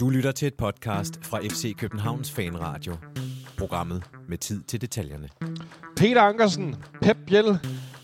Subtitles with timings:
[0.00, 2.96] Du lytter til et podcast fra FC Københavns Fanradio.
[3.58, 5.28] Programmet med tid til detaljerne.
[5.96, 7.58] Peter Ankersen, Pep Biel,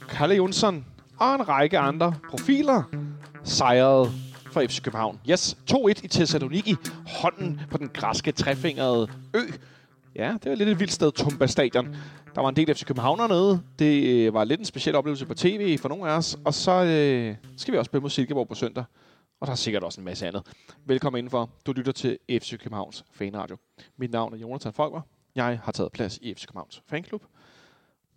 [0.09, 0.87] Kalle Jonsson
[1.19, 2.83] og en række andre profiler
[3.45, 4.11] sejrede
[4.53, 5.21] for FC København.
[5.31, 6.75] Yes, 2-1 i Thessaloniki.
[7.07, 9.41] Hånden på den græske trefingerede ø.
[10.17, 11.97] Ja, det var lidt et vildt sted, Tumba Stadion.
[12.35, 13.61] Der var en del FC København nede.
[13.79, 16.39] Det øh, var lidt en speciel oplevelse på tv for nogle af os.
[16.45, 18.85] Og så øh, skal vi også spille mod Silkeborg på søndag.
[19.41, 20.43] Og der er sikkert også en masse andet.
[20.85, 21.51] Velkommen indenfor.
[21.67, 23.57] Du lytter til FC Københavns Fanradio.
[23.97, 25.01] Mit navn er Jonathan Folker.
[25.35, 27.23] Jeg har taget plads i FC Københavns Fanklub.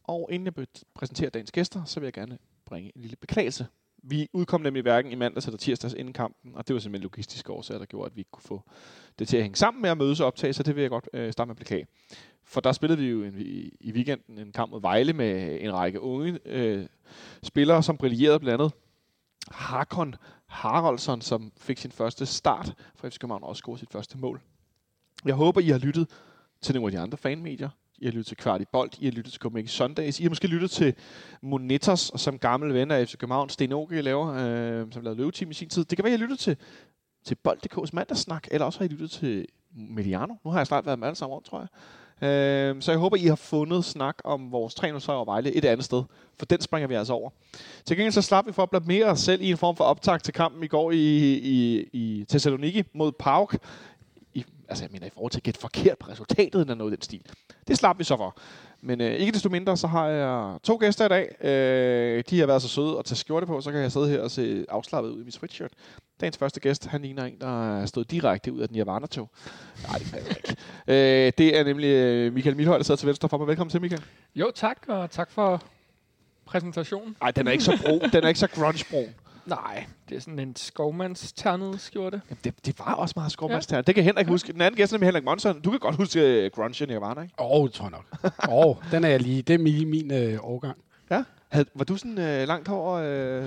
[0.04, 3.68] Og inden jeg præsenterer dagens gæster, så vil jeg gerne bringe en lille beklagelse.
[4.04, 7.52] Vi udkom nemlig hverken i mandags eller tirsdags inden kampen, og det var simpelthen logistiske
[7.52, 8.64] årsager, der gjorde, at vi ikke kunne få
[9.20, 11.10] det til at hænge sammen med at mødes og optage, så det vil jeg godt
[11.14, 11.88] øh, starte med at beklage.
[12.44, 15.74] For der spillede vi jo en, i, i weekenden en kamp mod Vejle med en
[15.74, 16.86] række unge øh,
[17.44, 18.74] spillere, som brillerede blandt andet
[19.52, 20.16] Hakon
[20.48, 24.42] Haraldsson, som fik sin første start for FC København og også scorede sit første mål.
[25.26, 26.10] Jeg håber, I har lyttet
[26.62, 27.70] til nogle af de andre fanmedier.
[27.98, 30.30] I har lyttet til Kvart i Bold, I har lyttet til Copenhagen Sundays, I har
[30.30, 30.94] måske lyttet til
[31.42, 35.54] Monetos, som gammel ven af FC København, Sten Åke laver, øh, som lavede løveteam i
[35.54, 35.86] sin tid.
[35.86, 36.58] Det kan være, I har lyttet til,
[37.26, 40.36] til Bold.dk's mandagssnak, eller også har I lyttet til Mediano.
[40.46, 41.68] Nu har jeg snart været med alle sammen rundt, tror jeg.
[42.22, 45.86] Øh, så jeg håber, I har fundet snak om vores 3 over Vejle et andet
[45.86, 46.04] sted,
[46.40, 47.30] for den springer vi altså over.
[47.86, 50.22] Til gengæld så slap vi for at blamere os selv i en form for optag
[50.22, 53.58] til kampen i går i, i, i Thessaloniki mod PAOK.
[54.34, 56.96] I, altså jeg mener i forhold til at gætte forkert på resultatet eller noget i
[56.96, 57.22] den stil.
[57.68, 58.38] Det slap vi så for.
[58.82, 61.46] Men øh, ikke desto mindre, så har jeg to gæster i dag.
[61.46, 64.22] Øh, de har været så søde at tage skjorte på, så kan jeg sidde her
[64.22, 65.72] og se afslappet ud i mit sweatshirt.
[66.22, 69.30] Dagens første gæst, han ligner en, der er stået direkte ud af den Nirvana-tog.
[69.88, 70.56] Nej, det kan jeg ikke.
[71.28, 73.48] øh, det er nemlig øh, Michael Milhøj, der sidder til venstre for mig.
[73.48, 74.04] Velkommen til, Michael.
[74.36, 75.64] Jo, tak, og tak for
[76.46, 77.16] præsentationen.
[77.22, 78.00] Nej, den er ikke så bro.
[78.14, 79.14] den er ikke så grunge
[79.46, 82.22] Nej, det er sådan en skovmandsternet skjorte.
[82.30, 83.78] Jamen, det, det var også meget skovmandsternet.
[83.78, 83.88] Ja.
[83.88, 84.32] Det kan Henrik ja.
[84.32, 84.54] huske.
[84.54, 85.62] Den anden gæst er Henrik Monson.
[85.62, 87.34] Du kan godt huske uh, grunge Nirvana, ikke?
[87.40, 88.34] Åh, oh, tror jeg nok.
[88.50, 89.42] Åh, oh, den er jeg lige.
[89.42, 90.78] Det er min, min uh, årgang.
[91.10, 91.24] Ja?
[91.50, 92.98] Had, var du sådan uh, langt hår?
[92.98, 93.46] Uh,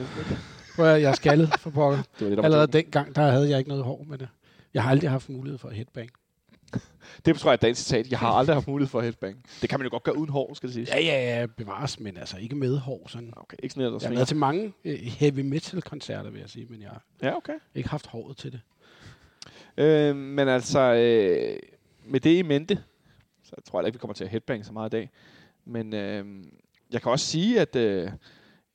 [0.74, 2.02] Hvor jeg, jeg skaldet for pokker.
[2.18, 4.28] Det var det, Allerede dengang, der havde jeg ikke noget hår med det.
[4.74, 6.10] Jeg har aldrig haft mulighed for at headbang.
[7.24, 8.10] Det tror jeg er dansk citat.
[8.10, 9.44] Jeg har aldrig haft mulighed for at headbang.
[9.60, 10.86] Det kan man jo godt gøre uden hår, skal det sige.
[10.90, 13.08] Ja, ja, ja, bevares, men altså ikke med hår.
[13.08, 13.32] Sådan.
[13.36, 16.66] Okay, ikke sådan noget, Jeg har været til mange uh, heavy metal-koncerter, vil jeg sige,
[16.70, 17.54] men jeg har ja, okay.
[17.74, 18.60] ikke haft håret til det.
[19.76, 21.58] Øh, men altså, øh,
[22.04, 22.82] med det i mente,
[23.42, 25.10] så tror jeg ikke, vi kommer til at headbang så meget i dag.
[25.64, 26.44] Men øh,
[26.92, 28.10] jeg kan også sige, at, øh,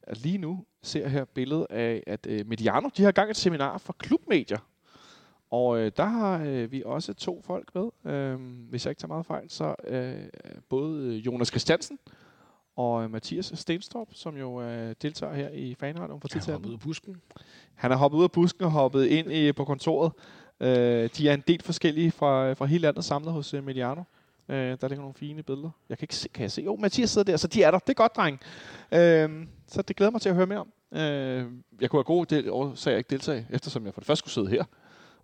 [0.04, 3.78] at lige nu ser her billedet af, at øh, Mediano, de har gang et seminar
[3.78, 4.58] for klubmedier
[5.52, 8.40] og øh, der har øh, vi også to folk med, øh,
[8.70, 9.50] hvis jeg ikke tager meget fejl.
[9.50, 10.16] Så øh,
[10.70, 12.00] både Jonas Christiansen
[12.76, 16.74] og øh, Mathias Stenstorp, som jo øh, deltager her i fanradioen for tid til ud
[16.74, 17.16] af busken.
[17.76, 20.12] Han har hoppet ud af busken og hoppet ind i, på kontoret.
[20.60, 24.04] Øh, de er en del forskellige fra, fra hele landet samlet hos øh, Mediano.
[24.50, 25.70] Øh, der ligger nogle fine billeder.
[25.90, 26.62] Jeg kan ikke se, kan jeg se?
[26.62, 27.80] Jo, Mathias sidder der, så de er der.
[27.80, 28.40] Det er godt, dreng.
[28.92, 30.72] Øh, så det glæder mig til at høre mere om.
[30.92, 31.46] Øh,
[31.82, 34.48] jeg kunne have god del årsager ikke deltage, eftersom jeg for det første skulle sidde
[34.50, 34.64] her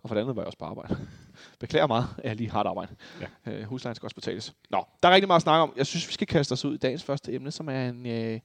[0.04, 0.96] og for det andet var jeg også på arbejde.
[1.60, 2.96] Beklager meget, at jeg lige har et arbejde.
[3.20, 3.52] Ja.
[3.52, 4.54] Øh, huslejen skal også betales.
[4.70, 5.72] Nå, der er rigtig meget at snakke om.
[5.76, 8.40] Jeg synes, vi skal kaste os ud i dagens første emne, som er en, øh,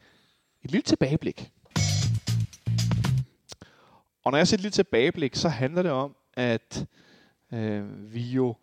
[0.64, 1.52] et lille tilbageblik.
[4.24, 6.86] Og når jeg siger et lille tilbageblik, så handler det om, at
[7.54, 8.56] øh, vi jo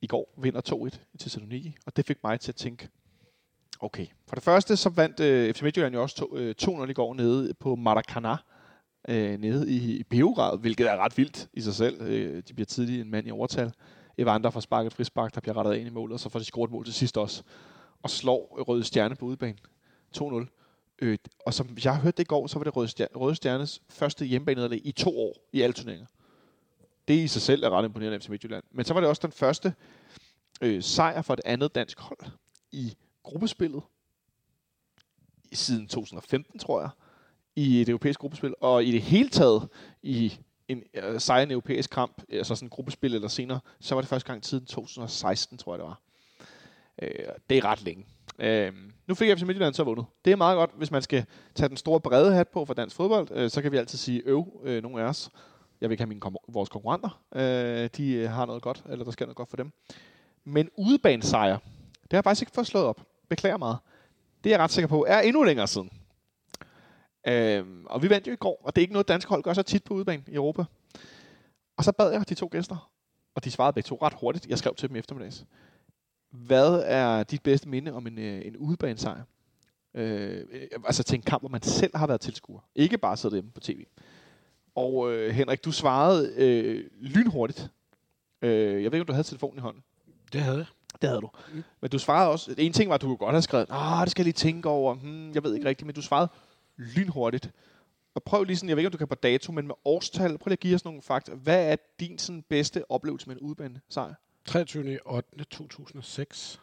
[0.00, 2.88] i går vinder 2-1 i Thessaloniki, og det fik mig til at tænke,
[3.80, 7.14] okay, for det første så vandt øh, FC Midtjylland jo også 2-0 øh, i går
[7.14, 8.36] nede på Maracana,
[9.08, 12.02] øh, nede i, i Beograd, hvilket er ret vildt i sig selv.
[12.02, 13.72] Øh, de bliver tidligt en mand i overtal.
[14.18, 16.70] Evander får sparket frispark, der bliver rettet ind i målet, og så får de scoret
[16.70, 17.42] mål til sidst også.
[18.02, 19.58] Og slår Røde Stjerne på udebane.
[20.18, 20.46] 2-0.
[21.02, 23.82] Øh, og som jeg hørte det i går, så var det Røde, Stjerne, Røde Stjernes
[23.88, 26.06] første hjemmebane i to år i alle turneringer.
[27.08, 28.64] Det i sig selv er ret imponerende FC Midtjylland.
[28.70, 29.74] Men så var det også den første
[30.62, 32.18] øh, sejr for et andet dansk hold
[32.72, 32.94] i
[33.30, 33.82] gruppespillet
[35.52, 36.90] siden 2015, tror jeg
[37.56, 39.68] i et europæisk gruppespil, og i det hele taget
[40.02, 40.38] i
[40.68, 44.08] en øh, uh, sejrende europæisk kamp, altså sådan en gruppespil eller senere, så var det
[44.08, 46.00] første gang siden 2016, tror jeg det var.
[47.02, 48.06] Øh, det er ret længe.
[48.38, 48.72] Øh,
[49.06, 50.06] nu fik FC Midtjylland så vundet.
[50.24, 51.24] Det er meget godt, hvis man skal
[51.54, 54.22] tage den store brede hat på for dansk fodbold, øh, så kan vi altid sige
[54.26, 55.30] øv, øh, nogle af os.
[55.80, 57.22] Jeg vil ikke have mine kom- vores konkurrenter.
[57.34, 59.72] øh, de øh, har noget godt, eller der skal noget godt for dem.
[60.44, 61.58] Men udebanesejr,
[62.02, 63.09] det har jeg faktisk ikke fået slået op.
[63.30, 63.78] Beklager meget.
[64.44, 65.90] Det er jeg ret sikker på, er endnu længere siden.
[67.26, 69.52] Øhm, og vi vandt jo i går, og det er ikke noget, dansk hold gør
[69.52, 70.64] så tit på udebane i Europa.
[71.76, 72.90] Og så bad jeg de to gæster,
[73.34, 74.46] og de svarede begge to ret hurtigt.
[74.46, 75.44] Jeg skrev til dem eftermiddags.
[76.30, 79.22] Hvad er dit bedste minde om en, øh, en udebanesejr?
[79.94, 80.44] Øh,
[80.84, 82.60] altså til en kamp, hvor man selv har været tilskuer.
[82.74, 83.84] Ikke bare siddet hjemme på tv.
[84.74, 87.70] Og øh, Henrik, du svarede øh, lynhurtigt.
[88.42, 89.82] Øh, jeg ved ikke, om du havde telefonen i hånden.
[90.32, 90.66] Det havde jeg.
[91.02, 91.30] Det havde du.
[91.52, 91.62] Mm.
[91.80, 92.54] Men du svarede også...
[92.58, 94.68] En ting var, at du kunne godt have skrevet, ah, det skal jeg lige tænke
[94.68, 94.94] over.
[94.94, 96.28] Hmm, jeg ved ikke rigtigt, men du svarede
[96.76, 97.50] lynhurtigt.
[98.14, 100.38] Og prøv lige sådan, jeg ved ikke, om du kan på dato, men med årstal,
[100.38, 101.34] prøv lige at give os nogle fakta.
[101.34, 104.14] Hvad er din sådan, bedste oplevelse med en udbane sejr?
[104.44, 104.98] 23.
[105.06, 105.44] 8.
[105.44, 106.60] 2006.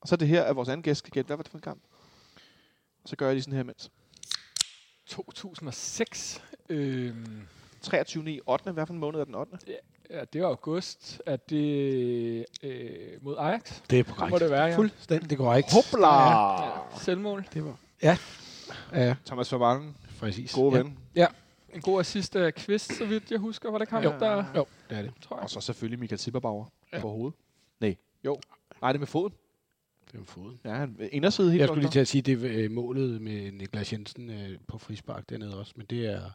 [0.00, 1.58] Og så er det her, at vores anden gæst skal gætte, hvad var det for
[1.58, 1.82] en kamp?
[3.02, 3.90] Og så gør jeg lige sådan her imens.
[5.06, 6.42] 2006.
[6.68, 7.48] Øhm,
[7.82, 8.32] 23.
[8.32, 8.72] i 8.
[8.72, 9.58] Hvad for en måned er den 8.
[9.66, 9.72] ja,
[10.32, 11.22] det var august.
[11.26, 12.90] Er det øh,
[13.22, 13.80] mod Ajax?
[13.90, 14.30] Det er korrekt.
[14.30, 14.76] må det være, ja.
[14.76, 15.72] Fuldstændig korrekt.
[15.72, 16.62] Hopla!
[16.64, 16.98] ja.
[17.00, 17.46] Selvmål.
[17.54, 17.76] Det var...
[18.02, 18.18] Ja.
[18.92, 20.54] Ja, Thomas Vermaelen, præcis.
[20.54, 20.82] gode ja.
[20.82, 20.98] ven.
[21.74, 23.70] En god assist af Kvist, så vidt jeg husker.
[23.70, 24.10] Var det kamp, Jo.
[24.20, 25.12] der, Jo, det er det.
[25.22, 25.42] tror jeg.
[25.42, 26.96] Og så selvfølgelig Michael Zipperbauer ja.
[26.96, 27.02] Ja.
[27.02, 27.38] på hovedet.
[27.80, 27.96] Nej.
[28.24, 28.40] Jo.
[28.80, 29.32] Nej, det er med foden.
[30.12, 30.60] Det var foden.
[30.64, 33.52] Ja, han inderside helt Jeg skulle lige til at sige, det er øh, målet med
[33.52, 36.30] Niklas Jensen øh, på frispark dernede også, men det er,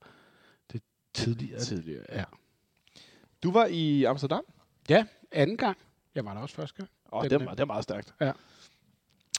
[0.72, 0.84] det er
[1.14, 1.60] tidligere.
[1.60, 2.24] Tidligere, ja.
[3.44, 4.44] Du var i Amsterdam.
[4.90, 5.78] Ja, anden gang.
[6.16, 6.90] Jeg var der også første gang.
[7.12, 8.14] Åh, oh, det, var, det var meget stærkt.
[8.22, 8.32] Ja.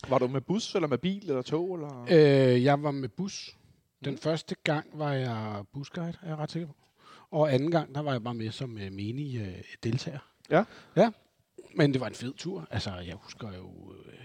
[0.08, 1.74] Var du med bus, eller med bil, eller tog?
[1.74, 2.06] Eller?
[2.10, 3.56] Øh, jeg var med bus.
[4.04, 4.18] Den Mm.
[4.18, 6.74] første gang var jeg busguide, er jeg ret sikker på.
[7.30, 10.18] Og anden gang, der var jeg bare med som øh, menig øh, deltager.
[10.50, 10.64] Ja.
[10.96, 11.10] Ja,
[11.76, 12.68] men det var en fed tur.
[12.70, 13.92] Altså, jeg husker jo...
[13.92, 14.18] Øh,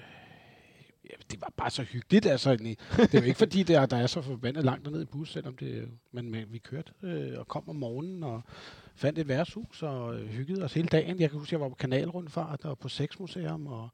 [1.05, 2.25] ja, det var bare så hyggeligt.
[2.25, 5.31] Altså, det er jo ikke fordi, der, der er så forbandet langt dernede i bus,
[5.31, 8.41] selvom det, men, men vi kørte øh, og kom om morgenen og
[8.99, 11.19] fandt et værtshus og øh, hyggede os hele dagen.
[11.19, 13.89] Jeg kan huske, jeg var på kanalrundfart og på sexmuseum og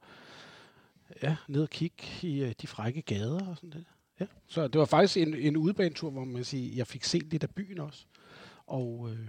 [1.22, 3.84] ja, ned og kigge i øh, de frække gader og sådan det.
[4.20, 4.26] Ja.
[4.46, 7.50] Så det var faktisk en, en udebanetur, hvor man siger, jeg fik set lidt af
[7.50, 8.06] byen også.
[8.66, 9.28] Og øh,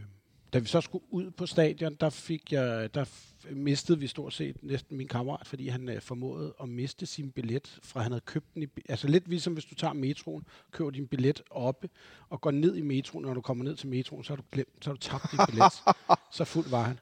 [0.58, 3.06] da vi så skulle ud på stadion, der fik jeg, der
[3.52, 7.80] mistede vi stort set næsten min kammerat, fordi han øh, formåede at miste sin billet,
[7.84, 11.08] fra han havde købt den i, altså lidt ligesom hvis du tager metroen, køber din
[11.08, 11.90] billet oppe
[12.30, 14.70] og går ned i metroen, når du kommer ned til metroen, så har du glemt,
[14.82, 15.74] så har du tabt din billet.
[16.38, 17.00] så fuld var han.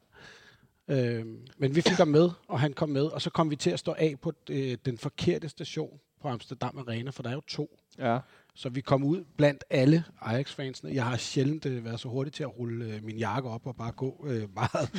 [0.88, 1.26] Øh,
[1.58, 3.80] men vi fik ham med, og han kom med, og så kom vi til at
[3.80, 7.80] stå af på øh, den forkerte station på Amsterdam Arena, for der er jo to.
[7.98, 8.20] Ja.
[8.58, 10.92] Så vi kom ud blandt alle Ajax-fansene.
[10.94, 13.76] Jeg har sjældent øh, været så hurtig til at rulle øh, min jakke op og
[13.76, 14.90] bare gå øh, meget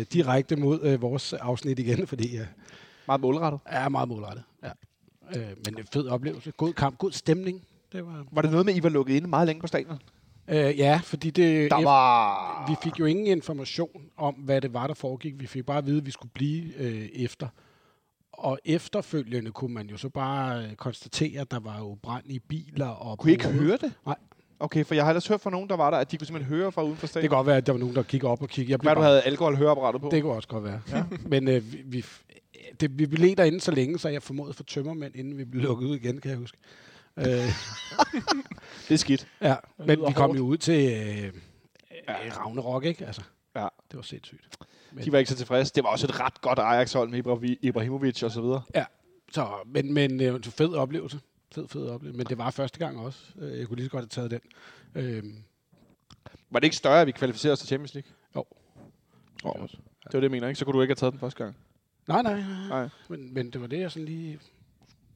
[0.00, 2.46] øh, direkte mod øh, vores afsnit igen, fordi jeg
[3.06, 3.60] Meget målrettet.
[3.66, 4.44] er meget målrettet.
[4.62, 4.70] Ja.
[5.36, 6.50] Øh, men en fed oplevelse.
[6.56, 7.62] God kamp, god stemning.
[7.92, 9.98] Det var, Var det noget med, at I var lukket inde meget længe på stadion?
[10.48, 12.64] øh, ja, fordi det, Der var...
[12.70, 15.34] vi fik jo ingen information om, hvad det var, der foregik.
[15.40, 17.48] Vi fik bare at vide, at vi skulle blive øh, efter.
[18.40, 22.38] Og efterfølgende kunne man jo så bare øh, konstatere, at der var jo brand i
[22.38, 22.86] biler.
[22.88, 23.92] Og Kunne I ikke høre det?
[24.06, 24.16] Nej.
[24.60, 26.56] Okay, for jeg har ellers hørt fra nogen, der var der, at de kunne simpelthen
[26.56, 27.28] høre fra uden for Det stadion.
[27.28, 28.70] kan godt være, at der var nogen, der kiggede op og kiggede.
[28.72, 30.08] Jeg Hvad du bare- havde alkoholhøreapparatet på?
[30.12, 30.80] Det kunne også godt være.
[30.92, 31.04] Ja.
[31.32, 32.04] Men øh, vi, vi,
[32.80, 35.86] det, vi blev derinde så længe, så jeg formåede for tømmermænd, inden vi blev lukket
[35.86, 36.58] ud igen, kan jeg huske.
[37.18, 37.24] Øh,
[38.88, 39.26] det er skidt.
[39.42, 40.38] ja, men vi kom hårdt.
[40.38, 43.06] jo ud til øh, øh, Ragnarok, ikke?
[43.06, 43.22] Altså,
[43.56, 43.68] Ja.
[43.90, 44.48] det var sindssygt.
[45.04, 45.72] De var ikke så tilfredse.
[45.74, 48.62] Det var også et ret godt Ajax-hold med Ibra- Ibrahimovic og så videre.
[49.32, 51.20] Så, men, men øh, en fed oplevelse.
[51.54, 52.18] Fed, fed oplevelse.
[52.18, 53.18] Men det var første gang også.
[53.38, 54.40] Øh, Jeg kunne lige så godt have taget den.
[54.94, 55.24] Øh,
[56.50, 58.12] Var det ikke større, at vi kvalificerede os til Champions League?
[58.36, 58.44] Jo.
[59.44, 59.78] Oh, det
[60.14, 60.58] var det, jeg mener, ikke?
[60.58, 61.56] Så kunne du ikke have taget den første gang.
[62.08, 62.68] nej, nej, nej.
[62.68, 62.88] Nej.
[63.08, 64.38] Men, men det var det, jeg sådan lige...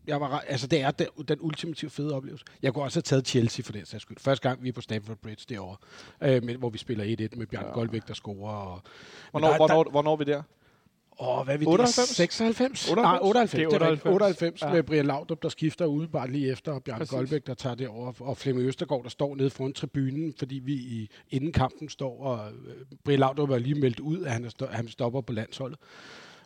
[0.06, 2.44] Jeg var, ret- altså, det er den, den ultimative fede oplevelse.
[2.62, 4.16] Jeg kunne også have taget Chelsea for den sags skyld.
[4.20, 5.78] Første gang vi er på Stamford Bridge år,
[6.22, 7.70] øh, med, hvor vi spiller 1-1 med Bjørn Ja.
[7.72, 8.52] Goldbæk, der scorer.
[8.52, 8.82] Og,
[9.30, 10.42] Hvornår, der- hvornår, hvornår er vi der?
[11.20, 12.08] Åh, hvad er vi 98?
[12.08, 12.14] der?
[12.14, 12.88] 96?
[12.90, 13.04] 98?
[13.04, 13.50] Nej, 98.
[13.50, 14.14] Det er Det er 98, 98.
[14.14, 14.72] 98 Ja.
[14.72, 17.10] med Brian Laudrup, der skifter ude bare lige efter, og Bjørn Præcis.
[17.10, 20.72] Goldbæk, der tager det over, og Flemming Østergaard, der står nede foran tribunen, fordi vi
[20.72, 24.66] i, inden kampen står, og øh, Brian Laudrup er lige meldt ud, at han, er
[24.70, 25.78] han stopper på landsholdet.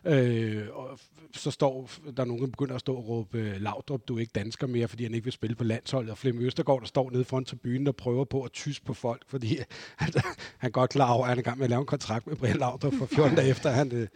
[0.05, 0.99] Øh, og
[1.33, 4.19] så står der er nogen, der begynder at stå og råbe, øh, Laudrup, du er
[4.19, 6.11] ikke dansker mere, fordi han ikke vil spille på landsholdet.
[6.11, 9.23] Og Flemming Østergaard, der står nede foran tribunen og prøver på at tysse på folk,
[9.27, 9.57] fordi
[9.97, 10.13] han,
[10.57, 12.27] han er godt klar over, at han er i gang med at lave en kontrakt
[12.27, 14.07] med Brian Laudrup for 14 dage efter, han, øh,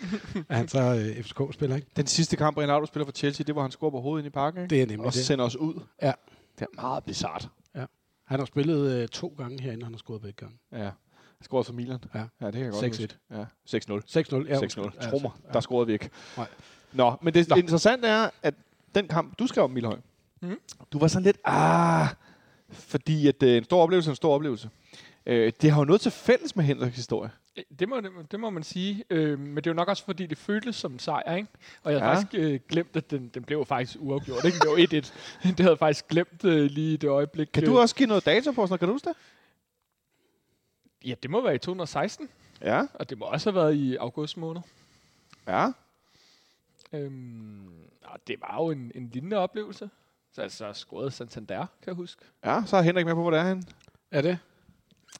[0.49, 1.75] han så øh, FCK-spiller.
[1.75, 1.87] Ikke?
[1.95, 4.27] Den sidste kamp, Brian Laudrup spiller for Chelsea, det var, han scorer på hovedet ind
[4.27, 4.75] i parken, ikke?
[4.75, 5.25] Det er nemlig og det.
[5.25, 5.81] sender os ud.
[6.01, 6.11] Ja.
[6.59, 7.49] Det er meget bizart.
[8.25, 10.57] Han har spillet øh, to gange herinde, han har scoret begge gange.
[10.71, 10.89] Ja.
[11.43, 11.99] Scorede for Milan.
[12.15, 12.19] Ja.
[12.41, 12.87] ja det kan jeg godt 6-1.
[12.87, 13.17] huske.
[13.31, 14.45] Ja, 6-0.
[14.45, 14.47] 6-0.
[14.47, 15.09] Ja, 6-0.
[15.09, 16.09] Tro mig, der scorede vi ikke.
[16.37, 16.47] Nej.
[16.93, 17.55] Nå, men det Nå.
[17.55, 18.53] interessante er, at
[18.95, 19.97] den kamp, du skrev om, Milhøj,
[20.41, 20.59] Mhm.
[20.93, 22.07] du var sådan lidt, ah,
[22.71, 24.69] fordi at, øh, en stor oplevelse er en stor oplevelse.
[25.25, 27.29] Øh, det har jo noget til fælles med Henriks historie.
[27.57, 29.03] Øh, Det må, det må man sige.
[29.09, 31.47] Øh, men det er jo nok også, fordi det føltes som en sejr, ikke?
[31.83, 32.17] Og jeg havde Ja.
[32.17, 32.21] ja.
[32.21, 34.45] faktisk øh, glemt, at den, den blev faktisk uafgjort.
[34.45, 34.59] Ikke?
[34.59, 35.13] Det var 1-1.
[35.49, 37.47] Det havde jeg faktisk glemt øh, lige i det øjeblik.
[37.53, 38.79] Kan øh, du også give noget data på, noget?
[38.79, 39.15] kan du huske det?
[41.03, 42.29] Ja, det må være i 2016.
[42.61, 44.61] Ja, Og det må også have været i august måned.
[45.47, 45.71] ja.
[46.93, 47.67] Øhm,
[48.03, 49.89] og det var jo en, en lignende oplevelse.
[50.33, 52.21] Så altså scorede Santander, kan jeg huske.
[52.45, 53.63] Ja, så er Henrik med på, hvor det er henne.
[54.11, 54.37] Er det?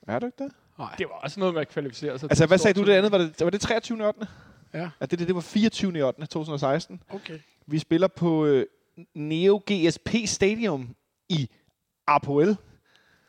[0.08, 0.52] Er du ikke det?
[0.78, 0.96] Nej.
[0.98, 2.32] Det var også noget med at kvalificere sig.
[2.32, 3.12] Altså, hvad sagde du det andet?
[3.12, 4.08] Var det, var det 23.
[4.08, 4.28] 8.
[4.74, 6.04] Ja, Ja, det, det, det var 24.
[6.08, 6.26] 8.
[6.26, 7.02] 2016.
[7.10, 7.40] okay.
[7.66, 8.66] Vi spiller på øh,
[9.14, 10.96] Neo GSP Stadium
[11.30, 11.50] i
[12.08, 12.58] Apoel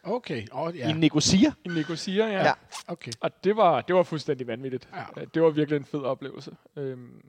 [0.05, 0.91] Okay, oh, ja.
[0.91, 1.53] i Nicosia.
[1.65, 2.45] I Nicosia, ja.
[2.47, 2.53] Ja.
[2.89, 3.13] okay.
[3.21, 4.89] Og det var, det var fuldstændig vanvittigt.
[4.95, 5.21] Ja.
[5.21, 6.57] Øh, Det var virkelig en fed oplevelse.
[6.77, 7.23] Øhm,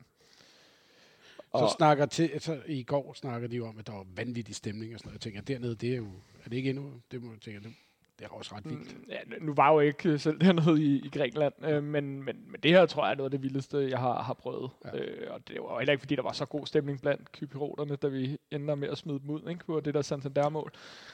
[1.56, 4.54] Så og- snakker til, så i går snakker de jo om, at der var vanvittig
[4.54, 5.14] stemning og sådan noget.
[5.14, 6.06] Jeg tænker, dernede, det er jo,
[6.44, 6.92] er det ikke endnu?
[7.10, 7.74] Det må jeg tænke, det,
[8.18, 8.96] det er også ret vildt.
[8.96, 12.22] Mm, Ja, nu var jeg jo ikke øh, selv dernede i, i Grækenland, øh, men,
[12.22, 14.70] men, men det her tror jeg er noget af det vildeste, jeg har, har prøvet.
[14.84, 14.98] Ja.
[14.98, 18.08] Øh, og det var heller ikke, fordi der var så god stemning blandt kypiroterne, da
[18.08, 20.72] vi ender med at smide dem ud ikke, på det der Santander-mål.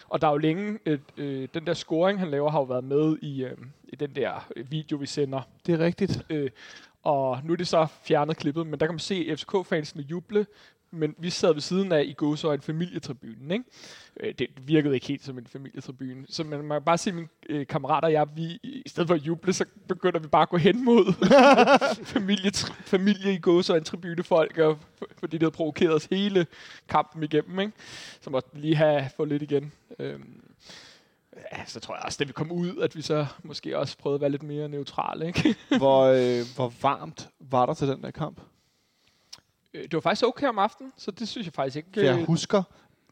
[0.08, 2.84] Og der er jo længe, et, øh, den der scoring, han laver, har jo været
[2.84, 5.40] med i, øh, i den der øh, video, vi sender.
[5.66, 6.26] Det er rigtigt.
[6.30, 6.50] Øh,
[7.02, 10.46] og nu er det så fjernet klippet, men der kan man se FCK-fansene juble,
[10.92, 13.64] men vi sad ved siden af i gåsøjne familietribunen, ikke?
[14.20, 16.26] Øh, det virkede ikke helt som en familietribune.
[16.28, 19.14] Så man, man kan bare se mine øh, kammerater og jeg, vi, i stedet for
[19.14, 21.12] at juble, så begynder vi bare at gå hen mod
[22.14, 22.50] familie,
[22.84, 24.78] familie i gåsøjne tribunefolk, og,
[25.18, 26.46] fordi det havde provokeret os hele
[26.88, 27.72] kampen igennem, ikke?
[28.20, 29.72] Så måtte vi lige have fået lidt igen.
[29.98, 30.40] Øhm,
[31.52, 34.14] ja, så tror jeg også, da vi kom ud, at vi så måske også prøvede
[34.16, 35.56] at være lidt mere neutrale, ikke?
[35.78, 38.40] hvor, øh, hvor varmt var der til den der kamp?
[39.74, 41.88] Øh, Det var faktisk okay om aftenen, så det synes jeg faktisk ikke...
[41.94, 42.62] For jeg øh, husker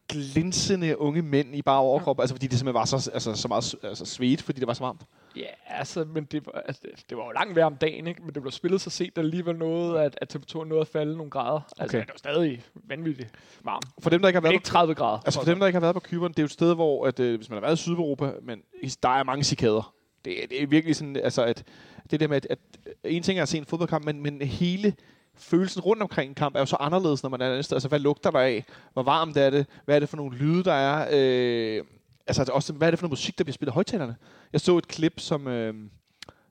[0.09, 3.75] glinsende unge mænd i bare overkrop, altså fordi det simpelthen var så, altså, så meget
[3.83, 5.01] altså, svedt, fordi det var så varmt.
[5.35, 8.21] Ja, altså, men det var, altså, det- var jo langt værre om dagen, ikke?
[8.23, 11.17] Men det blev spillet så sent, der alligevel noget, at, at temperaturen nåede at falde
[11.17, 11.59] nogle grader.
[11.79, 12.05] Altså, Okay.
[12.05, 13.29] det var stadig vanvittigt
[13.63, 13.85] varmt.
[13.99, 15.19] For dem, der ikke har været ikke 30 grader.
[15.25, 17.05] Altså for dem, der ikke har været på Kyberen, det er jo et sted, hvor,
[17.07, 18.59] at, øh, hvis man har været i Sydeuropa, men
[19.03, 19.93] der er mange cikader.
[20.25, 21.63] Det, er- det er virkelig sådan, altså at,
[22.11, 22.59] det der med, at, at
[23.03, 24.93] en ting er at se en fodboldkamp, men, men hele
[25.37, 27.75] følelsen rundt omkring en kamp er jo så anderledes, når man er andet sted.
[27.75, 28.65] Altså, hvad lugter der af?
[28.93, 29.65] Hvor varmt er det?
[29.85, 31.07] Hvad er det for nogle lyde, der er?
[31.11, 31.83] Øh,
[32.27, 34.15] altså, altså også, hvad er det for noget musik, der bliver spillet højtalerne?
[34.53, 35.73] Jeg så et klip, som, øh,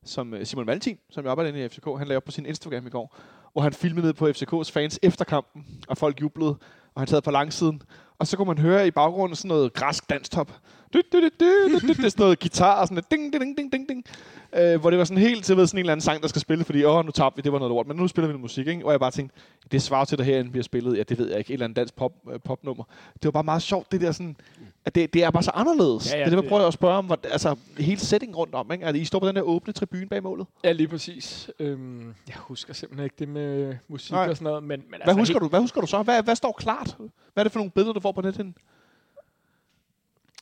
[0.04, 2.46] som øh, Simon Valentin, som jeg arbejder inde i FCK, han lavede op på sin
[2.46, 3.16] Instagram i går,
[3.52, 6.56] hvor han filmede ned på FCK's fans efter kampen, og folk jublede,
[6.94, 7.82] og han sad på langsiden.
[8.18, 10.52] Og så kunne man høre i baggrunden sådan noget græsk danstop.
[10.92, 14.04] Det er sådan noget guitar og sådan noget ding, ding, ding, ding, ding.
[14.59, 16.40] Øh, hvor det var sådan helt til ved sådan en eller anden sang, der skal
[16.40, 17.87] spille, fordi åh, nu tabte vi, det var noget lort.
[17.87, 18.87] Men nu spiller vi noget musik, ikke?
[18.87, 19.37] Og jeg bare tænkte,
[19.73, 21.76] det svarer til, der herinde bliver spillet, ja, det ved jeg ikke, et eller andet
[21.76, 22.85] dansk pop, øh, popnummer.
[23.14, 24.37] Det var bare meget sjovt, det der sådan,
[24.85, 26.12] at det, det er bare så anderledes.
[26.12, 28.54] Ja, ja, det er det, det- prøver at spørge om, hvor, altså hele setting rundt
[28.54, 28.87] om, ikke?
[28.87, 30.47] Altså, I står på den der åbne tribune bag målet.
[30.64, 31.50] Ja, lige præcis.
[31.59, 34.28] Øhm, jeg husker simpelthen ikke det med musik Nej.
[34.28, 34.62] og sådan noget.
[34.62, 36.02] Men, men Hvad, altså, husker helt, du, hvad husker du så?
[36.02, 36.97] Hvad, hvad står klart?
[36.99, 38.52] Hvad er det for nogle billeder, du får på nettet?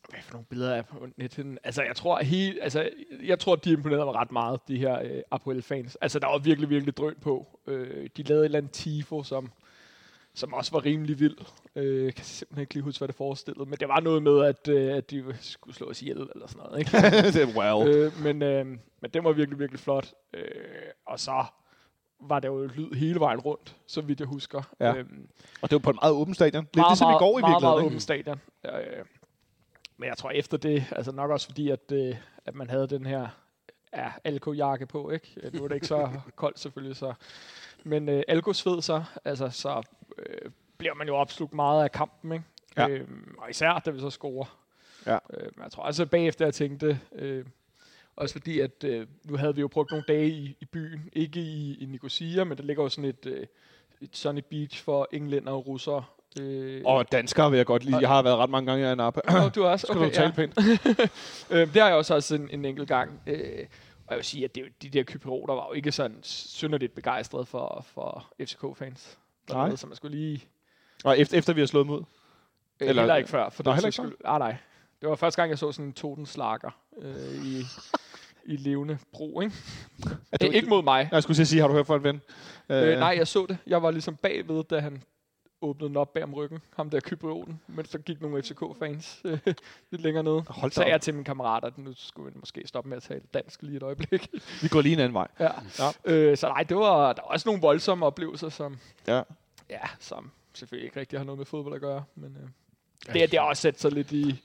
[0.08, 1.58] Hvad for nogle billeder er på nettet?
[1.64, 2.90] Altså, jeg tror, helt, altså,
[3.24, 5.96] jeg tror, de imponerede mig ret meget, de her øh, Apoel-fans.
[6.00, 7.60] Altså, der var virkelig, virkelig drøn på.
[7.66, 9.52] Øh, de lavede et eller andet tifo, som,
[10.34, 11.36] som også var rimelig vild.
[11.76, 13.68] Øh, jeg kan simpelthen ikke lige huske, hvad det forestillede.
[13.68, 16.62] Men det var noget med, at, øh, at de skulle slå os ihjel, eller sådan
[16.64, 16.78] noget.
[16.78, 16.90] Ikke?
[17.38, 17.86] det er wow.
[17.86, 18.66] øh, men, øh,
[19.00, 20.12] men det var virkelig, virkelig flot.
[20.34, 20.42] Øh,
[21.06, 21.44] og så
[22.20, 24.62] var der jo lyd hele vejen rundt, så vidt jeg husker.
[24.80, 24.94] Ja.
[24.94, 25.28] Øhm,
[25.62, 26.64] Og det var på en meget åben stadion.
[26.64, 27.62] Lidt meget, ligesom i går i meget, virkeligheden.
[27.62, 27.86] meget ikke?
[27.86, 28.40] åben stadion.
[28.66, 29.04] Øh,
[29.98, 33.06] men jeg tror efter det, altså nok også fordi, at, øh, at man havde den
[33.06, 33.28] her
[33.96, 35.34] ja, Alko-jakke på, ikke?
[35.42, 37.14] Øh, Nu er det ikke så koldt selvfølgelig, så.
[37.84, 39.82] Men øh, Alko-sved så, altså så
[40.18, 42.44] øh, bliver man jo opslugt meget af kampen, ikke?
[42.76, 42.88] Ja.
[42.88, 44.58] Øhm, og især, da vi så scorer.
[45.06, 45.18] Ja.
[45.30, 47.46] Øh, men jeg tror altså bagefter, jeg tænkte, øh,
[48.16, 51.40] også fordi, at øh, nu havde vi jo brugt nogle dage i, i byen, ikke
[51.40, 53.46] i, i Nicosia, men der ligger jo sådan et, øh,
[54.00, 56.04] et sunny beach for englænder og russere.
[56.40, 57.98] Øh, Og danskere vil jeg godt lide.
[58.00, 59.20] Jeg har været ret mange gange i Anapa.
[59.30, 59.86] Nå, du også?
[59.90, 60.58] Skal du tale pænt?
[61.50, 63.20] øh, det har jeg også også en, en enkelt gang.
[63.26, 63.66] Øh,
[64.06, 67.46] og jeg vil sige, at det, de der kyperoter var jo ikke sådan synderligt begejstrede
[67.46, 69.18] for, for FCK-fans.
[69.50, 69.64] Nej.
[69.64, 70.44] Noget, så man skulle lige...
[71.04, 71.98] Og efter, efter vi har slået mod.
[72.00, 72.04] Øh,
[72.80, 73.48] Eller- Eller, heller ikke før.
[73.50, 74.14] For den heller ikke skyld.
[74.24, 74.56] Ah, nej.
[75.00, 76.70] Det var første gang, jeg så sådan en totenslager
[77.02, 77.62] øh, i,
[78.52, 79.54] i levende bro, ikke?
[80.32, 81.08] Er Det ikke mod mig.
[81.12, 82.20] Jeg skulle sige, har du hørt fra en ven?
[82.68, 83.58] Øh, nej, jeg så det.
[83.66, 85.02] Jeg var ligesom bagved, da han
[85.60, 86.58] åbnede den op bag om ryggen.
[86.76, 87.60] Ham der kyprioten.
[87.66, 89.38] Men så gik nogle FCK-fans øh,
[89.90, 90.42] lidt længere ned.
[90.48, 93.20] Hold Så jeg til mine kammerater, at nu skulle vi måske stoppe med at tale
[93.34, 94.28] dansk lige et øjeblik.
[94.62, 95.28] Vi går lige en anden vej.
[95.40, 95.48] ja.
[95.78, 96.12] Ja.
[96.12, 99.22] Øh, så nej, det var, der var også nogle voldsomme oplevelser, som, Ja.
[99.70, 102.04] ja, som selvfølgelig ikke rigtig har noget med fodbold at gøre.
[102.14, 102.48] Men øh,
[103.14, 104.42] det, det har også sat sig lidt i,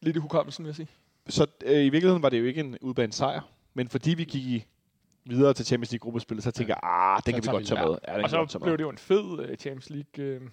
[0.00, 0.88] lidt i hukommelsen, vil jeg sige.
[1.28, 3.40] Så øh, i virkeligheden var det jo ikke en udbanet sejr.
[3.74, 4.64] Men fordi vi gik i
[5.24, 7.98] videre til Champions League gruppespillet, så tænker jeg, ah, den kan vi godt tage med.
[8.08, 10.24] Ja, den Og kan vi godt så blev det jo en fed øh, Champions League
[10.24, 10.50] øh, hvad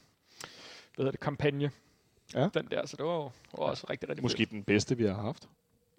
[0.98, 1.72] hedder det, kampagne.
[2.34, 2.50] Ja.
[2.54, 5.14] Den der, så det var jo var også rigtig, rigtig Måske den bedste, vi har
[5.14, 5.50] haft.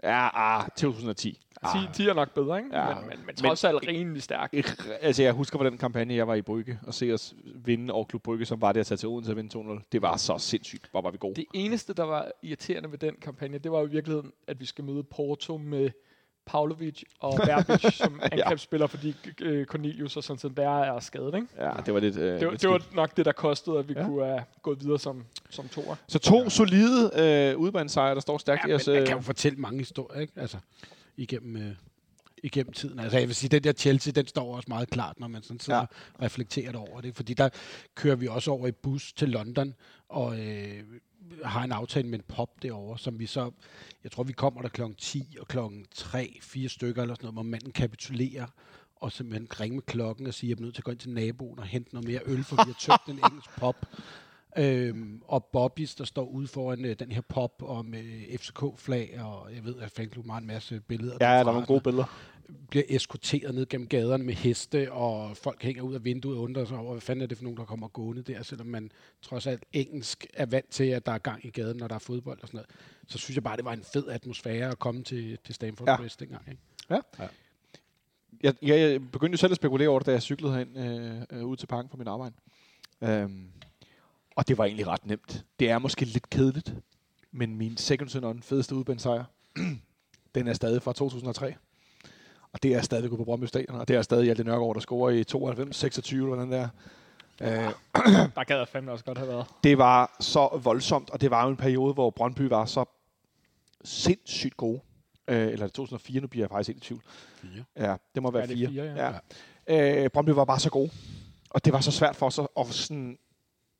[0.02, 1.40] Ja, ah, 2010.
[1.72, 1.94] fedt.
[1.94, 2.76] 10, 10 er nok bedre, ikke?
[2.76, 2.94] Ja.
[2.94, 4.54] Men, men, men trods alt rimelig stærk.
[5.00, 8.04] Altså, jeg husker på den kampagne, jeg var i Brygge, og se os vinde over
[8.04, 9.88] Klub Brygge, som var det at tage til Odense og vinde 2-0.
[9.92, 10.88] Det var så sindssygt.
[10.90, 11.34] Hvor var vi gode.
[11.34, 14.64] Det eneste, der var irriterende ved den kampagne, det var jo i virkeligheden, at vi
[14.64, 15.90] skal møde Porto med
[16.48, 21.46] Pavlovic og Verbic som angrebsspillere, fordi øh, Cornelius og Santander er skadet, ikke?
[21.58, 22.16] Ja, det var lidt...
[22.16, 24.00] Øh, Det, var, lidt det var nok det, der kostede, at vi Ja.
[24.00, 24.06] ja.
[24.06, 25.94] kunne have gået videre som, som toer.
[26.08, 26.48] Så to ja.
[26.48, 28.86] solide øh, udbanesejre, der står stærkt Ja, i os.
[28.86, 30.32] man øh, kan jo fortælle mange historier, ikke?
[30.36, 30.56] Altså,
[31.16, 31.72] igennem, øh,
[32.42, 32.98] igennem tiden.
[32.98, 35.60] Altså, jeg vil sige, den der Chelsea, den står også meget klart, når man sådan
[35.60, 35.82] sidder Ja.
[35.82, 36.14] ja.
[36.18, 37.16] og reflekterer over det.
[37.16, 37.48] Fordi der
[37.94, 39.74] kører vi også over i bus til London,
[40.08, 40.82] og øh,
[41.44, 43.50] har en aftale med en pop derovre, som vi så,
[44.04, 47.34] jeg tror, vi kommer der klokken 10 og klokken 3, fire stykker eller sådan noget,
[47.34, 48.46] hvor manden kapitulerer
[48.96, 50.98] og simpelthen ringe med klokken og sige, at jeg er nødt til at gå ind
[50.98, 53.76] til naboen og hente noget mere øl, for vi har tømt den engelsk pop.
[54.58, 59.54] Øhm, og Bobbies, der står ude foran øh, den her pop om øh, FCK-flag, og
[59.54, 61.16] jeg ved, at fanklubben har en masse billeder.
[61.20, 62.04] ja, der derfra, er nogle gode billeder.
[62.70, 66.64] bliver eskorteret ned gennem gaderne med heste, og folk hænger ud af vinduet og undrer
[66.64, 68.90] sig over, hvad fanden er det for nogen, der kommer gående der, selvom man
[69.22, 71.98] trods alt engelsk er vant til, at der er gang i gaden, når der er
[71.98, 72.70] fodbold og sådan noget.
[73.06, 75.92] Så synes jeg bare, det var en fed atmosfære at komme til, til Stamford Ja.
[75.92, 75.96] ja.
[75.96, 76.42] Bridge dengang.
[76.48, 76.60] Ikke?
[78.42, 80.78] Jeg, jeg, jeg begyndte jo selv at spekulere over det, da jeg cyklede herind
[81.32, 82.34] øh, øh, ud til parken fra min arbejde.
[83.02, 83.46] Øhm,
[84.38, 85.44] og det var egentlig ret nemt.
[85.58, 86.74] Det er måske lidt kedeligt,
[87.32, 89.24] men min second son fedeste udbanesejr,
[90.34, 91.54] den er stadig fra 2003.
[92.52, 95.10] Og det er stadig på Brøndby Stadion, og det er stadig Hjalte Nørgaard, der scorer
[95.10, 96.68] i 92, 26, eller den der.
[97.42, 97.48] Øh,
[98.36, 99.46] Der gad jeg fandme også godt have været.
[99.64, 102.84] det var så voldsomt, og det var jo en periode, hvor Brøndby var så
[103.84, 104.80] sindssygt gode.
[105.28, 107.02] Øh, eller 2004, nu bliver jeg faktisk helt i tvivl.
[107.36, 107.64] Fire.
[107.76, 108.84] Ja, det må være Ja, det er fire.
[108.84, 109.14] fire, ja.
[109.68, 110.04] ja.
[110.04, 110.90] Øh, Brøndby var bare så gode.
[111.50, 113.18] Og det var så svært for os at, at sådan,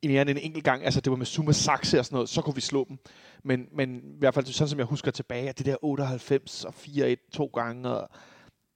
[0.07, 2.41] mere end en enkelt gang, altså det var med Summa Saxe og sådan noget, så
[2.41, 2.97] kunne vi slå dem.
[3.43, 6.73] Men, men i hvert fald sådan som jeg husker tilbage, at det der 98 og
[6.77, 8.09] 4-1 to gange, og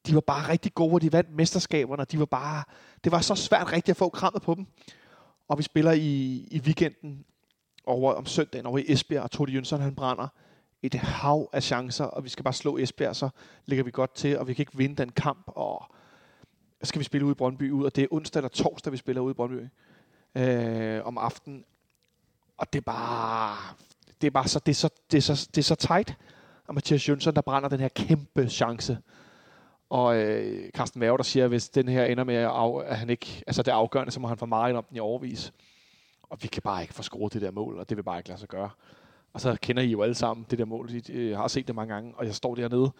[0.08, 2.64] de var bare rigtig gode, og de vandt mesterskaberne, og de var bare,
[3.04, 4.66] det var så svært rigtig at få krammet på dem.
[5.48, 7.26] Og vi spiller i, i weekenden
[7.86, 10.28] over om søndagen over i Esbjerg, og Todi Jønsson han brænder
[10.82, 13.30] et hav af chancer, og vi skal bare slå Esbjerg, så
[13.66, 15.86] ligger vi godt til, og vi kan ikke vinde den kamp, og
[16.84, 19.22] skal vi spille ude i Brøndby ud, og det er onsdag eller torsdag, vi spiller
[19.22, 19.68] ude i Brøndby
[20.36, 21.66] øh, om aftenen.
[22.58, 23.58] Og det er bare,
[24.22, 26.18] det er bare så, det er så, det er så, det er så tight.
[26.68, 28.98] Og Mathias Jønsson, der brænder den her kæmpe chance.
[29.90, 32.98] Og øh, Carsten Werge, der siger, at hvis den her ender med, at, af, at
[32.98, 35.54] han ikke, altså det er afgørende, så må han få meget om den i overvis.
[36.24, 38.30] Og vi kan bare ikke få scoret det der mål, og det vil bare ikke
[38.30, 38.70] lade sig gøre.
[39.34, 40.92] Og så kender I jo alle sammen det der mål.
[40.92, 42.92] I øh, har set det mange gange, og jeg står dernede.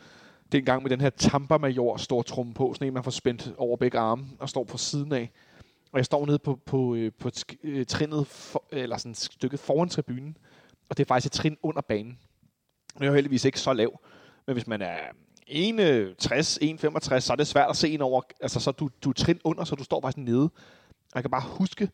[0.46, 3.12] Det er en gang med den her Tampa-major stor tromme på, sådan en, man får
[3.12, 5.32] spændt over begge arme, og står på siden af.
[5.94, 7.30] Og jeg står nede på, på, øh, på
[7.64, 10.38] øh, trinnet, for, eller sådan et stykke foran tribunen,
[10.90, 12.20] og det er faktisk et trin under banen.
[12.96, 14.00] Nu er jeg heldigvis ikke så lav,
[14.48, 18.22] men hvis man er 1,60, 1,65, øh, så er det svært at se ind over,
[18.42, 20.44] altså så du, du er trin under, så du står faktisk nede.
[20.44, 21.90] Og jeg kan bare huske,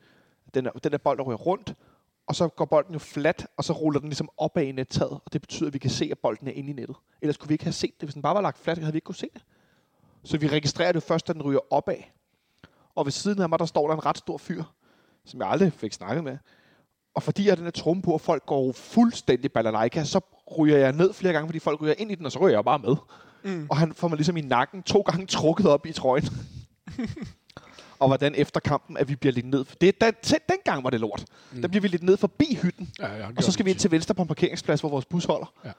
[0.53, 1.73] den der, den der bold, der ryger rundt,
[2.27, 5.33] og så går bolden jo flat, og så ruller den ligesom opad i nettaget, og
[5.33, 6.95] det betyder, at vi kan se, at bolden er inde i nettet.
[7.21, 8.07] Ellers kunne vi ikke have set det.
[8.07, 9.43] Hvis den bare var lagt flat, havde vi ikke kunne se det.
[10.23, 11.95] Så vi registrerer det først, da den ryger opad.
[12.99, 14.63] Og ved siden af mig, der står der en ret stor fyr,
[15.25, 16.37] som jeg aldrig fik snakket med.
[17.15, 20.19] Og fordi jeg har den her tromme på, at folk går fuldstændig balalaika, så
[20.59, 22.65] ryger jeg ned flere gange, fordi folk ryger ind i den, og så ryger jeg
[22.65, 22.95] bare med.
[23.43, 23.67] Mm.
[23.69, 26.23] Og han får mig ligesom i nakken to gange trukket op i trøjen.
[27.99, 29.65] og hvordan efter kampen, at vi bliver lidt ned.
[29.81, 30.13] Det den,
[30.49, 31.25] dengang var det lort.
[31.51, 31.61] Mm.
[31.61, 32.91] Der bliver vi lidt ned forbi hytten.
[32.99, 35.25] Ja, ja, Og så skal vi ind til venstre på en parkeringsplads, hvor vores bus
[35.25, 35.53] holder.
[35.65, 35.71] Ja.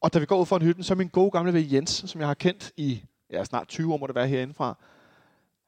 [0.00, 2.04] Og da vi går ud for en hytten, så er min gode gamle ven Jens,
[2.06, 4.78] som jeg har kendt i ja, snart 20 år, må det være herindefra.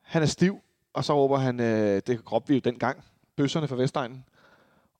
[0.03, 0.61] Han er stiv,
[0.95, 3.05] og så råber han, øh, det råbte vi jo dengang,
[3.37, 4.25] bøsserne fra Vestegnen.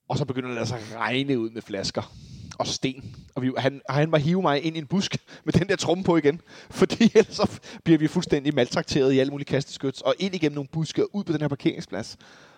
[0.09, 2.13] Og så begynder det altså at regne ud med flasker
[2.59, 3.17] og sten.
[3.35, 6.05] Og vi, han, han var hive mig ind i en busk med den der tromme
[6.05, 6.41] på igen.
[6.71, 10.01] Fordi ellers så bliver vi fuldstændig maltrakteret i alle mulige kasteskyts.
[10.01, 12.17] Og ind igennem nogle buske og ud på den her parkeringsplads.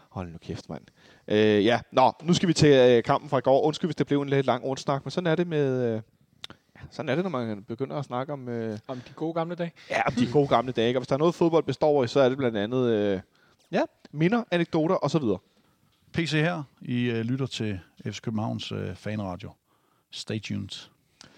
[0.09, 0.83] Hold nu kæft, mand.
[1.29, 3.63] Øh, ja, nå, nu skal vi til øh, kampen fra i går.
[3.63, 5.95] Undskyld, hvis det blev en lidt lang ordsnak, men sådan er det med...
[5.95, 6.03] Øh,
[6.91, 9.73] sådan er det, når man begynder at snakke om, øh, Om de gode gamle dage.
[9.91, 10.89] ja, om de gode gamle dage.
[10.89, 10.99] ikke?
[10.99, 13.21] Og hvis der er noget, fodbold består i, så er det blandt andet øh,
[13.73, 15.23] ja, minder, anekdoter osv.
[16.13, 16.63] PC her.
[16.83, 19.51] I øh, lytter til FC Københavns øh, fanradio.
[20.11, 20.89] Stay tuned.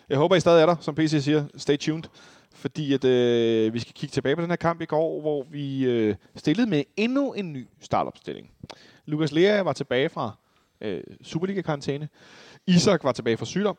[0.08, 1.44] Jeg håber, I stadig er der, som PC siger.
[1.56, 2.04] Stay tuned.
[2.54, 5.84] Fordi at, øh, vi skal kigge tilbage på den her kamp i går, hvor vi
[5.84, 8.50] øh, stillede med endnu en ny startopstilling.
[9.06, 10.32] Lukas Lea var tilbage fra
[10.80, 12.08] øh, Superliga-karantæne.
[12.66, 13.76] Isak var tilbage fra sygdom.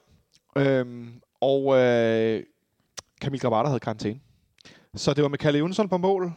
[0.56, 2.43] Øhm, og øh,
[3.21, 4.19] Kamil Grabata havde karantæne.
[4.95, 6.34] Så det var med Kalle Jonsson på mål.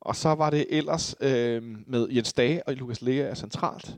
[0.00, 3.96] Og så var det ellers øh, med Jens Dage og Lukas Lea centralt.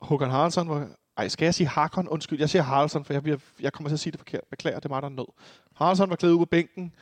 [0.00, 0.88] Håkan Haraldsson var...
[1.16, 2.08] Ej, skal jeg sige Harkon?
[2.08, 4.40] Undskyld, jeg siger Haraldsson, for jeg, bliver, jeg kommer til at sige det forkert.
[4.50, 5.26] Beklager, det er mig, der er nød.
[5.74, 6.92] Haraldsson var klædet ud på bænken.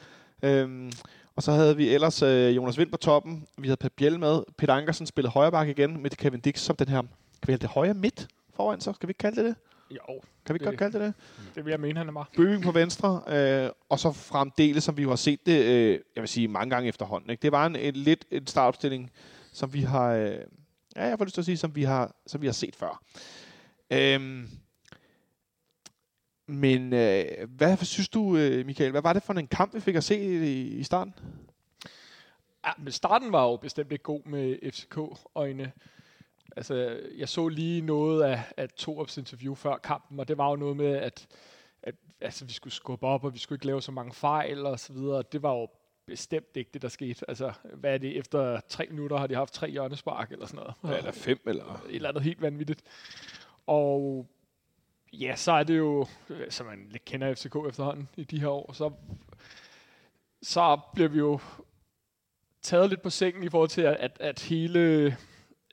[0.42, 0.92] Øhm,
[1.37, 3.46] og så havde vi ellers øh, Jonas Vind på toppen.
[3.59, 4.42] Vi havde Per Biel med.
[4.59, 7.03] Peter Ankersen spillede højre bak igen med Kevin Dix som den her...
[7.42, 8.92] Kan vi det højre midt foran så?
[8.92, 9.55] Skal vi ikke kalde det det?
[9.90, 11.14] Jo, Kan vi ikke godt kalde det det?
[11.55, 12.29] det vil jeg mene, han er meget.
[12.37, 16.20] Bøving på venstre, øh, og så fremdeles, som vi jo har set det, øh, jeg
[16.22, 17.31] vil sige, mange gange efterhånden.
[17.31, 17.42] Ikke?
[17.42, 19.11] Det var en, en lidt en startopstilling,
[19.53, 20.38] som vi har, øh,
[20.96, 23.03] ja, jeg får lyst til at sige, som vi har, som vi har set før.
[23.90, 24.48] Øhm,
[26.46, 29.94] men øh, hvad synes du, øh, Michael, hvad var det for en kamp, vi fik
[29.94, 31.14] at se i, i starten?
[32.66, 35.72] Ja, men starten var jo bestemt ikke god med FCK-øjne.
[36.57, 40.57] Altså, jeg så lige noget af, af Torups interview før kampen, og det var jo
[40.57, 41.27] noget med, at,
[41.83, 44.81] at altså, vi skulle skubbe op, og vi skulle ikke lave så mange fejl og
[44.81, 45.23] så videre.
[45.33, 45.69] Det var jo
[46.07, 47.25] bestemt ikke det, der skete.
[47.31, 48.17] Altså, hvad er det?
[48.17, 50.99] Efter tre minutter har de haft tre hjørnespark eller sådan noget.
[50.99, 51.83] Eller fem, eller...
[51.89, 52.83] et eller andet helt vanvittigt.
[53.67, 54.27] Og
[55.13, 56.07] ja, så er det jo,
[56.51, 58.93] som man lidt kender FCK efterhånden i de her år, så,
[60.43, 61.41] så bliver vi jo
[62.63, 65.17] taget lidt på sengen i forhold til, at, at hele,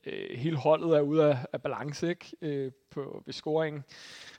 [0.06, 2.36] øh, hele holdet er ude af, af balance ikke?
[2.42, 3.84] Øh, på, ved scoringen.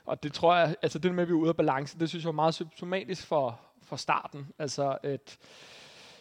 [0.05, 2.23] Og det tror jeg, altså det med, at vi er ude af balance, det synes
[2.23, 4.47] jeg er meget symptomatisk for, for starten.
[4.59, 5.37] Altså, at,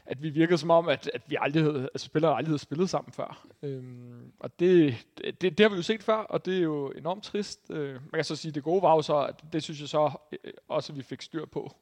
[0.06, 2.90] at vi virkede som om, at, at vi aldrig havde, altså spillere aldrig havde spillet
[2.90, 3.46] sammen før.
[3.62, 5.06] Øhm, og det,
[5.40, 7.60] det, det, har vi jo set før, og det er jo enormt trist.
[7.70, 9.88] Øh, man kan så sige, at det gode var jo så, at det synes jeg
[9.88, 11.72] så øh, også, at vi fik styr på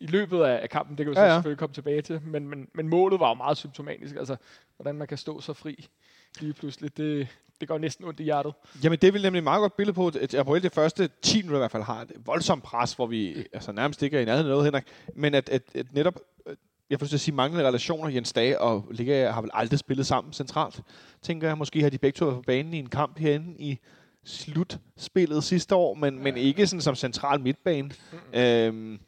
[0.00, 0.98] i løbet af, af kampen.
[0.98, 1.34] Det kan vi Ja, så ja.
[1.34, 2.20] selvfølgelig komme tilbage til.
[2.22, 4.16] Men, men, men målet var jo meget symptomatisk.
[4.16, 4.36] Altså,
[4.76, 5.88] hvordan man kan stå så fri
[6.40, 7.28] lige pludselig, det,
[7.60, 8.54] det går næsten ondt i hjertet.
[8.84, 11.58] Jamen, det vel nemlig et meget godt billede på, at Apoel det første 10 minutter
[11.58, 14.46] i hvert fald har et voldsomt pres, hvor vi altså, nærmest ikke er i nærheden
[14.46, 14.84] af noget, Henrik.
[15.14, 16.20] Men at, at, at netop,
[16.90, 19.78] jeg får lyst til at sige, manglende relationer, Jens Dage og Ligge har vel aldrig
[19.78, 20.80] spillet sammen centralt.
[21.22, 23.78] Tænker jeg, måske har de begge to været på banen i en kamp herinde i
[24.24, 27.90] slutspillet sidste år, men, men ikke sådan som central midtbane.
[28.34, 28.98] Øhm,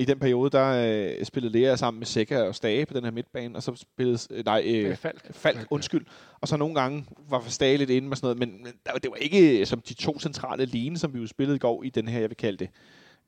[0.00, 3.10] I den periode, der øh, spillede Lea sammen med Sækker og Stage på den her
[3.10, 5.34] midtbane, og så spillede, øh, nej, øh, Falk.
[5.34, 6.06] Falk, undskyld.
[6.40, 9.10] Og så nogle gange var Stage lidt inde med sådan noget, men, men der- det
[9.10, 11.90] var ikke øh, som de to centrale line, som vi jo spillede i går i
[11.90, 12.68] den her, jeg vil kalde det,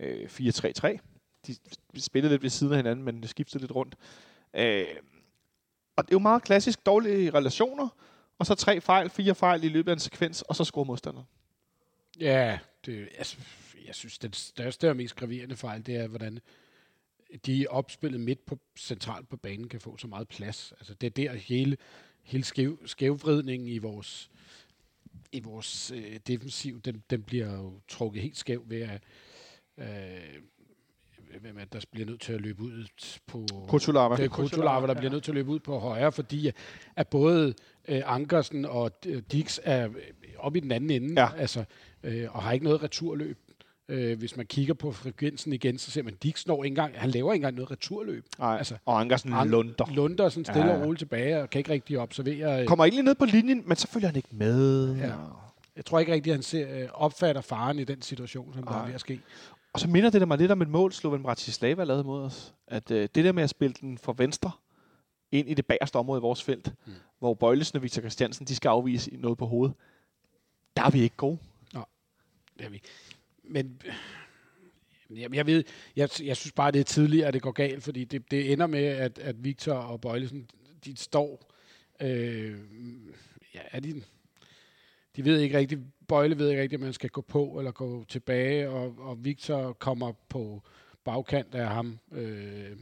[0.01, 0.99] øh, 4-3-3.
[1.47, 3.95] De spillede lidt ved siden af hinanden, men det skiftede lidt rundt.
[4.57, 4.85] Øh,
[5.97, 7.89] og det er jo meget klassisk dårlige relationer,
[8.39, 11.27] og så tre fejl, fire fejl i løbet af en sekvens, og så scorer modstanderen.
[12.21, 13.37] Ja, det, altså,
[13.87, 16.39] jeg synes, den største og mest graverende fejl, det er, hvordan
[17.47, 20.73] de opspillet midt på centralt på banen kan få så meget plads.
[20.79, 21.77] Altså, det er der hele,
[22.23, 24.31] hele skæv, skævvridningen i vores,
[25.33, 29.03] i vores øh, defensiv, den, den bliver jo trukket helt skæv ved at
[29.79, 30.43] øh,
[31.41, 32.87] hvem er der bliver nødt til at løbe ud
[33.27, 33.47] på...
[33.69, 34.17] Kutsulava.
[34.17, 36.57] Det er Kutulava, der bliver nødt til at løbe ud på højre, fordi at-
[36.97, 37.55] at både
[37.89, 39.95] øh, Ankersen og øh, Dix er øh,
[40.37, 41.37] oppe i den anden ende, Ja.
[41.37, 41.65] altså,
[42.03, 43.39] øh, og har ikke noget returløb.
[43.89, 47.01] Øh, hvis man kigger på frekvensen igen, så ser man, at Dix når ikke engang,
[47.01, 48.27] han laver ikke engang noget returløb.
[48.39, 49.85] Nej, Altså, og Ankersen An- lunder.
[49.95, 50.77] Lunder sådan stille Ja.
[50.79, 52.61] og roligt tilbage, og kan ikke rigtig observere.
[52.61, 54.97] øh, Kommer egentlig ned på linjen, men så følger han ikke med.
[54.97, 55.13] Ja.
[55.77, 58.73] Jeg tror ikke rigtig, at han ser, øh, opfatter faren i den situation, som der
[58.83, 59.21] er ved at ske.
[59.73, 62.55] Og så minder det der mig lidt om et mål, Sloven Bratislava lavede mod os.
[62.67, 64.51] At øh, det der med at spille den fra venstre
[65.33, 66.93] ind i det bagerste område i vores felt, mm.
[67.19, 69.75] hvor Bøjlesen og Victor Christiansen, de skal afvise noget på hovedet.
[70.77, 71.39] Der er vi ikke gode.
[72.59, 72.83] Det er vi.
[73.45, 75.65] Men øh, jeg, jeg ved,
[75.97, 78.67] jeg, jeg synes bare, det er tidligere, at det går galt, fordi det, det ender
[78.67, 80.51] med, at, at Victor og Bøjlesen,
[80.85, 81.53] de står,
[82.01, 82.59] øh,
[83.55, 84.03] ja, er de,
[85.17, 88.05] de ved ikke rigtigt, Bøjle ved ikke rigtigt, om man skal gå på eller gå
[88.05, 90.63] tilbage, og, og Victor kommer på
[91.05, 91.99] bagkant af ham.
[92.13, 92.77] Øh,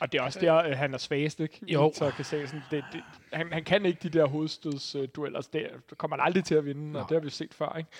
[0.00, 1.60] Og det er også der, øh, han er svagest, ikke?
[1.68, 1.92] Jo.
[1.94, 3.02] Så kan sige sådan, det, det,
[3.32, 5.38] han, han kan ikke de der hovedstødsdueller.
[5.38, 7.02] Altså, det, der kommer han aldrig til at vinde, Nej.
[7.02, 7.90] og det har vi set før, ikke?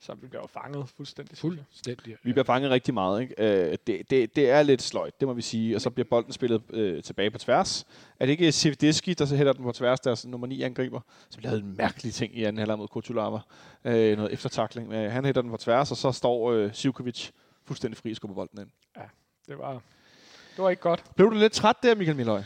[0.00, 1.38] Så vi bliver jo fanget fuldstændig.
[1.38, 2.16] fuldstændig.
[2.22, 3.22] Vi bliver fanget rigtig meget.
[3.22, 3.34] Ikke?
[3.38, 5.76] Øh, det, det, det er lidt sløjt, det må vi sige.
[5.76, 7.86] Og så bliver bolden spillet øh, tilbage på tværs.
[8.20, 11.00] Er det ikke Sivdiski, der så hætter den på tværs, deres nummer 9 angriber?
[11.30, 13.38] Så lavede en mærkelig ting i anden halvleg mod Kutulava.
[13.84, 14.92] Øh, noget eftertakling.
[14.92, 17.30] Øh, han hætter den på tværs, og så står øh, Sivkovic
[17.64, 18.70] fuldstændig fri og skubber bolden ind.
[19.48, 19.72] Det var,
[20.56, 21.04] det var ikke godt.
[21.16, 22.42] Blev du lidt træt der, Michael Miløj?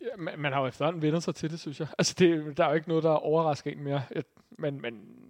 [0.00, 1.88] Ja, man, man har jo efterhånden vendt sig til det, synes jeg.
[1.98, 4.02] Altså, det, der er jo ikke noget, der overrasker en mere.
[4.10, 4.26] Et,
[4.58, 5.23] men, men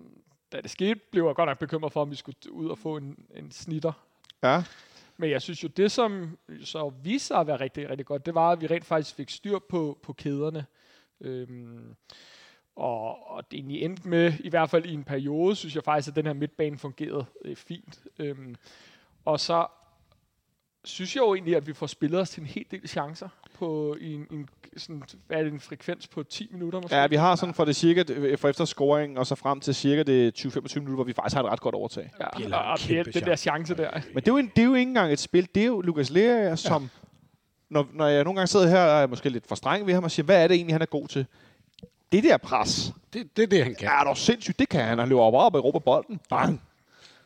[0.55, 2.97] da det skete, blev jeg godt nok bekymret for, om vi skulle ud og få
[2.97, 3.93] en, en snitter.
[4.43, 4.63] Ja.
[5.17, 8.35] Men jeg synes jo, det som så viste sig at være rigtig, rigtig godt, det
[8.35, 10.67] var, at vi rent faktisk fik styr på, på kæderne.
[11.21, 11.95] Øhm,
[12.77, 16.09] og, og det egentlig endte med, i hvert fald i en periode, synes jeg faktisk,
[16.09, 18.05] at den her midtbane fungerede øh, fint.
[18.19, 18.57] Øhm,
[19.25, 19.67] og så
[20.85, 23.97] synes jeg jo egentlig, at vi får spillet os til en hel del chancer på
[24.01, 26.97] i en, en, sådan, hvad er det, en frekvens på 10 minutter måske.
[26.97, 28.05] Ja, vi har sådan fra det cirka,
[28.37, 31.43] for efter scoring, og så frem til cirka det 20-25 minutter, hvor vi faktisk har
[31.43, 32.11] et ret godt overtag.
[32.21, 33.91] ja, Bjella, og, og kæmpe det, den der chance der.
[33.93, 35.49] Men det er, jo en, det er jo ikke engang et spil.
[35.55, 36.83] Det er jo Lukas Lea, som...
[36.83, 36.89] Ja.
[37.71, 40.05] Når, når jeg nogle gange sidder her og er måske lidt for streng ved ham
[40.05, 41.27] og siger, hvad er det egentlig, han er god til?
[42.13, 43.89] det der pres, Det, det er det, han kan.
[43.89, 44.59] er dog sindssygt.
[44.59, 44.99] Det kan han.
[44.99, 46.21] Han løber op op og råber bolden.
[46.31, 46.63] Bang.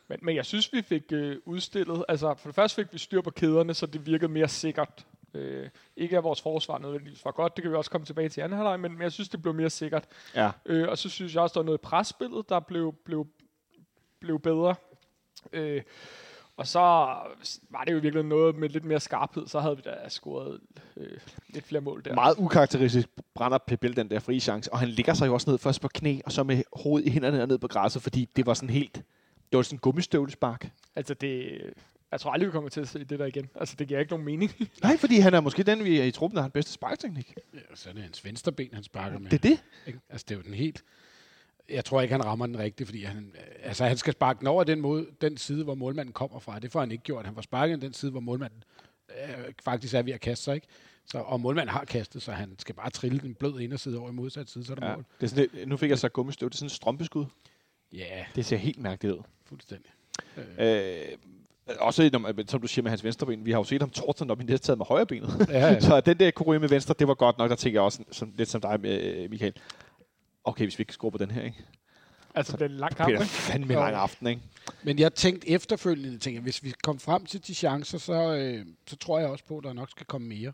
[0.09, 2.05] Men, men jeg synes, vi fik øh, udstillet...
[2.07, 5.05] Altså, for det første fik vi styr på kæderne, så det virkede mere sikkert.
[5.33, 8.41] Øh, ikke at vores forsvar nødvendigvis var godt, det kan vi også komme tilbage til
[8.41, 10.05] i anden halvleg, men, men jeg synes, det blev mere sikkert.
[10.35, 10.51] Ja.
[10.65, 13.27] Øh, og så synes jeg også, der var noget i presspillet, der blev, blev,
[14.19, 14.75] blev bedre.
[15.53, 15.81] Øh,
[16.57, 16.79] og så
[17.69, 20.59] var det jo virkelig noget med lidt mere skarphed, så havde vi da scoret
[20.97, 21.17] øh,
[21.49, 22.15] lidt flere mål der.
[22.15, 24.73] Meget ukarakteristisk brænder Pebel den der frie chance.
[24.73, 27.11] Og han ligger sig jo også ned først på knæ, og så med hovedet i
[27.11, 29.03] hænderne ned på græsset, fordi det var sådan helt...
[29.51, 30.71] Det var sådan en gummistøvlespark.
[30.95, 31.61] Altså det...
[32.11, 33.49] Jeg tror aldrig, vi kommer til at se det der igen.
[33.55, 34.51] Altså, det giver ikke nogen mening.
[34.83, 37.33] Nej, fordi han er måske den, vi er i truppen, der har den bedste sparkteknik.
[37.53, 39.29] Ja, så er det hans venstre ben, han sparker med.
[39.31, 39.63] Det er det.
[39.87, 39.99] Ikke?
[40.09, 40.83] Altså, det er jo den helt...
[41.69, 43.33] Jeg tror ikke, han rammer den rigtigt, fordi han,
[43.63, 46.59] altså, han skal sparke den over den, måde, den side, hvor målmanden kommer fra.
[46.59, 47.25] Det får han ikke gjort.
[47.25, 48.63] Han får sparket den side, hvor målmanden
[49.09, 50.55] øh, faktisk er ved at kaste sig.
[50.55, 50.67] Ikke?
[51.05, 54.13] Så, og målmanden har kastet, så han skal bare trille den blød inderside over i
[54.13, 54.95] modsat side, så er det Ja.
[54.95, 55.05] mål.
[55.21, 56.49] Det er sådan, lidt- nu fik jeg så gummistøv.
[56.49, 57.25] Det er sådan en strømpeskud.
[57.93, 59.23] Ja, Det ser helt mærkeligt ud.
[59.45, 59.91] fuldstændig.
[60.59, 61.17] Øh,
[61.79, 63.89] også, når, man- som du siger med hans venstre ben, vi har jo set ham
[63.89, 65.47] torsdag op i næste med højre benet.
[65.49, 65.79] Ja, ja.
[65.89, 67.49] så den der ryge med venstre, det var godt nok.
[67.49, 69.53] Der tænker jeg også som, lidt som dig, øh, Michael.
[70.43, 71.57] Okay, hvis vi ikke scorer på den her, ikke?
[72.35, 73.25] altså, det er en lang kamp, ikke?
[73.25, 74.41] fandme lang aften, ikke?
[74.83, 78.65] Men jeg tænkte efterfølgende, tænkte, jeg, hvis vi kom frem til de chancer, så, øh,
[78.87, 80.53] så tror jeg også på, at der nok skal komme mere.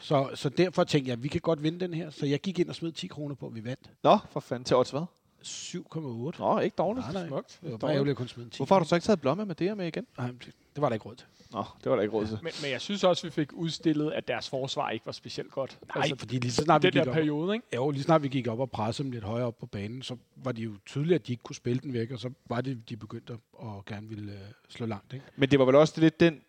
[0.00, 2.10] Så, så derfor tænkte jeg, at vi kan godt vinde den her.
[2.10, 3.90] Så jeg gik ind og smed 10 kroner på, at vi vandt.
[4.02, 4.64] Nå, for fanden.
[4.64, 5.00] Til odds hvad?
[5.44, 6.38] 7,8.
[6.38, 7.06] Nå, ikke dårligt.
[7.06, 7.26] Nej, nej.
[7.26, 7.58] Smukt.
[7.62, 8.56] Det var bare ærgerligt at kun smide 10.
[8.56, 10.06] Hvorfor har du så ikke taget blomme med det her med igen?
[10.18, 11.26] Nej, det, det var der ikke råd til.
[11.52, 12.38] Nå, det var der ikke råd til.
[12.42, 15.78] Men, men jeg synes også, vi fik udstillet, at deres forsvar ikke var specielt godt.
[15.94, 17.66] Nej, altså, fordi lige så snart vi gik der op, periode, ikke?
[17.76, 20.16] jo, lige snart vi gik op og pressede dem lidt højere op på banen, så
[20.36, 22.88] var det jo tydeligt, at de ikke kunne spille den væk, og så var det,
[22.88, 25.12] de begyndte at og gerne ville øh, slå langt.
[25.12, 25.26] Ikke?
[25.36, 26.40] Men det var vel også lidt den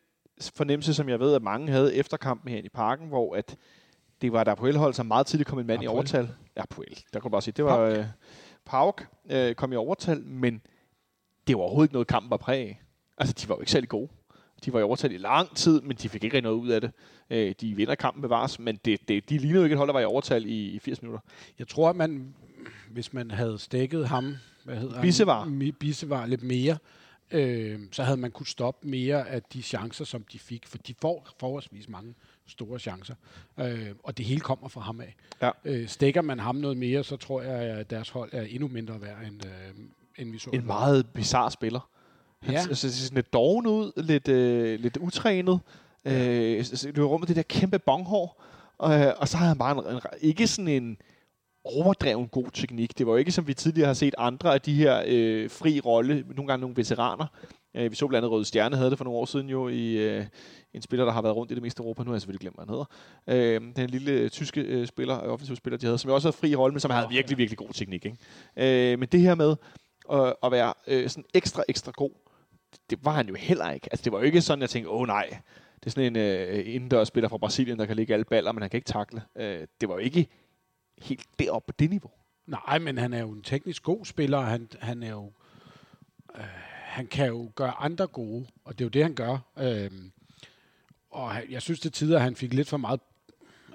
[0.55, 3.57] fornemmelse, som jeg ved, at mange havde efter kampen her i parken, hvor at
[4.21, 5.97] det var der på hold, som meget tidligt kom en mand i Apoel.
[5.97, 6.29] overtal.
[6.57, 7.03] Ja, på el.
[7.13, 8.05] Der kunne du bare sige, det var øh,
[8.65, 10.61] Pauk øh, kom i overtal, men
[11.47, 12.81] det var overhovedet ikke noget, kampen var præg af.
[13.17, 14.09] Altså, de var jo ikke særlig gode.
[14.65, 16.81] De var i overtal i lang tid, men de fik ikke rigtig noget ud af
[16.81, 16.91] det.
[17.29, 19.93] Øh, de vinder kampen bevares, men det, det, de lignede jo ikke et hold, der
[19.93, 21.19] var i overtal i, i 80 minutter.
[21.59, 22.35] Jeg tror, at man,
[22.91, 25.43] hvis man havde stikket ham, hvad hedder Bissevar.
[25.43, 25.73] han?
[25.79, 26.77] Bissevar lidt mere,
[27.31, 30.93] øh, så havde man kunne stoppe mere af de chancer, som de fik, for de
[31.01, 32.13] får forholdsvis mange
[32.47, 33.15] store chancer.
[33.59, 35.15] Øh, og det hele kommer fra ham af.
[35.41, 35.49] Ja.
[35.65, 39.01] Øh, stikker man ham noget mere, så tror jeg, at deres hold er endnu mindre
[39.01, 39.85] værd, end, øh,
[40.17, 40.49] end vi så.
[40.53, 41.89] En meget bizarre spiller.
[42.41, 42.59] Han Ja.
[42.69, 42.73] ja.
[42.73, 45.59] ser sådan lidt doven ud, lidt, øh, lidt utrænet.
[46.05, 48.43] Øh, så- så løber rundt med det der kæmpe bonghår.
[48.83, 50.97] Øh, og så har han bare en, en, ikke sådan en
[51.63, 52.97] overdreven god teknik.
[52.97, 55.79] Det var jo ikke, som vi tidligere har set andre af de her øh, fri
[55.79, 57.25] rolle, nogle gange nogle veteraner.
[57.75, 59.97] Øh, vi så blandt andet Røde Stjerne havde det for nogle år siden jo i
[59.97, 60.25] øh,
[60.73, 62.03] en spiller, der har været rundt i det meste Europa.
[62.03, 62.73] Nu har jeg selvfølgelig glemt, hvad han
[63.27, 63.65] hedder.
[63.67, 66.27] Øh, den lille øh, tyske øh, spiller, øh, offensiv spiller, de havde, som jo også
[66.27, 68.05] havde fri rolle, men som havde virkelig, virkelig god teknik.
[68.05, 68.91] Ikke?
[68.91, 69.55] Øh, men det her med
[70.11, 72.11] at, at være øh, sådan ekstra, ekstra god,
[72.89, 73.87] det var han jo heller ikke.
[73.91, 75.37] Altså, det var jo ikke sådan, jeg tænkte, åh oh, nej,
[75.79, 78.69] det er sådan en øh, indendørsspiller fra Brasilien, der kan ligge alle baller, men han
[78.69, 79.21] kan ikke takle.
[79.35, 80.27] Øh, det var jo ikke
[81.01, 82.11] helt deroppe på det niveau.
[82.47, 85.31] Nej, men han er jo en teknisk god spiller, og han, han er jo...
[86.35, 89.37] Øh, han kan jo gøre andre gode, og det er jo det, han gør.
[89.59, 89.91] Øh,
[91.09, 92.99] og jeg synes til tider, at han fik lidt for meget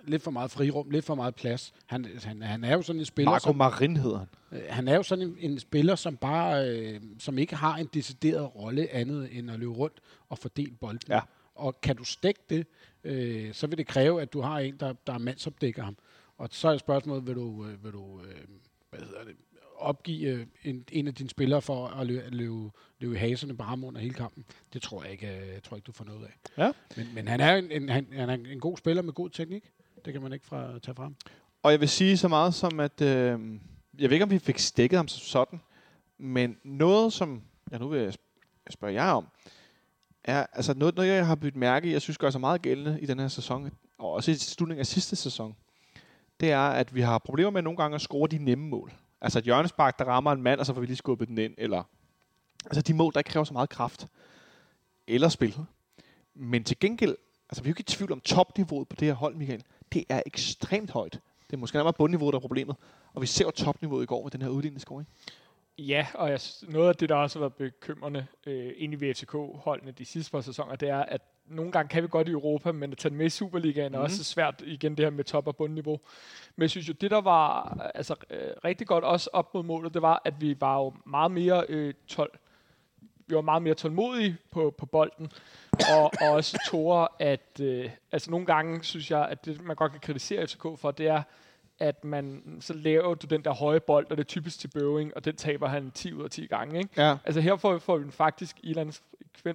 [0.05, 1.74] lidt for meget frirum, lidt for meget plads.
[1.87, 4.29] Han, han, han er jo sådan en spiller, Marco som, Marin hedder han.
[4.52, 7.88] øh, han er jo sådan en, en spiller, som bare øh, som ikke har en
[7.94, 11.00] decideret rolle andet end at løbe rundt og fordele bolden.
[11.09, 11.20] Ja.
[11.55, 12.66] Og kan du stikke det,
[13.05, 15.96] øh, så vil det kræve, at du har en, der, der mandsopdækker ham.
[16.38, 18.35] Og så er spørgsmålet, vil du, øh, vil du øh,
[18.90, 19.37] hvad hedder det,
[19.78, 23.84] opgive øh, en, en af dine spillere for at løbe, løbe, løbe haserne på ham
[23.84, 24.44] under hele kampen?
[24.72, 26.62] Det tror jeg ikke, øh, jeg tror ikke du får noget af.
[26.64, 26.72] Ja.
[26.96, 29.64] Men, men han er en, en, han, han er en god spiller med god teknik.
[30.04, 31.14] Det kan man ikke fra, tage frem.
[31.62, 33.06] Og jeg vil sige så meget som, at øh,
[33.98, 35.60] jeg ved ikke, om vi fik stikket ham som sådan,
[36.18, 39.26] men noget, som jeg nu vil sp- spørge jer om,
[40.24, 43.00] er altså noget, noget jeg har byttet mærke i, jeg synes gør sig meget gældende
[43.00, 45.56] i den her sæson, og også i slutningen af sidste sæson,
[46.40, 48.92] det er, at vi har problemer med nogle gange at score de nemme mål.
[49.20, 51.55] Altså et hjørnespark, der rammer en mand, og så får vi lige skubbet den ind,
[51.59, 51.83] eller
[52.64, 54.07] altså de mål, der ikke kræver så meget kraft,
[55.07, 55.57] eller spil.
[56.35, 57.16] Men til gengæld,
[57.48, 59.64] altså vi er jo ikke i tvivl om topniveauet på det her hold, Michael.
[59.92, 61.20] Det er ekstremt højt.
[61.46, 62.76] Det er måske nærmere bundniveauet, der er problemet.
[63.14, 65.09] Og vi ser jo topniveauet i går med den her udlignende scoring.
[65.79, 69.92] Ja, og jeg, noget af det, der også har været bekymrende øh, inde i VFCK-holdene
[69.92, 72.92] de sidste par sæsoner, det er, at nogle gange kan vi godt i Europa, men
[72.92, 74.04] at tage den med i Superligaen er Mhm.
[74.04, 76.00] også svært, igen det her med top- og bundniveau.
[76.56, 79.94] Men jeg synes jo, det der var altså, øh, rigtig godt også op mod målet,
[79.94, 82.30] det var, at vi var jo meget mere øh, tål,
[83.26, 85.32] vi var meget mere tålmodige på, på bolden,
[85.96, 89.92] og, og også tårer, at øh, altså nogle gange synes jeg, at det man godt
[89.92, 91.22] kan kritisere FCK for, det er,
[91.78, 95.16] at man så laver du den der høje bold, og det er typisk til Bøving,
[95.16, 96.78] og den taber han 10 ud af 10 gange.
[96.78, 97.02] Ikke?
[97.02, 97.16] Ja.
[97.24, 98.98] Altså her får, får vi den faktisk i eller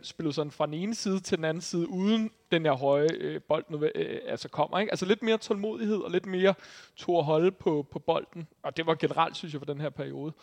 [0.04, 3.42] spillet sådan fra den ene side til den anden side, uden den her høje øh,
[3.42, 4.80] bold nu, øh, altså kommer.
[4.80, 4.92] Ikke?
[4.92, 6.54] Altså lidt mere tålmodighed og lidt mere
[6.96, 8.48] to at holde på, på bolden.
[8.64, 10.34] Og det var generelt, synes jeg, for den her periode.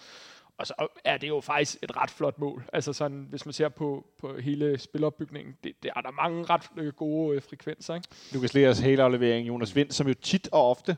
[0.59, 2.65] Og så er det jo faktisk et ret flot mål.
[2.73, 6.63] Altså sådan, hvis man ser på, på hele spilopbygningen, det, det er der mange ret
[6.77, 7.95] øh, gode øh, frekvenser.
[7.95, 8.09] Ikke?
[8.33, 10.97] Lukas Leers hele aflevering, Jonas Vind, som jo tit og ofte,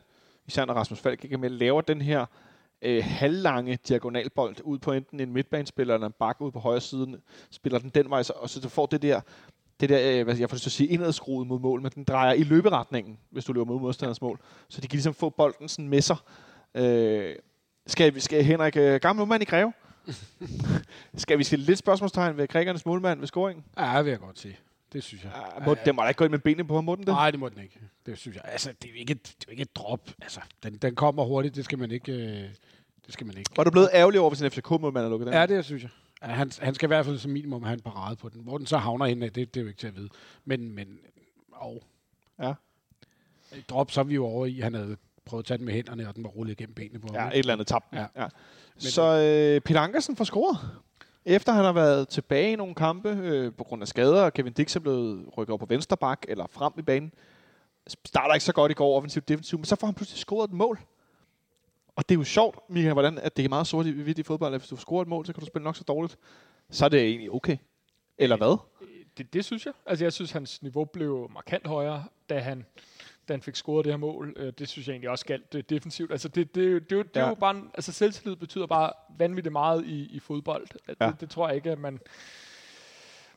[0.50, 2.26] især når Rasmus Falk ikke er med, laver den her
[2.82, 7.16] øh, halvlange diagonalbold ud på enten en midtbanespiller eller en bak ud på højre siden,
[7.50, 9.20] spiller den den vej, så- og så du får det der,
[9.80, 12.04] det der, øh, hvad jeg får lyst til at sige, indadskruet mod mål, men den
[12.04, 14.40] drejer i løberetningen, hvis du løber mod modstanders mål.
[14.68, 16.16] Så de kan ligesom få bolden sådan med sig.
[16.74, 17.34] Øh,
[17.86, 19.72] skal, vi, skal Henrik, øh, gammel mand i Greve?
[21.16, 23.64] skal vi stille lidt spørgsmålstegn ved grækernes målmand ved scoringen?
[23.78, 24.58] Ja, det vil jeg godt sige.
[24.92, 25.32] Det synes jeg.
[25.58, 27.14] Ja, må, den må da ikke gå ind med benene på ham, må den det?
[27.14, 27.80] Nej, det må den ikke.
[28.06, 28.44] Det synes jeg.
[28.46, 30.10] Altså, det er jo ikke, et- det er jo ikke et drop.
[30.22, 31.54] Altså, den, den kommer hurtigt.
[31.56, 32.12] Det skal man ikke...
[32.12, 32.48] Øh,
[33.06, 33.50] det skal man ikke.
[33.56, 35.34] Var du blevet ærgerlig over, hvis en FCK-målmand har lukket den?
[35.34, 35.90] Ja, det synes jeg.
[36.22, 38.42] Han, han skal i hvert fald som minimum have en parade på den.
[38.42, 40.08] Hvor den så havner henne, det, det er jo ikke til at vide.
[40.44, 40.98] Men, men
[41.52, 41.82] og,
[42.38, 42.52] Ja.
[43.56, 44.60] Et drop, så er vi jo over i.
[44.60, 47.06] Han havde prøvet at tage den med hænderne, og den var rullet igennem benene på
[47.06, 47.16] ham.
[47.16, 47.82] Ja, et eller andet tab.
[47.92, 48.06] Ja.
[48.16, 48.26] ja.
[48.78, 50.58] Så øh, Peter Ankersen får scoret.
[51.24, 54.52] Efter han har været tilbage i nogle kampe øh, på grund af skader, og Kevin
[54.52, 57.12] Dix er blevet rykket over på venstre bak eller frem i banen.
[58.04, 60.54] Starter ikke så godt i går offensivt defensivt, men så får han pludselig scoret et
[60.54, 60.78] mål.
[61.96, 64.54] Og det er jo sjovt, Michael, hvordan at det er meget sort i i fodbold,
[64.54, 66.18] at hvis du scorer et mål, så kan du spille nok så dårligt.
[66.70, 67.56] Så er det egentlig okay.
[68.18, 68.58] Eller hvad?
[69.18, 69.74] Det, det synes jeg.
[69.86, 72.66] Altså jeg synes, hans niveau blev markant højere, da han,
[73.30, 74.34] da han fik scoret det her mål.
[74.36, 76.10] Øh, Det synes jeg egentlig også galt det defensivt.
[76.12, 77.28] Altså det, det, det, det, det er Ja.
[77.28, 80.66] jo bare, en- altså selvtillid betyder bare vanvittigt meget i, i fodbold.
[80.86, 81.12] Det, Ja.
[81.20, 82.00] det tror jeg ikke, at man,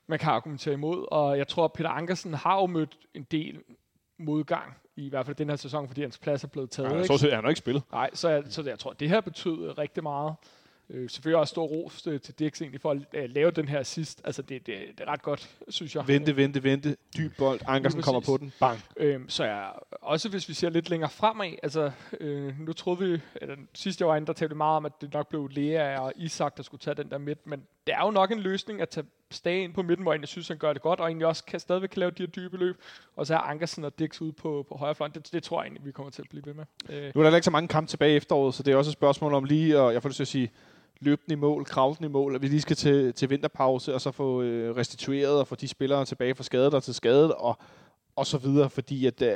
[0.07, 1.05] man kan argumentere imod.
[1.11, 3.59] Og jeg tror, at Peter Ankersen har jo mødt en del
[4.17, 6.89] modgang, i hvert fald den her sæson, fordi hans plads er blevet taget.
[6.91, 7.07] Ja, ikke?
[7.07, 7.83] så set, han har ikke spillet.
[7.91, 10.35] Nej, så jeg, så jeg tror, at det her betød rigtig meget.
[10.89, 13.83] Øh, selvfølgelig også stor ros øh, til Dix egentlig for at øh, lave den her
[13.83, 14.21] sidst.
[14.23, 16.07] Altså, det, det, det er ret godt, synes jeg.
[16.07, 16.97] Vente, vente, vente.
[17.17, 17.59] Dyb bold.
[17.67, 18.53] Ankersen kommer på den.
[18.59, 18.79] Bang.
[18.97, 23.21] Øhm, så jeg, også hvis vi ser lidt længere fremad, altså øh, nu troede vi,
[23.35, 26.13] eller sidste jeg var inde, der talte meget om, at det nok blev Lea og
[26.15, 28.89] Isak, der skulle tage den der midt, men det er jo nok en løsning at
[28.89, 31.43] tage Stage ind på midten, hvor jeg synes, han gør det godt, og egentlig også
[31.43, 32.75] kan stadigvæk kan lave de her dybe løb,
[33.15, 35.15] og så er Ankersen og Dix ude på, på højre front.
[35.15, 36.65] Det, det tror jeg egentlig, vi kommer til at blive ved med.
[36.89, 38.89] Øh, Nu er der ikke så mange kampe tilbage i efteråret, så det er også
[38.89, 40.51] et spørgsmål om lige, og jeg får lyst til at sige,
[40.99, 44.11] løbten i mål, kravlen i mål, at vi lige skal til, til vinterpause, og så
[44.11, 47.57] få øh, restitueret og få de spillere tilbage fra skadet og til skadet, og,
[48.15, 49.35] og så videre, fordi at, øh,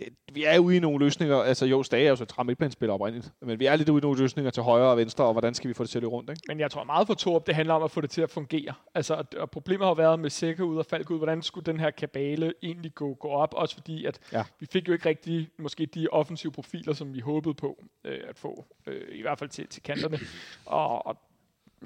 [0.00, 2.94] det, vi er ude i nogle løsninger, altså jo, Stage er jo så et midtbanespiller
[2.94, 5.54] oprindeligt, men vi er lidt ude i nogle løsninger til højre og venstre, og hvordan
[5.54, 6.42] skal vi få det til at løbe rundt, ikke?
[6.48, 8.74] Men jeg tror meget for Torp, det handler om at få det til at fungere.
[8.94, 11.18] Altså, og, problemet har været med Sække ud og Falk ud.
[11.18, 13.54] Hvordan skulle den her kabale egentlig gå, gå op?
[13.54, 14.44] Også fordi, at Ja.
[14.60, 18.38] vi fik jo ikke rigtig måske de offensive profiler, som vi håbede på øh, at
[18.38, 18.64] få.
[18.86, 20.18] Øh, I hvert fald til, til kanterne.
[20.66, 21.16] Og, og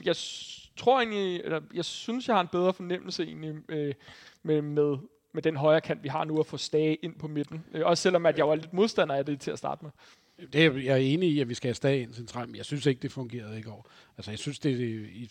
[0.05, 0.17] jeg
[0.77, 3.95] tror egentlig, eller jeg synes, jeg har en bedre fornemmelse egentlig øh,
[4.43, 4.97] med, med,
[5.35, 7.65] med den højre kant, vi har nu, at få Stage ind på midten.
[7.75, 9.91] Øh, også selvom, at jeg var lidt modstander af det til at starte med.
[10.53, 12.65] Det er, jeg er enig i, at vi skal have Stage ind centralt, men jeg
[12.65, 13.91] synes ikke, det fungerede i går.
[14.19, 15.29] Altså, jeg synes, det er i, i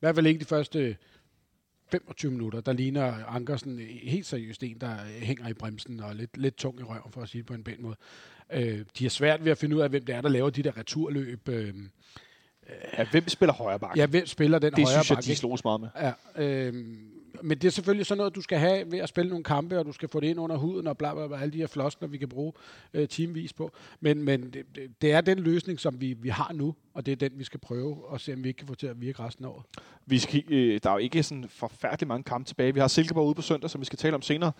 [0.00, 0.96] hvert fald ikke de første
[1.90, 6.36] 25 minutter, der ligner Ankersen helt seriøst en, der hænger i bremsen og er lidt,
[6.36, 7.96] lidt tung i røven, for at sige det på en pæn måde.
[8.52, 10.62] Øh, de har svært ved at finde ud af, hvem det er, der laver de
[10.62, 11.48] der returløb.
[11.48, 11.74] Øh,
[12.98, 13.96] Ja, hvem spiller højre bak?
[13.96, 15.88] ja, hvem spiller den det højre synes jeg, de slås meget med.
[15.96, 16.12] Ja,
[16.44, 16.74] øh,
[17.42, 19.86] men det er selvfølgelig sådan noget, du skal have ved at spille nogle kampe, og
[19.86, 22.08] du skal få det ind under huden, og bla bla bla, alle de her floskler,
[22.08, 22.52] vi kan bruge
[22.94, 23.72] øh, teamvis på.
[24.00, 24.64] Men, men det,
[25.02, 27.60] det, er den løsning, som vi, vi har nu, og det er den, vi skal
[27.60, 29.64] prøve og se, om vi ikke kan få til at virke resten af året.
[30.06, 32.74] Vi skal, øh, der er jo ikke sådan forfærdelig mange kampe tilbage.
[32.74, 34.52] Vi har Silkeborg ude på søndag, som vi skal tale om senere.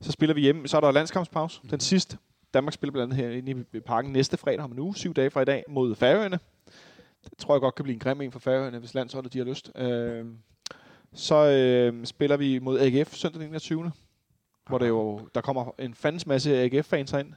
[0.00, 0.68] Så spiller vi hjemme.
[0.68, 1.60] Så er der landskampspause.
[1.70, 2.18] Den sidste.
[2.54, 5.40] Danmark spiller blandt andet herinde i parken næste fredag om en uge, syv dage fra
[5.40, 6.38] i dag, mod Færøerne.
[7.24, 9.44] Det tror jeg godt kan blive en grim en for Færøerne, hvis landsholdet de har
[9.44, 9.72] lyst.
[9.76, 10.24] Øh,
[11.14, 13.92] så øh, spiller vi mod AGF søndag den 21.
[14.68, 17.32] Hvor der jo der kommer en fandens masse AGF-fans ind.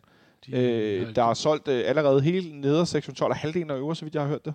[0.45, 3.95] De, Øh, der er solgt øh, allerede hele neder sektion 12 og halvdelen af øvre,
[3.95, 4.53] så vidt jeg har hørt det.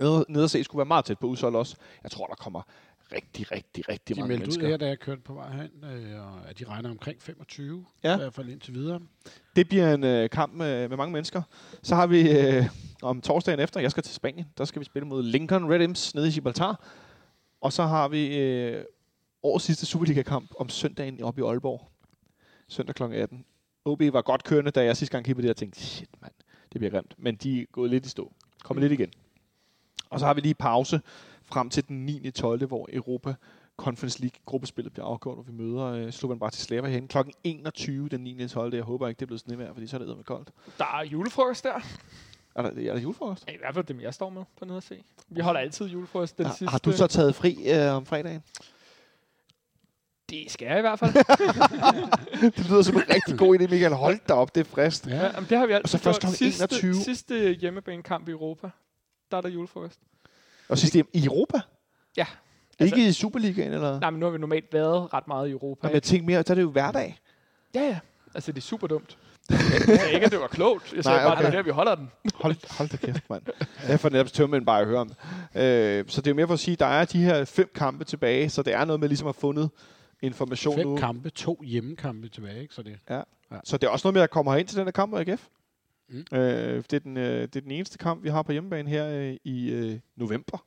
[0.00, 1.76] Neder, neder C skulle være meget tæt på udsolgt også.
[2.02, 2.62] Jeg tror, der kommer
[3.14, 4.68] rigtig, rigtig, rigtig de mange meldte ud mennesker.
[4.68, 8.14] her, da jeg kørte på vej hen, øh, og at de regner omkring 25, Ja.
[8.14, 9.00] i hvert fald indtil videre.
[9.56, 11.42] Det bliver en øh, kamp med, med mange mennesker.
[11.82, 12.64] Så har vi øh,
[13.02, 16.14] om torsdagen efter, jeg skal til Spanien, der skal vi spille mod Lincoln Red Imps
[16.14, 16.84] nede i Gibraltar.
[17.62, 18.84] Og så har vi øh,
[19.42, 21.88] årets sidste Superliga-kamp om søndagen oppe i Aalborg.
[22.68, 23.02] Søndag kl.
[23.02, 23.44] 18.
[23.84, 26.32] OB var godt kørende, da jeg sidste gang kiggede på det, og tænkte, shit mand,
[26.72, 27.14] det bliver grimt.
[27.18, 28.32] Men de er gået lidt i stå.
[28.64, 29.10] Kommer lidt igen.
[30.10, 31.00] Og så har vi lige pause
[31.44, 32.30] frem til den 9.
[32.30, 33.34] 12., hvor Europa
[33.76, 37.18] Conference League gruppespillet bliver afgjort, og vi møder øh, Slovan Bratislava herhen kl.
[37.44, 38.48] 21 den 9.
[38.48, 38.74] 12.
[38.74, 40.50] Jeg håber ikke, det er blevet snevejr, fordi så er det med koldt.
[40.78, 41.80] Der er julefrokost der.
[42.54, 43.44] Er der, er der julefrokost?
[43.48, 45.04] Ja, I hvert fald dem, jeg står med på nede at se.
[45.28, 46.70] Vi holder altid julefrokost den Har, sidste.
[46.70, 48.42] har du så taget fri øh, om fredagen?
[50.30, 51.12] Det skal jeg i hvert fald.
[52.56, 53.92] det lyder som en rigtig god idé, Michael.
[53.92, 55.06] Hold da op, det er frist.
[55.06, 56.34] ja, jamen, det har vi altid så først gjort.
[56.38, 56.44] kl.
[56.44, 56.94] 21.
[56.94, 58.70] Sidste, sidste hjemmebanekamp i Europa.
[59.30, 60.00] Der er der julefrokost.
[60.68, 61.60] Og sidst i Europa?
[62.16, 62.26] Ja.
[62.80, 64.00] Ikke i Superligaen, eller?
[64.00, 65.86] Nej, men nu har vi normalt været ret meget i Europa.
[65.86, 67.18] Men jeg tænkte mere, så er det jo hverdag.
[67.74, 67.98] Ja, ja.
[68.34, 69.18] Altså, det er super dumt.
[69.52, 70.92] Jeg sagde ikke, at det var klogt.
[70.96, 71.42] Jeg sagde Nej, bare, okay.
[71.42, 72.10] det er der, vi holder den.
[72.34, 73.42] Hold, hold da kæft, mand.
[73.88, 75.08] Jeg får netop tømmermænd bare at høre om.
[75.54, 77.70] Øh, så det er jo mere for at sige, at der er de her fem
[77.74, 79.70] kampe tilbage, så det er noget med ligesom at have fundet
[80.22, 80.96] information Fem nu.
[80.96, 82.74] kampe, to hjemmekampe tilbage, ikke?
[82.74, 82.98] Så det,
[83.64, 85.46] Så det er også noget med at komme herind til den her kamp mod AGF.
[86.08, 86.24] Mm.
[86.32, 89.08] Øh, det, er den, øh, det er den eneste kamp, vi har på hjemmebane her
[89.08, 90.64] øh, i øh, november.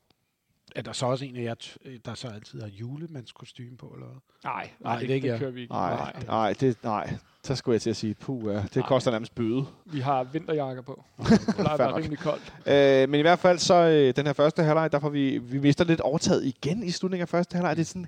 [0.76, 4.08] er der så også en af jer, t- der så altid har julemandskostyme på, eller
[4.08, 4.18] hvad?
[4.44, 5.74] Nej, Nej, nej, det, det ikke det kører vi ikke.
[5.74, 7.14] Nej, nej, det, nej.
[7.46, 8.88] Så skulle jeg til at sige, puh, ja, det Nej.
[8.88, 9.66] koster nærmest bøde.
[9.86, 11.04] Vi har vinterjakker på.
[11.30, 12.54] Det plejer være rimelig koldt.
[12.66, 15.60] Øh, men i hvert fald så øh, den her første halvleg, der får vi, vi
[15.60, 17.76] mister lidt overtaget igen i slutningen af første halvleg.
[17.76, 18.08] Det er sådan,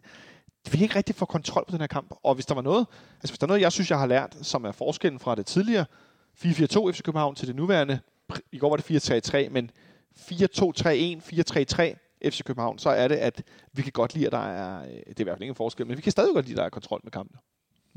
[0.72, 2.16] vi kan ikke rigtig få kontrol på den her kamp.
[2.24, 2.86] Og hvis der var noget,
[3.16, 5.46] altså hvis der er noget, jeg synes, jeg har lært, som er forskellen fra det
[5.46, 5.86] tidligere
[6.40, 8.00] 4-4-2 FC København til det nuværende,
[8.52, 9.72] i går var det 4-3-3, men
[10.18, 10.34] 4-2-3-1,
[12.26, 14.88] 4-3-3 FC København, så er det, at vi kan godt lide, at der er, øh,
[14.90, 16.66] det er i hvert fald ingen forskel, men vi kan stadig godt lide, at der
[16.66, 17.40] er kontrol med kampene.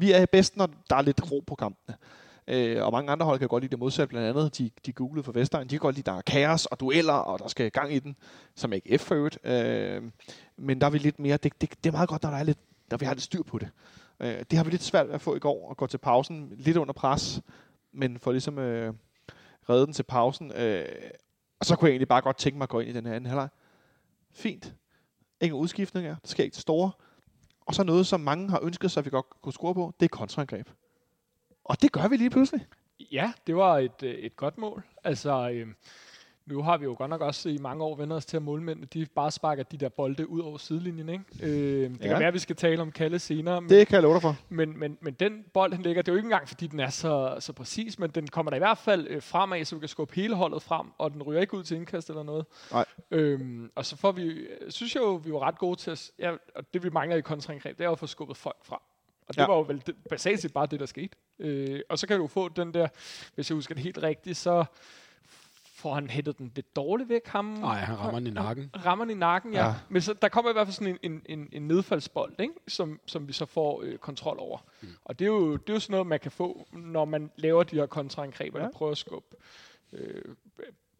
[0.00, 1.96] Vi er bedst, når der er lidt ro på kampene.
[2.48, 5.24] Øh, og mange andre hold kan godt lide det modsatte, blandt andet de, de googlede
[5.24, 5.64] for Vestegn.
[5.64, 8.16] De kan godt lide, der er kaos og dueller, og der skal gang i den,
[8.54, 9.38] som ikke F for øvrigt.
[9.44, 10.02] Øh,
[10.56, 12.42] men der er vi lidt mere, det, det, det er meget godt, når der er
[12.42, 12.58] lidt,
[12.90, 13.68] når vi har lidt styr på det.
[14.20, 16.52] Øh, det har vi lidt svært ved at få i går, at gå til pausen
[16.56, 17.40] lidt under pres,
[17.92, 18.94] men for ligesom øh,
[19.68, 20.52] redde den til pausen.
[20.52, 20.86] Øh,
[21.60, 23.14] og så kunne jeg egentlig bare godt tænke mig at gå ind i den her
[23.14, 23.48] anden halvleg.
[24.32, 24.74] Fint.
[25.40, 26.16] Ingen udskiftninger.
[26.22, 26.90] Det skal ikke til store.
[27.66, 30.04] Og så noget, som mange har ønsket sig, at vi godt kunne score på, det
[30.06, 30.68] er kontraangreb.
[31.64, 32.66] Og det gør vi lige pludselig.
[33.12, 34.84] Ja, det var et, øh, et godt mål.
[35.04, 35.66] Altså, øh,
[36.46, 38.86] nu har vi jo godt nok også i mange år vendt os til, at målmændene
[38.86, 41.08] de bare sparker de der bolde ud over sidelinjen.
[41.08, 41.24] Ikke?
[41.42, 42.08] Øh, det Ja.
[42.08, 43.62] kan være, at vi skal tale om Kalle senere.
[43.68, 44.36] Det kan jeg love dig for.
[44.48, 46.88] Men, men, men den bold, han lægger, det er jo ikke engang, fordi den er
[46.90, 49.88] så, så præcis, men den kommer der i hvert fald øh, fremad, så vi kan
[49.88, 52.46] skubbe hele holdet frem, og den ryger ikke ud til indkast eller noget.
[52.72, 52.84] Nej.
[53.10, 56.10] Øhm, og så får vi, øh, synes jeg jo, vi var ret gode til at,
[56.18, 58.78] ja, og det vi mangler i kontraangreb, det er jo at få skubbet folk frem.
[59.28, 59.42] Og det Ja.
[59.42, 59.48] ja.
[59.48, 61.16] var jo vel det, basalt set bare det, der skete.
[61.38, 62.88] Øh, og så kan du få den der,
[63.34, 64.64] hvis jeg husker det helt rigtigt, så
[65.80, 67.44] får han hættet den lidt dårligt væk, ham.
[67.44, 68.70] Nej, han rammer den i nakken.
[68.86, 69.66] Rammer den i nakken, ja.
[69.66, 69.74] Ja.
[69.88, 72.54] Men så, der kommer i hvert fald sådan en, en, en, en nedfaldsbold, ikke?
[72.68, 74.58] Som, som vi så får øh, kontrol over.
[74.80, 74.88] Mm.
[75.04, 77.62] Og det er, jo, det er jo sådan noget, man kan få, når man laver
[77.62, 78.72] de her kontraangreb, eller Ja.
[78.74, 79.36] prøver at skubbe
[79.92, 80.22] øh,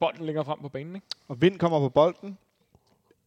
[0.00, 0.94] bolden længere frem på banen.
[0.94, 1.06] Ikke?
[1.28, 2.38] Og Vind kommer på bolden.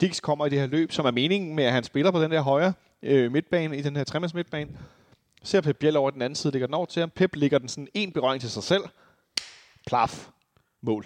[0.02, 2.32] Dix kommer i det her løb, som er meningen med, at han spiller på den
[2.32, 4.78] der højre øh, midtbane, i den her tremands midtbane.
[5.44, 7.10] Ser Pep Biel over den anden side, lægger den over til ham.
[7.10, 8.84] Pep lægger den sådan en berøring til sig selv.
[9.88, 10.30] Plaf.
[10.82, 11.06] Mål.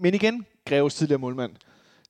[0.00, 1.56] Men igen, Greves tidligere målmand.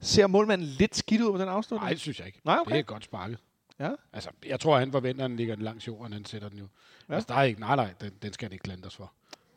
[0.00, 1.84] Ser målmanden lidt skidt ud på den afslutning?
[1.84, 2.40] Nej, det synes jeg ikke.
[2.44, 2.72] Nej, okay.
[2.72, 3.38] Det er godt sparket.
[3.80, 3.90] Ja.
[4.12, 6.66] Altså, jeg tror, han forventer, at den ligger langs jorden, han sætter den jo.
[7.08, 7.14] Ja.
[7.14, 9.12] Altså, der er ikke, nej, nej, den, den skal han ikke klandres for.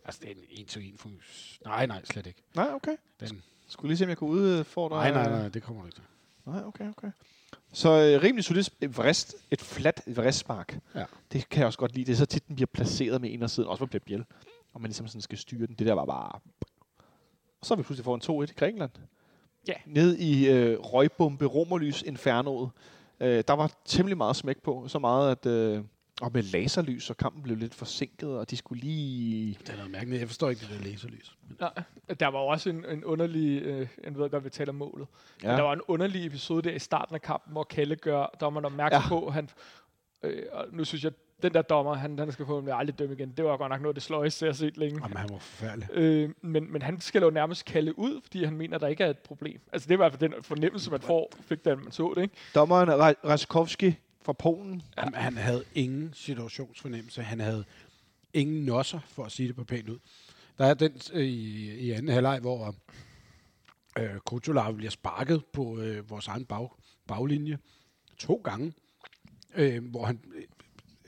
[0.05, 1.67] Altså, det er en en til en funktion.
[1.67, 2.41] Nej, nej, slet ikke.
[2.55, 2.95] Nej, okay.
[3.19, 4.95] Den, Skulle lige se, om jeg kunne udfordre...
[4.97, 6.03] nej, nej, nej, det kommer du ikke til.
[6.45, 7.11] Nej, okay, okay.
[7.73, 10.79] Så øh, rimelig solidt et vrist, et fladt vristspark.
[10.95, 11.05] Ja.
[11.31, 12.05] Det kan jeg også godt lide.
[12.05, 14.25] Det er så tit, den bliver placeret med indersiden, også på Biel.
[14.73, 15.75] Og man ligesom sådan skal styre den.
[15.75, 16.39] Det der var bare...
[17.63, 18.91] Og så har vi pludselig fået en 2-1 i Grækenland.
[19.67, 19.73] Ja.
[19.85, 22.69] Ned i øh, røgbombe Romerlys Infernoet.
[23.19, 24.87] Øh, der var temmelig meget smæk på.
[24.87, 25.45] Så meget, at...
[25.45, 25.83] Øh,
[26.21, 29.57] og med laserlys, så kampen blev lidt forsinket, og de skulle lige...
[29.61, 30.19] Det er noget mærkeligt.
[30.19, 31.37] Jeg forstår ikke det der laserlys.
[31.47, 31.73] Men, Nej,
[32.19, 35.07] der var også en, en underlig, øh, jeg ved godt, vi taler om målet,
[35.43, 35.47] ja.
[35.47, 38.65] men der var en underlig episode der i starten af kampen, hvor Kalle gør dommeren
[38.65, 39.09] opmærksom Ja.
[39.09, 39.49] på, at han,
[40.23, 41.11] øh, og nu synes jeg,
[41.41, 43.31] den der dommer, han, han skal få ham aldrig dømme igen.
[43.37, 44.99] Det var godt nok noget af det sløjeste, jeg har set længe.
[45.03, 45.87] jamen, han var forfærdelig.
[45.93, 49.09] Øh, men, men han skal jo nærmest kalde ud, fordi han mener, der ikke er
[49.09, 49.61] et problem.
[49.73, 52.21] Altså det er i hvert fald den fornemmelse, man får, fik da man så det,
[52.21, 52.35] ikke?
[52.55, 54.81] Dommeren Ra- Raskowski fra Polen.
[54.97, 55.01] Ja.
[55.01, 57.21] Han, han havde ingen situationsfornemmelse.
[57.23, 57.63] Han havde
[58.33, 59.99] ingen nosser, for at sige det på pænt ud.
[60.57, 62.75] Der er den øh, i, i anden halvleg, hvor
[63.99, 66.69] øh, Kutulav bliver sparket på øh, vores egen bag,
[67.07, 67.57] baglinje
[68.17, 68.73] to gange,
[69.55, 70.19] øh, hvor han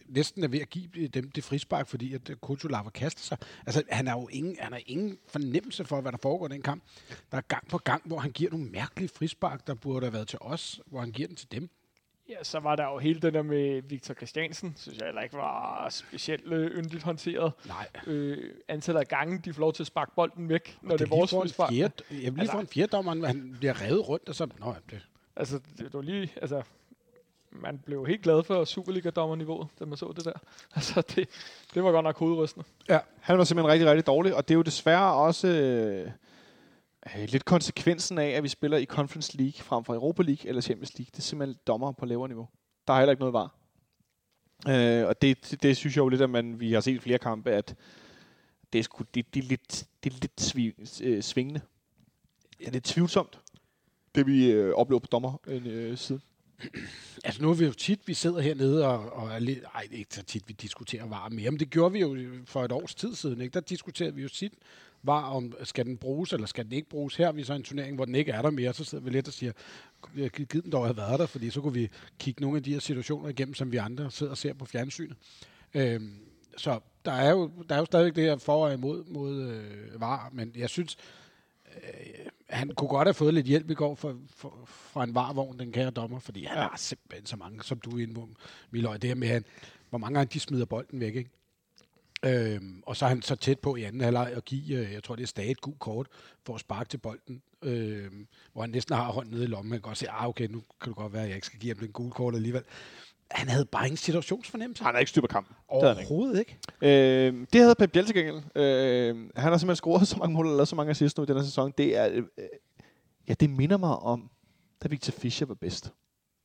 [0.07, 3.37] næsten er ved at give dem det frispark, fordi at øh, Kutulav kaster sig.
[3.65, 6.61] Altså, han har jo ingen, han har ingen fornemmelse for, hvad der foregår i den
[6.61, 6.83] kamp.
[7.31, 10.27] Der er gang på gang, hvor han giver nogle mærkelige frispark, der burde have været
[10.27, 11.69] til os, hvor han giver den til dem.
[12.29, 15.35] Ja, så var der jo hele den der med Victor Christiansen, synes jeg heller ikke
[15.37, 17.53] var specielt øh, yndigt håndteret.
[17.67, 17.87] Nej.
[18.07, 21.05] Øh, antallet af gange, de får lov til at sparke bolden væk, når det, er
[21.05, 21.71] lige vores for frispark.
[21.73, 24.47] Jeg vil lige Altså- få en fjerdommer, han bliver revet rundt, og så...
[24.59, 26.63] Nå, det, Altså, det, det var lige, altså,
[27.61, 30.33] man blev helt glad for Superliga-dommerniveauet, da man så det der.
[30.75, 31.29] Altså, det,
[31.73, 32.65] det var godt nok hovedrystende.
[33.19, 36.11] Han var simpelthen rigtig, rigtig dårlig, og det er jo desværre også øh,
[37.15, 40.61] øh, lidt konsekvensen af, at vi spiller i Conference League frem for Europa League eller
[40.61, 41.09] Champions League.
[41.11, 42.47] Det er simpelthen dommer på lavere niveau.
[42.87, 43.55] Der er heller ikke noget var.
[44.67, 46.99] Øh, og det, det, det, synes jeg jo lidt, at man, vi har set i
[46.99, 47.75] flere kampe, at
[48.73, 51.61] det er, sgu, det, det er lidt, det er lidt svi, øh, svingende.
[52.61, 53.39] Ja, det er tvivlsomt,
[54.15, 56.21] det vi øh, oplever på dommer øh, siden.
[57.25, 59.59] Altså nu er vi jo tit, vi sidder hernede og, og er lidt...
[59.75, 62.71] Ej, ikke så tit, vi diskuterer var mere, men det gjorde vi jo for et
[62.71, 63.41] års tid siden.
[63.41, 63.53] Ikke?
[63.53, 64.53] Der diskuterede vi jo tit,
[65.03, 67.15] var om, skal den bruges, eller skal den ikke bruges.
[67.15, 69.09] Her er vi så en turnering, hvor den ikke er der mere, så sidder vi
[69.09, 69.51] lidt og siger,
[70.29, 71.89] giv den dog have været der, fordi så kunne vi
[72.19, 75.17] kigge nogle af de her situationer igennem, som vi andre sidder og ser på fjernsynet.
[75.73, 76.19] Øhm,
[76.57, 80.01] så der er, jo, der er jo stadigvæk det her for og imod mod øh,
[80.01, 80.97] var, men jeg synes,
[81.75, 84.17] øh, han kunne godt have fået lidt hjælp i går for,
[84.65, 86.63] fra en varvogn, den kære dommer, fordi han ja.
[86.63, 88.29] har simpelthen så mange, som du er inde på,
[88.71, 89.45] Miløj, det her med, han,
[89.89, 91.29] hvor mange gange de smider bolden væk, ikke?
[92.25, 95.03] Øhm, og så er han så tæt på i anden halvleg at give, øh, jeg
[95.03, 96.07] tror det er stadig et gult kort,
[96.45, 99.71] for at sparke til bolden, øhm, hvor han næsten har hånden nede i lommen.
[99.71, 101.59] Han kan godt sige, ah okay, nu kan det godt være, at jeg ikke skal
[101.59, 102.63] give ham den gule kort alligevel.
[103.31, 104.83] Han havde bare ingen situationsfornemmelse.
[104.83, 105.55] Han er ikke styr på kampen.
[105.71, 106.11] Det havde han ikke.
[106.11, 106.57] Overhovedet ikke.
[106.81, 108.35] Øh, det havde Pep Biel til gengæld.
[108.55, 111.27] Øh, han har simpelthen scoret så mange mål, og lavet så mange assist nu i
[111.27, 111.73] denne sæson.
[111.77, 112.23] Det er, øh,
[113.27, 114.29] ja, det minder mig om,
[114.83, 115.91] da Victor Fischer var bedst.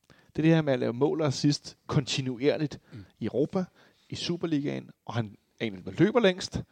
[0.09, 3.05] Det er det her med at lave mål og assist kontinuerligt mm.
[3.19, 3.65] i Europa,
[4.11, 6.63] i Superligaen, og han er en, der løber længst,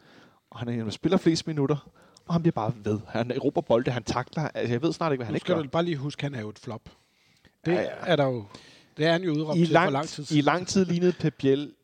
[0.51, 1.91] og han er en, der spiller flest minutter,
[2.27, 3.01] og han bliver bare ved.
[3.09, 4.43] Han erobrer bolde, han takler.
[4.55, 5.63] Altså, jeg ved snart ikke, hvad han Nu ikke skal gør.
[5.63, 6.89] du bare lige huske, at han er jo et flop.
[7.65, 7.81] Det ja.
[7.81, 7.89] ja.
[8.07, 8.45] er der jo.
[8.99, 10.45] Det er han jo udråbt I til lang, for lang tid I siden.
[10.45, 11.75] lang tid lignede Pep Biel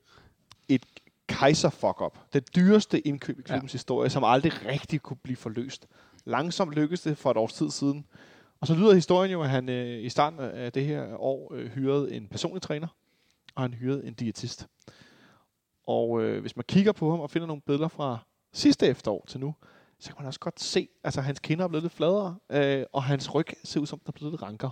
[0.69, 0.87] et
[1.29, 2.19] kejser fuck up.
[2.33, 3.77] Det dyreste indkøb i klubbens ja.
[3.77, 5.87] historie, som aldrig rigtig kunne blive forløst.
[6.25, 8.07] Langsomt lykkedes det for et års tid siden.
[8.61, 11.71] Og så lyder historien jo, at han øh, i starten af det her år øh,
[11.71, 12.89] hyrede en personlig træner,
[13.55, 14.67] og han hyrede en diætist.
[15.87, 18.19] Og øh, hvis man kigger på ham og finder nogle billeder fra
[18.53, 19.55] sidste efterår til nu,
[19.99, 23.03] så kan man også godt se, altså hans kinder er blevet lidt fladere, øh, og
[23.03, 24.71] hans ryg ser ud som, den er blevet lidt ranker.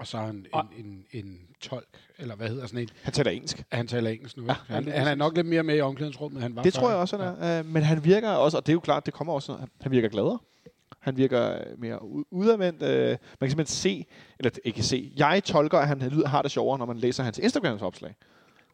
[0.00, 1.88] Og så er han Og- en, en, en tolk,
[2.18, 2.88] eller hvad hedder sådan en.
[3.02, 3.62] Han taler engelsk.
[3.72, 4.44] Han taler engelsk nu.
[4.46, 6.80] Ja, han, lige han er nok lidt mere med i omklædningsrummet, han var Det før.
[6.80, 7.56] tror jeg også, han er.
[7.56, 7.62] Ja.
[7.62, 10.38] Men han virker også, og det er jo klart, det kommer også, han virker gladere.
[11.00, 11.98] Han virker øh, mere
[12.32, 12.82] udadvendt.
[12.82, 14.06] Øh, man kan simpelthen se,
[14.38, 17.38] eller ikke se, jeg tolker, at han lyder- har det sjovere, når man læser hans
[17.38, 18.10] Instagrams-opslag.
[18.10, 18.14] Øh,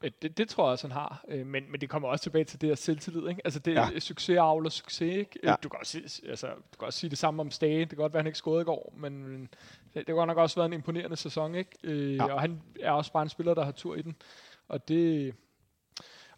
[0.03, 1.25] Det, det tror jeg også, han har.
[1.29, 3.29] Øh, Men, men det kommer også tilbage til det her selvtillid.
[3.29, 3.41] Ikke?
[3.45, 3.99] Altså det Ja.
[3.99, 5.17] succes avler succes.
[5.17, 5.31] Ikke?
[5.43, 5.51] Ja.
[5.51, 5.57] Ja.
[5.63, 7.81] Du, kan også, sige- altså, du kan også sige det samme om Stage.
[7.81, 9.41] Det kan godt være, han ikke scorede i går, men
[9.95, 11.55] det, det har nok også været en imponerende sæson.
[11.55, 11.71] Ikke?
[11.85, 12.33] Øh, Ja.
[12.35, 14.17] Og han er også bare en spiller, der har tur i den.
[14.69, 15.35] Og det...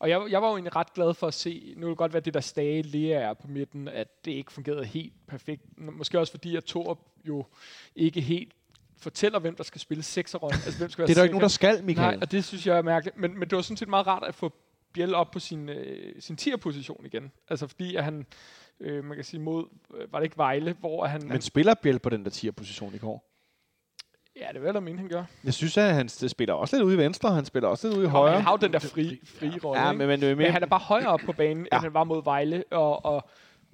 [0.00, 2.12] Og jeg, jeg var jo egentlig ret glad for at se, nu kan det godt
[2.12, 5.62] være det der Stage Lea er på midten, at det ikke fungerede helt perfekt.
[5.78, 7.44] Måske også fordi, at Torup jo
[7.96, 8.52] ikke helt
[8.99, 10.61] fortæller, hvem der skal spille sekserrollen.
[10.64, 12.14] Altså, hvem skal Det er der ikke nogen, der skal, Michael.
[12.14, 13.16] Nej, og det synes jeg er mærkeligt.
[13.16, 14.53] Men, men det var sådan set meget rart at få
[14.92, 17.32] Biel op på sin, øh, sin 10'er-position igen.
[17.49, 18.26] Altså fordi at han,
[18.80, 21.22] øh, man kan sige mod, øh, var det ikke Vejle, hvor han...
[21.22, 23.28] Men han spiller Biel på den der 10'er-position i går?
[24.40, 25.24] ja, det er vel, der mene, han gør.
[25.44, 28.07] Jeg synes, at han spiller også lidt ude i venstre, han spiller også lidt ude
[28.07, 28.34] i Højre.
[28.34, 30.66] Han har jo den der fri, fri rolle, Ja, men, men, men, men han er
[30.66, 31.76] bare højere op på banen, ja.
[31.76, 32.64] end han var mod Vejle.
[32.70, 33.28] Og, og,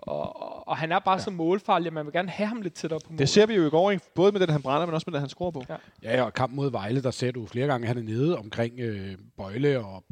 [0.07, 1.23] og, og, han er bare ja.
[1.23, 3.19] så målfarlig, at man vil gerne have ham lidt tættere på mål.
[3.19, 4.05] det ser vi jo i går, ikke?
[4.15, 5.63] både med den, han brænder, men også med den, han scorer på.
[5.69, 5.77] Ja.
[6.03, 8.81] Ja, og kamp mod Vejle, der ser du flere gange, at han er nede omkring
[8.81, 10.05] øh, Bøjle og,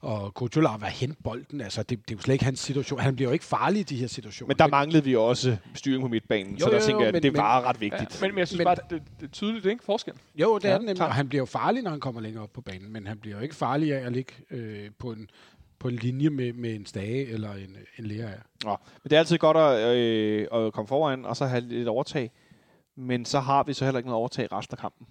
[0.00, 1.60] og Kutular var hen bolden.
[1.60, 3.00] Altså, det, det er jo slet ikke hans situation.
[3.00, 4.48] Han bliver jo ikke farlig i de her situationer.
[4.48, 7.14] Men der manglede vi også styring på midtbanen, Jo, så der jo, jo, tænker jeg,
[7.14, 8.20] at det var ret Ja, vigtigt.
[8.20, 9.84] men, men jeg synes Men- bare, det, det er tydeligt, ikke?
[9.84, 10.14] Forskel.
[10.34, 11.06] Jo, det Ja, er det nemlig.
[11.06, 12.92] Og han bliver jo farlig, når han kommer længere op på banen.
[12.92, 15.28] Men han bliver jo ikke farlig af at ligge øh, på, en,
[15.82, 18.30] på linje med, med en stage eller en, en lærer.
[18.64, 21.88] Nå, men det er altid godt at, øh, at komme foran, og så have lidt
[21.88, 22.30] overtag.
[22.96, 25.06] Men så har vi så heller ikke noget overtag i resten af kampen.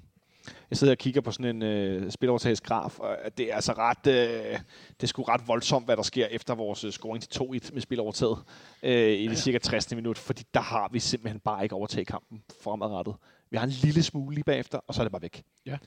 [0.69, 4.59] Jeg sidder og kigger på sådan en øh, spilovertagsgraf, og det er altså ret, øh,
[4.97, 7.82] det er sgu ret voldsomt, hvad der sker efter vores øh, scoring til 2-1 med
[7.82, 8.38] spilovertaget
[8.84, 9.95] øh, i det cirka 60.
[9.95, 13.15] minut, fordi der har vi simpelthen bare ikke overtaget kampen fremadrettet.
[13.49, 15.43] Vi har en lille smule lige bagefter, og så er det bare væk.
[15.65, 15.78] Ja.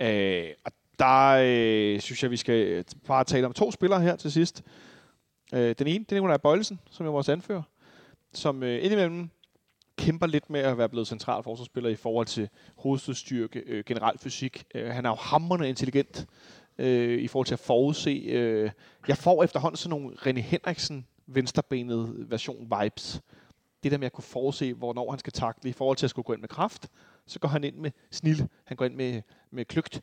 [0.00, 4.16] Øh, og der øh, synes jeg, vi skal øh, bare tale om to spillere her
[4.16, 4.62] til sidst.
[5.54, 7.62] Øh, den ene, det er Nikolaj Bøjlesen, som er vores anfører,
[8.32, 9.30] som øh, indimellem
[9.96, 14.64] kæmper lidt med at være blevet central forsvarsspiller i forhold til hovedstødstyrke, øh, generel fysik.
[14.74, 16.26] Øh, han er jo hammerende intelligent
[16.78, 18.10] øh, i forhold til at forudse.
[18.10, 18.70] Øh,
[19.08, 23.20] jeg får efterhånden sådan nogle René Henriksen venstrebenet version vibes.
[23.82, 26.24] Det der med at kunne forudse, hvornår han skal takle i forhold til at skulle
[26.24, 26.88] gå ind med kraft,
[27.26, 30.00] så går han ind med snil, han går ind med, med kløgt,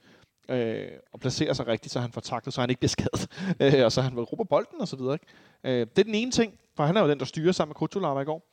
[0.49, 3.27] øh, og placerer sig rigtigt, så han får taklet, så han ikke bliver skadet,
[3.79, 5.13] øh, og så han vil råbe bolden og så videre.
[5.13, 5.25] Ikke?
[5.81, 7.75] Øh, det er den ene ting, for han er jo den, der styrer sammen med
[7.75, 8.47] Kutulava i går.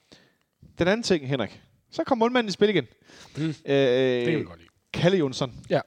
[0.79, 2.87] Den anden ting, Henrik, så kom målmanden i spil igen.
[3.37, 3.43] Mm.
[3.43, 4.69] Øh, Det kan vi godt lide.
[4.93, 5.55] Kalle Jonsson.
[5.71, 5.81] Ja.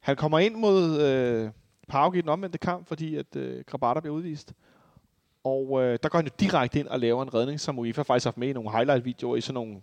[0.00, 1.50] Han kommer ind mod øh,
[1.88, 4.52] Pauk i den omvendte kamp, fordi at øh, Grabata bliver udvist.
[5.44, 8.24] Og øh, der går han jo direkte ind og laver en redning, som UEFA faktisk
[8.24, 9.80] har haft med i nogle highlight-videoer i sådan nogle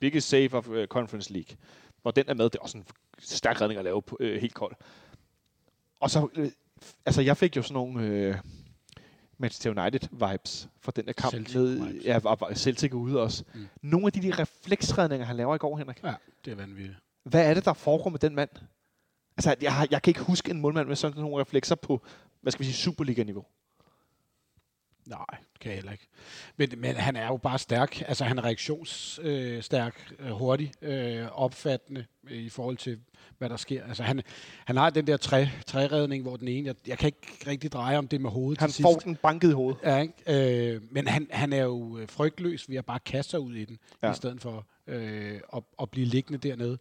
[0.00, 1.56] biggest save of uh, Conference League.
[2.02, 2.86] Hvor den er med, det er også en
[3.18, 4.74] stærk redning at lave på, øh, helt kold.
[6.00, 6.50] Og så, øh,
[7.06, 8.36] altså jeg fik jo sådan nogle øh,
[9.38, 11.32] Manchester United-vibes fra den der kamp.
[11.32, 12.04] Celtic vibes.
[12.04, 13.44] ja, var, var Celtic ude også.
[13.54, 13.68] Mm.
[13.82, 16.04] Nogle af de, de refleksredninger, han laver i går, Henrik.
[16.04, 16.98] Ja, det er vanvittigt.
[17.22, 18.50] Hvad er det, der foregår med den mand?
[19.36, 22.02] Altså, jeg, jeg kan ikke huske en målmand med sådan nogle reflekser på,
[22.40, 23.44] hvad skal vi sige, Superliga-niveau.
[25.08, 26.08] Nej, det kan jeg heller ikke.
[26.56, 28.02] Men, men han er jo bare stærk.
[28.08, 32.98] Altså, han er reaktionsstærk, øh, øh, hurtig, øh, opfattende øh, i forhold til,
[33.38, 33.84] hvad der sker.
[33.84, 34.22] Altså, han,
[34.64, 37.98] han har den der træ, træredning, hvor den ene, jeg, jeg kan ikke rigtig dreje
[37.98, 39.04] om det med hovedet Han til får sidst.
[39.04, 39.80] den banket i hovedet.
[39.84, 40.74] Ja, ikke?
[40.74, 43.64] Øh, men han, han er jo øh, frygtløs ved at bare kaste sig ud i
[43.64, 44.12] den, ja.
[44.12, 46.78] i stedet for øh, at, at blive liggende dernede.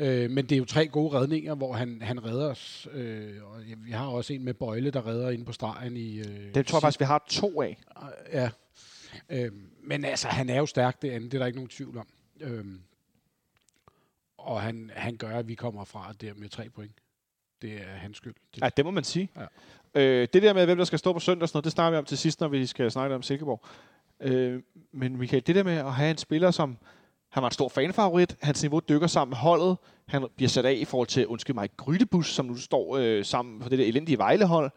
[0.00, 2.88] Øh, men det er jo tre gode redninger, hvor han, han redder os.
[2.92, 6.18] Øh, og vi har også en med Bøjle, der redder ind på stregen i...
[6.18, 7.82] Øh, Det tror jeg faktisk, vi har to af.
[8.32, 8.50] Ja.
[9.30, 11.98] Øh, men altså, han er jo stærk det andet, det er der ikke nogen tvivl
[11.98, 12.06] om.
[12.40, 12.64] Øh,
[14.38, 16.92] og han, han gør, at vi kommer fra der med tre point.
[17.62, 18.34] Det er hans skyld.
[18.54, 19.30] Det, Ja, det må man sige.
[19.36, 20.00] Ja.
[20.00, 21.98] Øh, det der med, hvem der skal stå på søndag, sådan noget, det snakker vi
[21.98, 23.64] om til sidst, når vi skal snakke om Silkeborg.
[24.20, 26.78] Øh, men Michael, det der med at have en spiller, som
[27.30, 29.76] han var en stor fanfavorit, hans niveau dykker sammen med holdet,
[30.08, 33.60] han bliver sat af i forhold til, undskyld mig, Grydebus, som nu står øh, sammen
[33.60, 34.70] på det der elendige Vejlehold,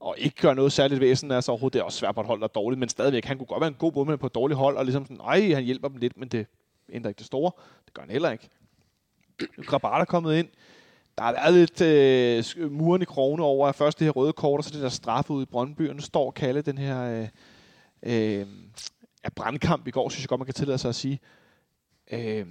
[0.00, 2.40] og ikke gør noget særligt væsen, altså overhovedet, det er også svært på et hold,
[2.40, 4.58] der er dårligt, men stadigvæk, han kunne godt være en god bundmand på et dårligt
[4.58, 6.46] hold, og ligesom sådan, nej, han hjælper dem lidt, men det
[6.92, 7.50] ændrer ikke det store.
[7.84, 8.48] Det gør han heller ikke.
[9.66, 10.48] Grabat er kommet ind,
[11.18, 11.80] der har været lidt
[12.58, 15.32] øh, muren i krone over først det her røde kort, og så det der straffe
[15.32, 17.28] ude i Brøndby, og nu står Kalle den her
[18.02, 18.46] øh, øh,
[19.36, 21.20] brandkamp i går, synes jeg godt, man kan tillade sig at sige.
[22.10, 22.46] Øh,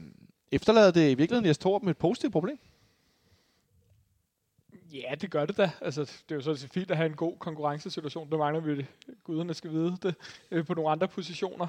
[0.51, 2.59] efterlader det i virkeligheden Jes Torp med et positivt problem?
[4.93, 5.71] Ja, det gør det da.
[5.81, 8.31] Altså, det er jo så fint at have en god konkurrencesituation.
[8.31, 8.85] Der mangler vi,
[9.23, 10.15] guderne skal vide det,
[10.51, 11.67] øh, på nogle andre positioner.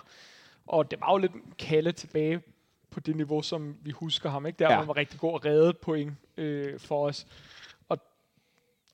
[0.67, 2.43] Og det var jo lidt Kalle tilbage
[2.91, 4.47] på det niveau, som vi husker ham.
[4.47, 4.59] Ikke?
[4.59, 4.79] Der Ja.
[4.79, 7.27] han var rigtig god og redde point øh, for os.
[7.89, 7.99] Og,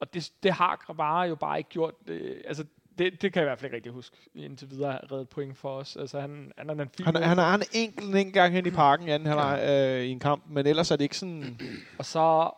[0.00, 1.94] og det, det har Grabara jo bare ikke gjort.
[2.06, 2.64] Øh, altså,
[2.98, 5.58] det, det kan jeg i hvert fald ikke rigtig huske indtil videre at redde point
[5.58, 5.96] for os.
[5.96, 8.70] Altså, han, han er en fin Han, han har en enkelt en gang hen i
[8.70, 11.60] parken i anden halvleg øh, i en kamp, men ellers er det ikke sådan...
[11.98, 12.50] Og så...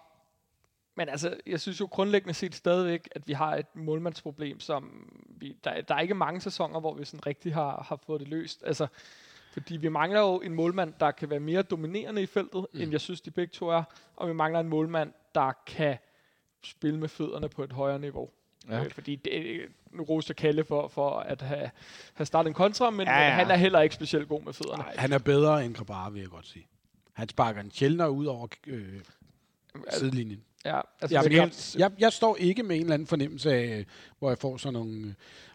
[0.96, 5.56] Men altså, jeg synes jo grundlæggende set stadigvæk, at vi har et målmandsproblem, som vi,
[5.64, 8.62] der, der er ikke mange sæsoner, hvor vi sådan rigtig har, har fået det løst.
[8.66, 8.86] Altså,
[9.52, 12.80] fordi vi mangler jo en målmand, der kan være mere dominerende i feltet, mm.
[12.80, 13.82] end jeg synes, de begge to er.
[14.16, 15.96] Og vi mangler en målmand, der kan
[16.62, 18.30] spille med fødderne på et højere niveau.
[18.68, 18.84] Ja.
[18.84, 19.60] Øh, fordi det,
[19.92, 21.70] nu roste Kalle for, for at have,
[22.14, 24.82] have startet en kontra, men Ja, ja, han er heller ikke specielt god med fødderne.
[24.82, 26.66] Nej, han er bedre end Grabara, vil jeg godt sige.
[27.12, 29.00] Han sparker en sjældnere ud over øh,
[29.90, 30.42] sidelinjen.
[30.64, 33.84] Ja, altså, Jeg, jeg, jeg, jeg står ikke med en eller anden fornemmelse af, øh,
[34.18, 35.14] hvor jeg får sådan nogle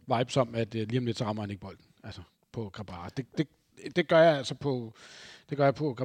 [0.10, 1.86] øh, vibes om, at øh, lige om lidt så rammer han ikke bolden.
[2.04, 3.10] Altså på Grabara.
[3.18, 3.48] Det, det,
[3.96, 4.94] det gør jeg altså på,
[5.50, 5.96] det gør jeg på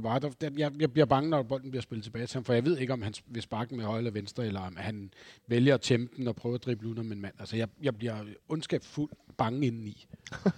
[0.40, 2.78] der- Jeg, jeg bliver bange, når bolden bliver spillet tilbage til ham, for jeg ved
[2.78, 5.10] ikke, om han vil sparke med højre eller venstre, eller om han
[5.46, 7.34] vælger at tæmpe den og prøve at drible ud om en mand.
[7.38, 8.16] Altså jeg, jeg bliver
[8.48, 10.06] ondskabsfuld bange indeni.
[10.44, 10.52] og Det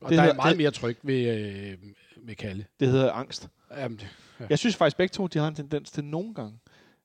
[0.00, 1.78] der er hedder- jeg meget mere tryg ved, øh,
[2.16, 2.64] ved Kalle.
[2.80, 3.48] Det hedder angst.
[3.76, 4.06] Jamen, det,
[4.50, 6.58] Jeg synes faktisk begge to, de har en tendens til nogle gange,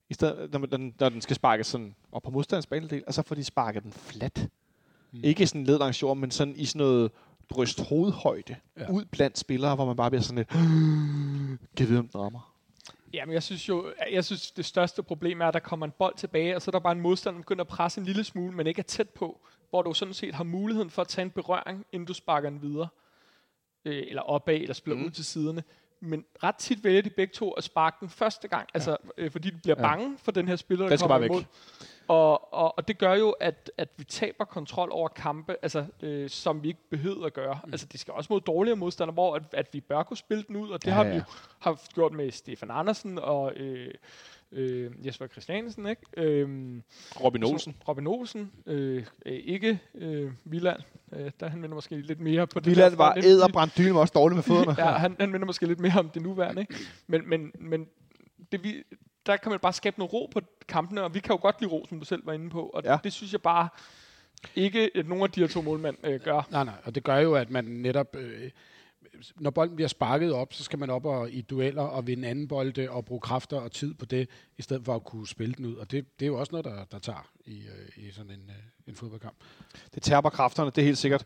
[0.09, 3.21] i stedet, når, den, når den skal sparkes sådan op på modstanders banedel, og så
[3.21, 4.47] får de sparket den flat.
[5.11, 5.19] Mm.
[5.23, 7.11] Ikke sådan led langs jorden, men sådan i sådan noget
[7.53, 8.55] bryst-hovedhøjde.
[8.77, 8.81] Ja.
[8.83, 8.89] Ja.
[8.91, 10.49] Ud blandt spillere, hvor man bare bliver sådan lidt,
[11.77, 12.53] kan vide, om den rammer.
[13.13, 16.15] Jamen, jeg synes jo, jeg synes, det største problem er, at der kommer en bold
[16.17, 18.51] tilbage, og så er der bare en modstander, der begynder at presse en lille smule,
[18.55, 19.39] men ikke er tæt på,
[19.69, 22.61] hvor du sådan set har muligheden for at tage en berøring, inden du sparker den
[22.61, 22.87] videre.
[23.85, 25.05] Øh, eller opad, eller spiller Mm.
[25.05, 25.63] ud til siderne.
[25.99, 28.77] Men ret tit vælger de begge to at sparke den første gang, ja.
[28.77, 29.81] altså, øh, fordi de bliver Ja.
[29.81, 31.29] bange for den her spiller, der Den skal kommer bare væk.
[31.29, 31.43] imod.
[32.07, 36.29] Og, og, og det gør jo, at, at vi taber kontrol over kampe, altså, øh,
[36.29, 37.59] som vi ikke behøver at gøre.
[37.65, 37.71] Mm.
[37.73, 40.55] Altså, det skal også mod dårligere modstandere, hvor at, at vi bør kunne spille den
[40.55, 41.11] ud, og det Ja, har ja.
[41.11, 41.23] vi jo
[41.59, 43.93] haft gjort med Stefan Andersen og øh,
[44.51, 46.01] øh, Jesper Christiansen, ikke?
[46.17, 46.83] Øhm,
[47.23, 47.59] Robin Olsen.
[47.59, 50.79] sådan Robin Olsen, øh, øh, ikke øh, Viland.
[51.13, 52.77] Øh, der han minder måske lidt mere på det.
[52.77, 54.75] Der var æderbrændt dyne, også dårlig med fødderne.
[54.77, 56.75] Ja, han, han minder måske lidt mere om det nuværende, ikke?
[57.07, 57.87] Men, men, men
[58.51, 58.83] det, vi,
[59.25, 61.71] der kan man bare skabe noget ro på kampene, og vi kan jo godt lide
[61.71, 62.97] ro, som du selv var inde på, og Ja.
[63.03, 63.69] det synes jeg bare
[64.55, 66.47] ikke, at nogen af de her to målmænd øh, gør.
[66.51, 68.51] Nej, nej, og det gør jo, at man netop, øh,
[69.35, 72.47] når bolden bliver sparket op, så skal man op og, i dueller og vinde anden
[72.47, 75.65] bolde og bruge kræfter og tid på det, i stedet for at kunne spille den
[75.65, 75.75] ud.
[75.75, 78.49] Og det, det er jo også noget, der, der tager i, øh, i sådan en,
[78.49, 78.55] øh,
[78.87, 79.35] en fodboldkamp.
[79.95, 81.25] Det tærper kræfterne, det er helt sikkert.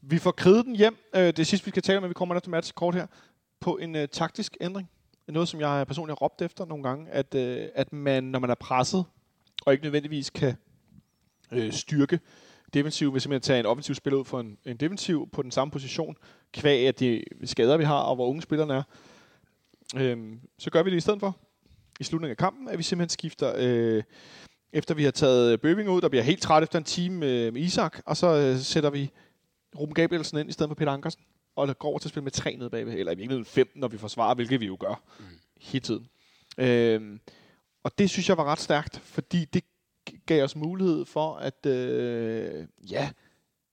[0.00, 0.96] Vi får kriget den hjem.
[1.14, 3.06] Øh, det sidste, vi skal tale om, vi kommer efter match kort her,
[3.60, 4.90] på en øh, taktisk ændring.
[5.28, 8.50] Noget, som jeg personligt har råbt efter nogle gange, at, øh, at man, når man
[8.50, 9.04] er presset
[9.66, 10.56] og ikke nødvendigvis kan
[11.52, 12.20] øh, styrke
[12.74, 15.70] defensiv, hvis simpelthen tage en offensiv spiller ud for en, en defensiv på den samme
[15.70, 16.16] position,
[16.52, 18.82] kvæg af de skader, vi har, og hvor unge spillerne er.
[19.96, 21.36] øh, så gør vi det i stedet for,
[22.00, 24.02] i slutningen af kampen, at vi simpelthen skifter, øh,
[24.72, 27.62] efter vi har taget Bøving ud, der bliver helt træt efter en time med, med
[27.62, 29.10] Isak, og så øh, sætter vi
[29.78, 31.22] Ruben Gabrielsen ind i stedet for Peter Ankersen,
[31.56, 33.72] og der går over til at spille med tre nede bagved, eller i virkeligheden fem,
[33.74, 35.24] når vi forsvarer, hvilket vi jo gør mm.
[35.60, 36.08] hele tiden.
[36.58, 37.20] Øhm,
[37.84, 39.64] og det synes jeg var ret stærkt, fordi det
[40.26, 43.10] gav os mulighed for at, øh, ja,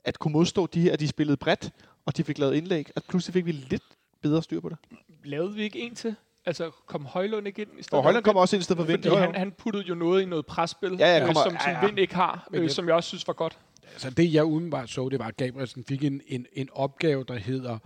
[0.03, 1.71] at kunne modstå de her, at de spillede bredt,
[2.05, 3.84] og de fik lavet indlæg, at pludselig fik vi lidt
[4.21, 4.77] bedre styr på det.
[5.23, 6.15] Lavede vi ikke en til?
[6.45, 8.86] Altså, kom Højlund ikke ind i stedet Og Højlund kommer også ind i stedet for
[8.86, 9.03] Vind.
[9.03, 11.71] Fordi han, han puttede jo noget i noget presspil, Ja, ja, øh, kommer- som, som
[11.71, 11.86] ja, ja.
[11.86, 13.59] Vind ikke har, øh, som jeg også synes var godt.
[13.92, 17.36] Altså det, jeg umiddelbart så, det var, at Gabrielsen fik en, en, en opgave, der
[17.36, 17.78] hedder,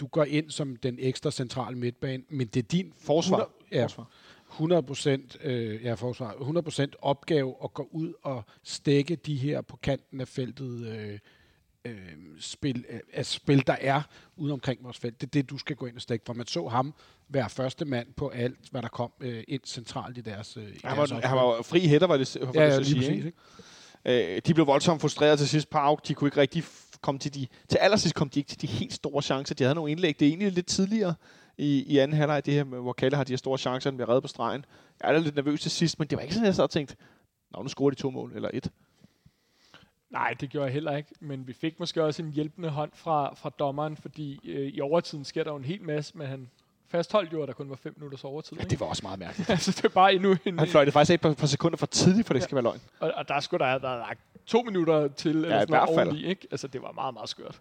[0.00, 3.36] du går ind som den ekstra centrale midtbane, men det er din Forsvar.
[3.36, 4.10] 100, ja, Forsvar.
[4.52, 9.60] 100 procent, øh, ja, forsvar, 100 procent opgave at gå ud og stække de her
[9.60, 11.18] på kanten af feltet øh,
[11.84, 14.02] øh, spil, øh, altså spil, der er
[14.36, 15.20] ude omkring vores felt.
[15.20, 16.94] Det er det, du skal gå ind og stække, for man så ham
[17.28, 20.66] være første mand på alt, hvad der kom øh, ind centralt i deres, øh, i
[20.66, 21.22] Han deres var, opgave.
[21.22, 23.24] han var fri hætter, var det, var ja, det ja, lige sige, præcis.
[23.24, 23.32] ikke?
[24.04, 25.70] Øh, de blev voldsomt frustreret til sidst.
[25.70, 26.64] Park, de kunne ikke rigtig
[27.00, 27.46] komme til de...
[27.68, 29.54] Til allersidst kom de ikke til de helt store chancer.
[29.54, 30.20] De havde nogle indlæg.
[30.20, 31.14] Det er egentlig lidt tidligere
[31.58, 33.96] i, i anden halvleg, det her, med, hvor Kalle har de her store chancer, den
[33.96, 34.64] bliver reddet på stregen.
[35.02, 36.96] Jeg er lidt nervøs til sidst, men det var ikke sådan, jeg sad og tænkte,
[37.50, 38.72] Nå, nu scorer de to mål, eller et.
[40.10, 41.10] Nej, det gjorde jeg heller ikke.
[41.20, 45.24] Men vi fik måske også en hjælpende hånd fra, fra dommeren, fordi øh, i overtiden
[45.24, 46.50] sker der jo en hel masse, men han
[46.90, 48.56] fastholdt jo, at der kun var fem minutters overtid.
[48.56, 48.70] Ja, ikke?
[48.70, 49.50] det var også meget mærkeligt.
[49.56, 50.58] altså, det er bare endnu en...
[50.58, 52.80] Han fløj det faktisk et par, par sekunder for tidligt, for det skal være løgn.
[53.00, 56.06] Og, og der skulle der have været lagt to minutter til, eller i sådan noget
[56.06, 56.46] oveni, ikke?
[56.50, 57.60] Altså, det var meget, meget skørt.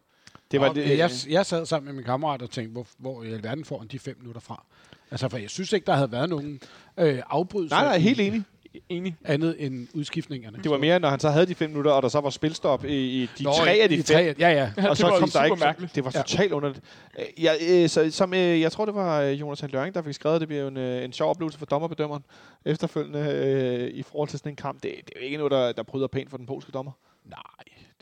[0.52, 2.88] Det var Og, det, øh, jeg, jeg sad sammen med min kammerat og tænkte, hvor,
[2.98, 4.64] hvor i alverden får han de fem minutter fra?
[5.12, 6.62] Altså, for jeg synes ikke, der havde været nogen
[6.98, 7.78] øh, afbrydelser.
[7.78, 8.44] nej, nej, helt enig.
[8.90, 9.16] Enig.
[9.26, 10.58] Andet end udskiftningerne.
[10.64, 12.86] Det var mere, når han så havde de fem minutter, og der så var spilstop
[12.86, 14.04] i, i de Nå, tre af de fem.
[14.04, 14.72] Tre, ja, ja.
[14.78, 15.96] Ja, og det så kom der ikke, mærkeligt.
[15.96, 16.22] det var Ja.
[16.22, 16.84] totalt underligt.
[17.20, 20.14] Øh, Jeg, øh, så, som, øh, jeg tror, det var øh, Jonas Løring, der fik
[20.14, 22.24] skrevet, det bliver en, øh, en sjov oplevelse for dommerbedømmeren
[22.66, 24.84] efterfølgende øh, i forhold til sådan en kamp.
[24.84, 26.92] Det, det er jo ikke noget, der, der bryder pænt for den polske dommer.
[27.26, 27.42] Nej,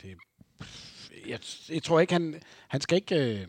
[0.02, 0.08] det...
[1.28, 1.38] Jeg,
[1.74, 2.34] jeg tror ikke, han...
[2.68, 3.14] Han skal ikke...
[3.16, 3.40] Øh,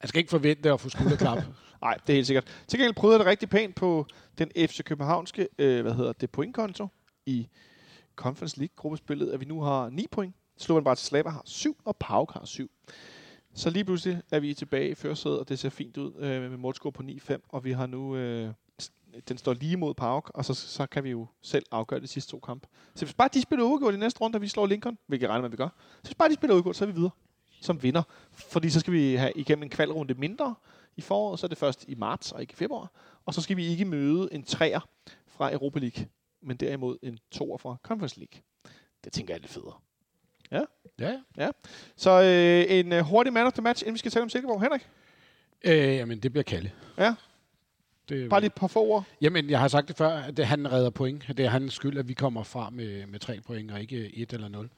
[0.00, 1.38] han skal ikke forvente at få skulderklap.
[1.82, 2.62] Nej, det er helt sikkert.
[2.66, 4.06] Til gengæld bryder det rigtig pænt på
[4.38, 6.88] den FC Københavnske, øh, hvad hedder det, pointkonto
[7.26, 7.48] i
[8.16, 10.34] Conference League-gruppespillet, at vi nu har 9 point.
[10.56, 12.70] Slovan Slava har 7, og Pauk har 7.
[13.54, 16.58] Så lige pludselig er vi tilbage i førersædet, og det ser fint ud øh, med
[16.58, 18.16] målscore på 9-5, og vi har nu...
[18.16, 18.50] Øh,
[19.28, 22.30] den står lige mod Pauk, og så, så kan vi jo selv afgøre de sidste
[22.30, 22.68] to kampe.
[22.94, 25.30] Så hvis bare de spiller udgået i næste runde, og vi slår Lincoln, hvilket jeg
[25.30, 25.68] regner med, at vi gør,
[26.02, 27.10] så hvis bare de spiller udgået, så er vi videre
[27.60, 28.02] som vinder.
[28.32, 30.54] Fordi så skal vi have igennem en kvalrunde mindre
[30.98, 32.90] i foråret, så er det først i marts og ikke i februar.
[33.26, 34.80] Og så skal vi ikke møde en træer
[35.26, 36.06] fra Europa League,
[36.42, 38.40] men derimod en toer fra Conference League.
[39.04, 39.74] Det tænker jeg er lidt federe.
[40.98, 41.50] ja, ja.
[41.96, 44.62] Så øh, en øh, hurtig man of the match, inden vi skal tale om Silkeborg.
[44.62, 44.88] Henrik,
[45.64, 46.72] Øh, jamen, det bliver Kalle.
[46.98, 47.14] Ja.
[48.08, 49.04] Det, bare lige et par få ord.
[49.20, 51.24] Jamen, jeg har sagt det før, at det, han redder point.
[51.28, 54.32] Det er hans skyld, at vi kommer fra med, med tre point, og ikke et
[54.32, 54.70] eller nul.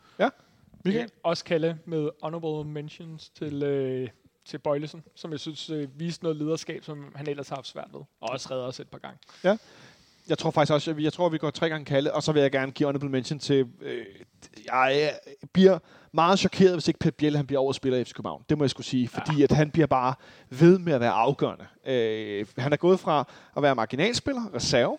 [0.85, 1.11] Michael?
[1.23, 4.09] Også kalde med honorable mentions til, øh,
[4.45, 7.89] til Bøjlesen, som jeg synes øh, viste noget lederskab, som han ellers har haft svært
[7.93, 8.01] ved.
[8.21, 9.19] Og også redder os et par gange.
[10.29, 12.43] Jeg tror faktisk også, vi, jeg tror, vi går tre gange kalde, og så vil
[12.43, 13.67] jeg gerne give honorable mention til...
[13.81, 14.05] Øh,
[14.67, 15.79] jeg øh, bliver
[16.13, 18.45] meget chokeret, hvis ikke Pep Biel han bliver overspiller i FC København.
[18.49, 19.45] Det må jeg skulle sige, fordi ja.
[19.45, 20.15] at han bliver bare
[20.51, 21.67] ved med at være afgørende.
[21.87, 24.99] Øh, han er gået fra at være marginalspiller, reserve,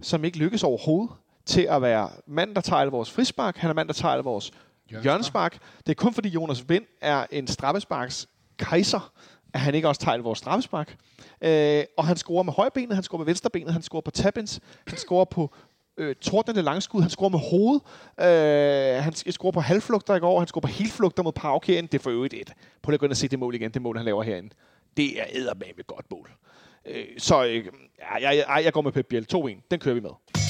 [0.00, 1.10] som ikke lykkes overhovedet,
[1.46, 3.56] til at være mand, der tager alle vores frispark.
[3.56, 4.52] Han er mand, der tager alle vores
[4.88, 5.58] hjørnespark.
[5.78, 8.28] Det er kun fordi Jonas Vind er en straffesparks
[8.58, 9.12] kejser,
[9.54, 10.96] at han ikke også tager vores straffespark.
[11.42, 14.98] Øh, og han scorer med højbenet, han scorer med venstrebenet, han scorer på tabins, han
[14.98, 15.54] scorer på
[15.98, 17.82] øh, tordnende langskud, han scorer med hovedet,
[18.20, 21.88] øh, han scorer på halvflugter i går, han scorer på helflugter mod Pauk herinde.
[21.92, 22.52] Det er for øvrigt et.
[22.82, 24.50] Prøv lige at gå ind og se det mål igen, det mål, han laver herinde.
[24.96, 26.30] Det er eddermame et godt mål.
[26.86, 27.64] Øh, så øh,
[27.98, 29.26] ja, jeg, jeg, jeg går med Pep Biel.
[29.34, 29.68] 2-1.
[29.70, 30.45] Den kører vi med.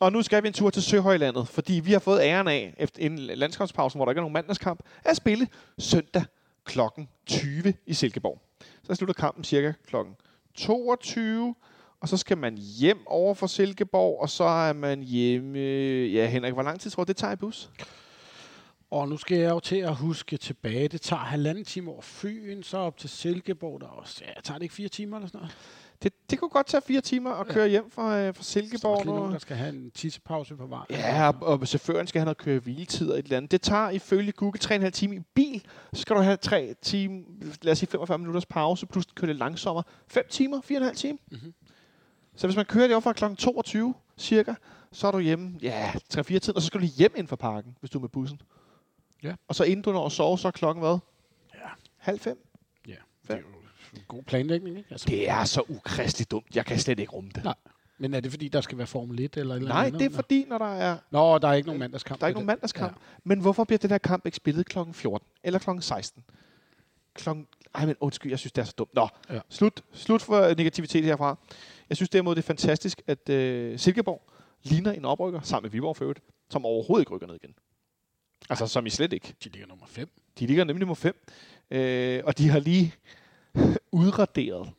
[0.00, 3.06] Og nu skal vi en tur til Søhøjlandet, fordi vi har fået æren af, efter
[3.06, 5.48] en landskampspause, hvor der ikke er nogen mandagskamp, at spille
[5.78, 6.24] søndag
[6.64, 8.40] klokken 20 i Silkeborg.
[8.82, 10.14] Så slutter kampen cirka klokken
[10.54, 11.54] 22,
[12.00, 15.58] og så skal man hjem over for Silkeborg, og så er man hjemme...
[16.06, 17.70] Ja, Henrik, hvor lang tid tror du, det tager i bus?
[18.90, 20.88] Og nu skal jeg jo til at huske tilbage.
[20.88, 23.80] Det tager halvanden time over Fyn, så op til Silkeborg.
[23.80, 25.56] Der også, ja, tager det ikke fire timer eller sådan noget?
[26.02, 28.62] Det, det kunne godt tage fire timer at køre hjem fra, øh, fra Så er
[28.62, 28.92] Silkeborg.
[28.92, 30.84] også lige nogen, der skal have en tissepause på vej.
[30.90, 33.50] Ja, og, og chaufføren skal have noget køre hviletid og et eller andet.
[33.50, 35.64] Det tager ifølge Google 3,5 timer i bil.
[35.92, 37.24] Så skal du have 3 timer,
[37.62, 39.84] lad os sige 45 minutters pause, plus køre lidt langsommere.
[40.08, 41.18] 5 timer, 4,5 timer.
[41.30, 41.54] Mhm.
[42.36, 43.34] Så hvis man kører det over fra kl.
[43.34, 44.54] 22 cirka,
[44.92, 47.76] så er du hjemme, ja, 3-4 tiden, og så skal du hjem ind fra parken,
[47.80, 48.40] hvis du er med bussen.
[49.22, 49.34] Ja.
[49.48, 50.98] Og så inden du når at sove, så er klokken hvad?
[51.54, 51.68] Ja.
[51.96, 52.46] Halv fem.
[52.86, 53.44] Ja, det er jo
[54.08, 54.88] god planlægning, ikke?
[54.90, 56.46] Altså, Det er så ukristeligt dumt.
[56.56, 57.44] Jeg kan slet ikke rumme det.
[57.44, 57.54] Nej.
[57.98, 60.00] Men er det fordi, der skal være Formel 1 eller eller Nej, andet?
[60.00, 62.20] det er fordi, når der er Nå, der er ikke nogen mandagskamp.
[62.20, 62.92] Der er ikke nogen mandagskamp.
[62.92, 63.02] Ja.
[63.24, 64.78] Men hvorfor bliver den her kamp ikke spillet kl.
[64.92, 65.70] 14 eller kl.
[65.80, 66.24] 16?
[67.14, 67.46] Klokken...
[67.74, 68.94] Ej, men undskyld, jeg synes, det er så dumt.
[68.94, 69.40] Nå, Ja.
[69.48, 71.38] slut, slut for negativitet herfra.
[71.88, 74.22] Jeg synes derimod, det er fantastisk, at øh, Silkeborg
[74.62, 76.20] ligner en oprykker, sammen med Viborg for øvrigt,
[76.50, 77.54] som overhovedet ikke rykker ned igen.
[78.50, 79.34] Altså, som I slet ikke.
[79.44, 80.08] De ligger nummer 5.
[80.38, 81.26] De ligger nemlig nummer 5.
[81.70, 82.94] Øh, og de har lige
[83.92, 84.72] udraderet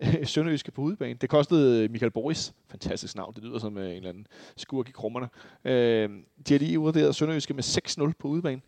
[0.24, 1.14] Sønderjyske på udebane.
[1.14, 4.26] Det kostede øh, Michael Boris, fantastisk navn, det lyder som øh, en eller anden
[4.56, 5.28] skurk i krummerne.
[5.64, 6.10] Øh,
[6.48, 8.60] de har lige udraderet Sønderjyske med 6-0 på udebane.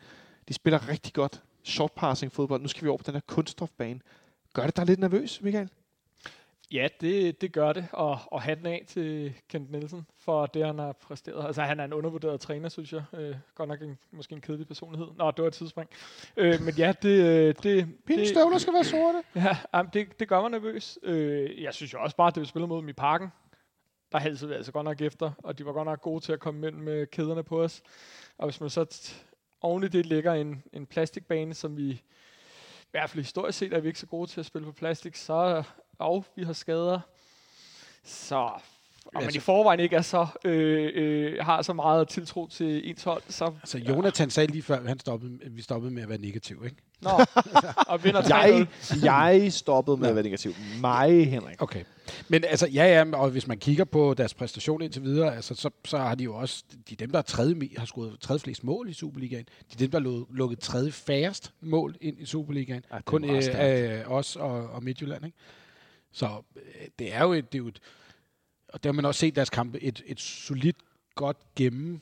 [0.49, 2.63] De spiller rigtig godt short passing fodbold.
[2.63, 4.01] Nu skal vi over på den her kunststofbane.
[4.53, 5.69] Gør det dig lidt nervøs, Michael?
[6.73, 10.79] Ja, det, det gør det, og, og hatten af til Kent Nielsen for det, han
[10.79, 11.47] har præsteret.
[11.47, 13.03] Altså, han er en undervurderet træner, synes jeg.
[13.13, 15.09] Øh, godt nok en, måske en kedelig personlighed.
[15.17, 15.91] Nå, det var et tidsspring.
[16.37, 17.09] Øh, men ja, det...
[17.09, 19.23] øh, det det, støvler skal være sorte.
[19.37, 20.99] Ja, jamen, det, det gør mig nervøs.
[21.03, 23.29] Øh, jeg synes jo også bare, at det vi spillede mod dem i parken,
[24.13, 26.41] der halsede vi altså godt nok efter, og de var godt nok gode til at
[26.41, 27.83] komme mellem med kæderne på os.
[28.39, 29.25] Og hvis man så t-
[29.61, 33.81] oven i det lægger en, en plastikbane, som vi i hvert fald historisk set er
[33.81, 35.63] vi ikke så gode til at spille på plastik, så
[36.03, 37.01] og vi har skader.
[38.05, 38.51] Så
[39.15, 43.03] og man i forvejen ikke er så, øh, øh, har så meget tiltro til ens
[43.05, 46.19] hold, så Altså, Jonathan sagde lige før, han stoppede, at vi stoppede med at være
[46.19, 46.77] negativ, ikke?
[47.01, 47.11] Nå,
[47.87, 48.29] og vinder 3-0.
[48.31, 48.67] Jeg,
[49.03, 50.55] jeg stoppede med at være negativ.
[50.81, 51.63] Mig, Henrik.
[51.63, 51.85] Okay.
[52.29, 55.71] Men altså, ja, ja, og hvis man kigger på deres præstation indtil videre, altså, så,
[55.85, 58.89] så har de jo også, de dem, der er tredje, har scoret tredje flest mål
[58.89, 62.85] i Superligaen, de er dem, der har lukket- tredje færrest mål ind i Superligaen.
[62.93, 65.39] Ja, Kun øh, øh, os og, og Midtjylland, ikke?
[66.13, 66.63] Så øh,
[66.99, 67.81] det er jo et, det er jo et,
[68.69, 70.77] og der har man også set deres kampe, et, et solidt,
[71.15, 72.01] godt gennem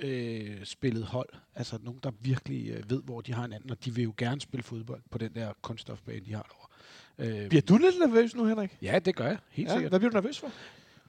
[0.00, 1.28] øh, spillet hold.
[1.54, 4.40] Altså nogen, der virkelig øh, ved, hvor de har hinanden, og de vil jo gerne
[4.40, 7.42] spille fodbold på den der kunststofbane, de har derovre.
[7.42, 8.76] Øh, Bliver du lidt nervøs nu, Henrik?
[8.82, 9.38] Ja, det gør jeg.
[9.50, 9.90] Helt ja, Ja, sikkert.
[9.92, 10.50] hvad bliver du nervøs for?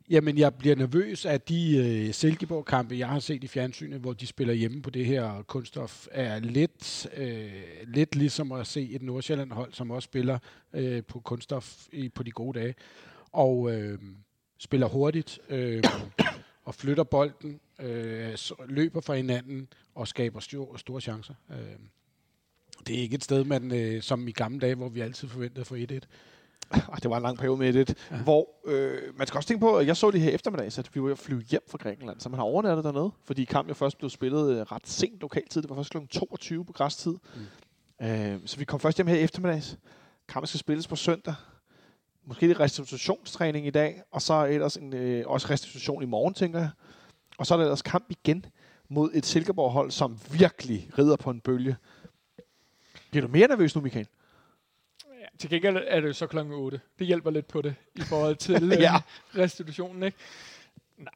[0.10, 4.28] Jamen, jeg bliver nervøs af de øh, Silkeborg-kampe, jeg har set i fjernsynet, hvor de
[4.28, 7.52] spiller hjemme på det her kunststof, er lidt, øh,
[7.88, 10.40] lidt ligesom at se et Nordsjælland-hold, som også spiller
[10.74, 12.76] øh, på kunststof i, på de gode dage,
[13.32, 14.00] og øh,
[14.58, 15.84] spiller hurtigt øh,
[16.66, 18.38] og flytter bolden, øh,
[18.68, 21.34] løber fra hinanden og skaber store, store chancer.
[21.52, 21.80] Øh,
[22.88, 25.62] det er ikke et sted, man, øh, som i gamle dage, hvor vi altid forventede
[25.62, 26.00] at få 1-1.
[26.72, 28.18] Ej, det var en lang periode med det, ja.
[28.18, 31.02] hvor øh, man skal også tænke på, at jeg så det her eftermiddag, at vi
[31.02, 34.10] var flyve hjem fra Grækenland, så man har overnattet dernede, fordi kampen jo først blev
[34.10, 35.98] spillet øh, ret sent lokaltid, det var først kl.
[36.10, 37.16] 22 på græstid.
[38.00, 38.06] Mm.
[38.08, 39.78] Øh, så vi kom først hjem her i eftermiddags.
[40.28, 41.36] Kampen skal spilles på søndag.
[42.26, 46.60] Måske lidt restitutionstræning i dag, og så ellers en, øh, også restitution i morgen, tænker
[46.60, 46.70] jeg.
[47.38, 48.46] Og så er der ellers kamp igen
[48.90, 51.76] mod et Silkeborg-hold, som virkelig rider på en bølge.
[53.12, 54.08] Bliver du mere nervøs nu, Michael?
[55.40, 56.82] Til gengæld er det jo så klokken 8.
[57.00, 58.82] Det hjælper lidt på det i forhold til Ja.
[58.82, 59.02] ja.
[59.44, 60.18] restitutionen, ikke?
[60.98, 61.14] Nej,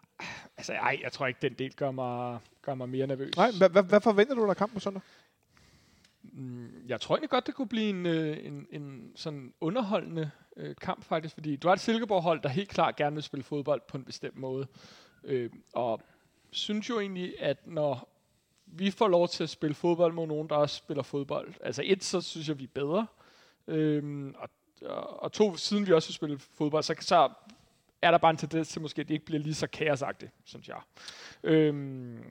[0.57, 3.35] altså ej, jeg tror ikke, den del gør mig, gør mig mere nervøs.
[3.37, 5.01] Nej, hvad, hvad, hvad forventer du af kampen på søndag?
[6.23, 10.75] Mm, Jeg tror egentlig godt, det kunne blive en, øh, en, en sådan underholdende øh,
[10.81, 13.97] kamp faktisk, fordi du har et Silkeborg-hold, der helt klart gerne vil spille fodbold på
[13.97, 14.67] en bestemt måde.
[15.23, 16.01] Øh, og
[16.51, 18.09] synes jo egentlig, at når
[18.65, 22.03] vi får lov til at spille fodbold mod nogen, der også spiller fodbold, altså et,
[22.03, 23.07] så synes jeg, vi er bedre.
[23.67, 24.49] Øhm, og,
[24.81, 27.29] og, og to, siden vi også har spillet fodbold, så, så
[28.01, 30.67] er der bare en tendens til måske, at det ikke bliver lige så kaosagtigt, synes
[30.67, 30.81] jeg.
[31.43, 32.23] Øhm,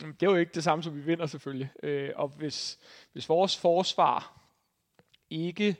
[0.00, 1.70] det er jo ikke det samme, som vi vinder selvfølgelig.
[1.82, 2.78] Øh, og hvis,
[3.12, 4.40] hvis vores forsvar
[5.30, 5.76] ikke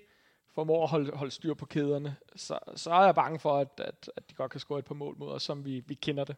[0.54, 4.10] formår at holde, holde styr på kæderne, så, så er jeg bange for, at, at,
[4.16, 6.36] at de godt kan score et par mål mod os, som vi, vi kender det.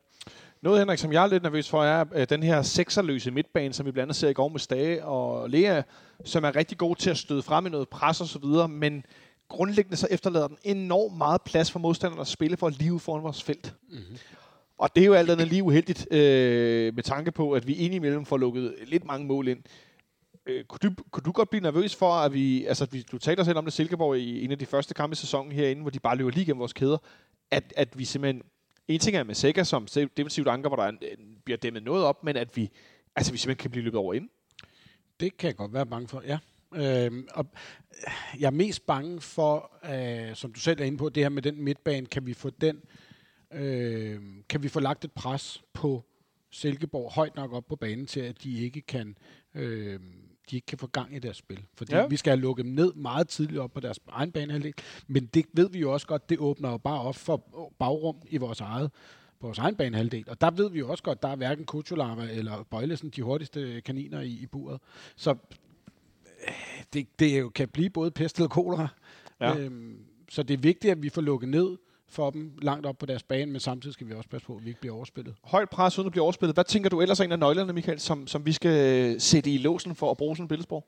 [0.61, 3.87] Noget, Henrik, som jeg er lidt nervøs for, er øh, den her sekserløse midtbane, som
[3.87, 5.83] vi blandt andet ser i går med Stage og Lea,
[6.25, 9.05] som er rigtig god til at støde frem i noget pres og så videre, men
[9.49, 13.23] grundlæggende så efterlader den enormt meget plads for modstanderne at spille for at live foran
[13.23, 13.75] vores felt.
[13.89, 14.19] Mm-hmm.
[14.79, 18.25] Og det er jo alt andet lige uheldigt, øh, med tanke på, at vi indimellem
[18.25, 19.59] får lukket lidt mange mål ind.
[20.47, 23.45] Øh, kunne, du, kunne du godt blive nervøs for, at vi, altså vi, du talte
[23.45, 26.01] selv om det Silkeborg i en af de første kampe i sæsonen herinde, hvor de
[26.01, 26.99] bare løber lige gennem vores kæder,
[27.51, 28.43] at, at vi simpelthen,
[28.89, 29.87] en ting er med Sækker som
[30.17, 32.71] defensivt anker, hvor der en, en, bliver dæmmet noget op, men at vi,
[33.17, 34.29] altså vi simpelthen kan blive løbet over ind.
[35.21, 36.39] Det kan jeg godt være bange for, ja.
[36.75, 37.47] Øhm, og
[38.39, 41.43] jeg er mest bange for, øh, som du selv er inde på, det her med
[41.43, 42.81] den midtbane, kan vi få den,
[43.53, 46.05] øh, kan vi få lagt et pres på
[46.51, 49.17] Silkeborg højt nok op på banen til, at de ikke kan,
[49.55, 50.01] øh,
[50.51, 51.65] de ikke kan få gang i deres spil.
[51.75, 52.07] Fordi Ja.
[52.07, 54.75] vi skal have lukket dem ned meget tidligt op på deres egen banehalvdel.
[55.07, 58.37] Men det ved vi jo også godt, det åbner jo bare op for bagrum i
[58.37, 58.91] vores eget
[59.41, 60.25] på vores egen banehalvdel.
[60.29, 63.81] Og der ved vi jo også godt, der er hverken Kuchulava eller Bøjlesen de hurtigste
[63.81, 64.81] kaniner i, i buret.
[65.17, 66.53] Så øh,
[66.93, 68.89] det, det jo, kan blive både pest eller kolera.
[69.41, 69.57] Ja.
[69.59, 69.97] Øhm,
[70.31, 71.77] så det er vigtigt, at vi får lukket ned
[72.13, 74.65] for dem langt op på deres bane, men samtidig skal vi også passe på, at
[74.65, 75.35] vi ikke bliver overspillet.
[75.45, 76.57] Højt pres uden at blive overspillet.
[76.57, 79.59] Hvad tænker du ellers er en af nøglerne, Michael, som, som vi skal sætte i
[79.59, 80.87] låsen for at bruge sådan en billedsprog?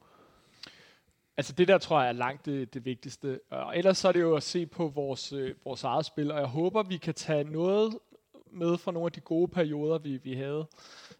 [1.36, 3.40] Altså det der tror jeg er langt det, det vigtigste.
[3.50, 6.38] Og ellers så er det jo at se på vores, øh, vores eget spil, og
[6.38, 7.98] jeg håber, vi kan tage noget
[8.52, 10.66] med fra nogle af de gode perioder, vi, vi havde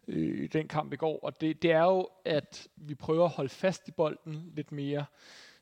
[0.07, 1.19] øh, i den kamp i går.
[1.23, 5.05] Og det, det er jo, at vi prøver at holde fast i bolden lidt mere.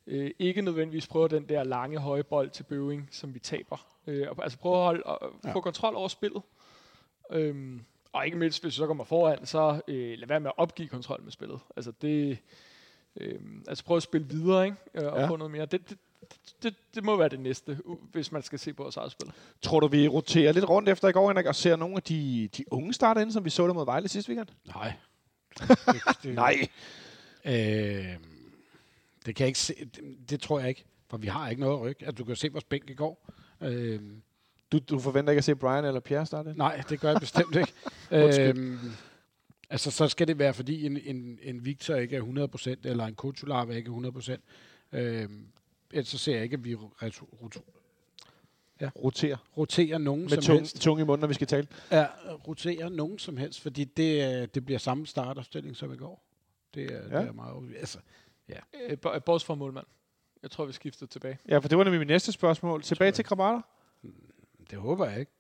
[0.08, 3.88] Øh, ikke nødvendigvis prøver den der lange høje bold til Bøving, som vi taber.
[4.08, 6.42] Øh, og, altså prøve at holde, og, få kontrol over spillet.
[7.32, 7.82] Øhm,
[8.14, 10.88] og ikke mindst, hvis vi så kommer foran, så øh, lad være med at opgive
[10.88, 11.60] kontrol med spillet.
[11.76, 12.38] Altså det...
[13.18, 14.78] Øhm, altså prøve at spille videre, ikke?
[14.94, 15.22] Øh, og Ja.
[15.22, 15.28] ja.
[15.30, 15.66] få noget mere.
[15.66, 15.98] Det, det,
[16.64, 17.80] det, det må være det næste,
[18.12, 19.32] hvis man skal se på vores eget spil.
[19.62, 22.50] Tror du, vi roterer lidt rundt efter i går, Henrik, og ser nogle af de,
[22.58, 24.48] de unge starte ind, som vi så der mod Vejle sidste weekend?
[24.66, 24.94] Nej.
[25.60, 26.68] det, det, Nej.
[27.46, 28.16] Øh,
[29.26, 29.74] det kan jeg ikke se.
[29.96, 31.98] Det, det tror jeg ikke, for vi har ikke noget ryg.
[32.00, 33.30] Altså, du kan se vores bænk i går.
[33.62, 34.00] Øh,
[34.72, 37.56] Du, du forventer ikke at se Brian eller Pierre starte nej, det gør jeg bestemt
[37.56, 37.74] ikke.
[38.26, 38.58] Undskyld.
[38.58, 38.80] øh,
[39.70, 42.22] altså, så skal det være, fordi en, en, en Victor ikke er
[42.84, 44.38] 100%, eller en Kuchulava ikke er
[44.94, 44.98] 100%.
[44.98, 45.30] Øh,
[45.92, 47.62] ellers så ser jeg ikke, at vi ret- rot-
[49.04, 49.38] Roterer.
[49.58, 50.82] roterer nogen Med som tung, helst.
[50.82, 51.68] tung i munden, når vi skal tale.
[51.92, 52.06] Ja,
[52.48, 56.24] roterer nogen som helst, fordi det, øh, det bliver samme startopstilling som i går.
[56.74, 57.16] Det er, Ja.
[57.16, 57.22] ja.
[57.22, 57.76] det er meget...
[57.80, 57.98] Altså,
[58.90, 59.86] Øh, bo- Bortset fra målmand.
[60.44, 61.38] Jeg tror, vi skifter tilbage.
[61.50, 62.82] Ja, for det var nemlig mit næste spørgsmål.
[62.84, 63.62] Tilbage til Krabater.
[64.70, 65.32] Det håber jeg ikke.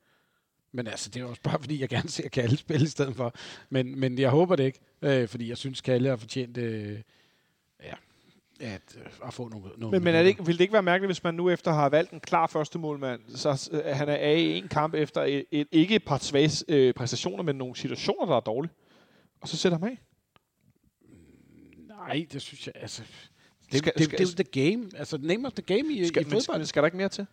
[0.72, 3.34] Men altså, det er også bare, fordi jeg gerne ser Kalle spille i stedet for.
[3.70, 7.00] Men, men jeg håber det ikke, øh, fordi jeg synes, Kalle har fortjent øh,
[7.84, 7.94] ja,
[8.60, 10.84] at, øh, at få nogle, nogle Men, men er det ikke, vil det ikke være
[10.84, 14.16] mærkeligt, hvis man nu efter har valgt en klar første målmand, så øh, han er
[14.16, 17.76] af i en kamp efter et, et, ikke et par svage øh, præstationer, men nogle
[17.76, 18.72] situationer, der er dårlige,
[19.42, 19.98] og så sætter ham af?
[22.08, 23.04] Nej, det synes jeg, altså...
[23.72, 24.90] Det, Skal- det, skal- det, det, er jo the game.
[24.96, 26.42] Altså, name of the game i, Skal, i men, fodbold.
[26.60, 27.26] skal, skal der ikke mere til?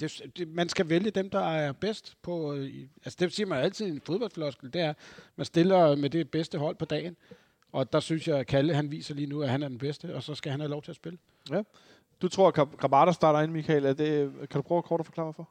[0.00, 2.54] Det, det, man skal vælge dem, der er bedst på...
[2.54, 4.72] øh, i- Altså, det siger man altid i en fodboldfloskel.
[4.72, 4.94] Det er,
[5.36, 7.16] man stiller med det bedste hold på dagen.
[7.72, 10.14] Og der synes jeg, at Kalle, han viser lige nu, at han er den bedste,
[10.14, 11.18] og så skal han have lov til at spille.
[12.22, 13.84] Du tror, at Krabater starter ind, Michael.
[13.84, 15.48] Er det, kan du prøve kort at forklare mig for?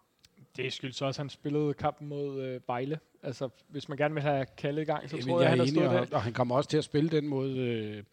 [0.56, 3.00] Det skyldes også, at han spillede kampen mod øh, Vejle.
[3.28, 5.66] Altså, hvis man gerne vil have Kalle i gang, så Jamen, tror jeg, han har
[5.66, 6.16] er stået der.
[6.16, 7.50] og, han kommer også til at spille den mod...
[7.58, 8.04] Øh,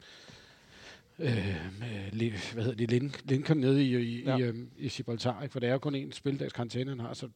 [1.18, 4.36] øh, med, Li- hvad hedder det, Lin, Lincoln nede i, i, Ja.
[4.36, 5.52] i, øhm, i Gibraltar, ikke?
[5.52, 7.28] for det er jo kun en spildags karantæne, han har, så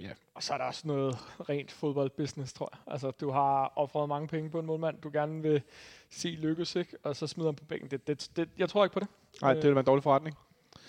[0.00, 0.10] ja.
[0.34, 1.16] Og så er der også noget
[1.48, 2.92] rent fodboldbusiness, tror jeg.
[2.92, 5.62] Altså, du har offret mange penge på en målmand, du gerne vil
[6.10, 6.96] se lykkes, ikke?
[7.02, 7.90] og så smider han på bænken.
[7.90, 9.08] Det, det, det, jeg tror ikke på det.
[9.42, 10.36] Nej, det vil være en dårlig forretning.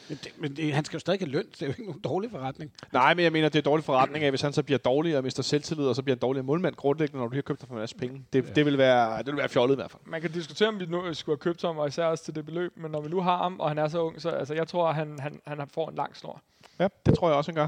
[0.10, 2.02] Men, det, men det, han skal jo stadig have løn, det er jo ikke nogen
[2.02, 2.72] dårlig forretning.
[2.94, 5.24] Nej, men jeg mener, det er dårlig forretning af, hvis han så bliver dårlig og
[5.24, 7.76] mister selvtillid, og så bliver en dårlig målmand grundlæggende, når du har købt dig for
[7.76, 8.26] en masse penge.
[8.34, 8.54] Det, Ja.
[8.54, 10.02] det, vil være, det vil være fjollet i hvert fald.
[10.06, 12.46] Man kan diskutere, om vi nu skulle have købt ham, og især også til det
[12.46, 14.68] beløb, men når vi nu har ham, og han er så ung, så altså, jeg
[14.68, 16.42] tror, at han, han, han får en lang snor.
[16.80, 17.68] Ja, det tror jeg også, han gør.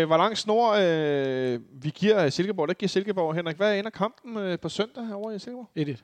[0.00, 3.56] Øh, hvor lang snor øh, vi giver Silkeborg, der giver Silkeborg, Henrik.
[3.56, 5.68] Hvad ender kampen øh, på søndag herovre i Silkeborg?
[5.74, 6.02] 1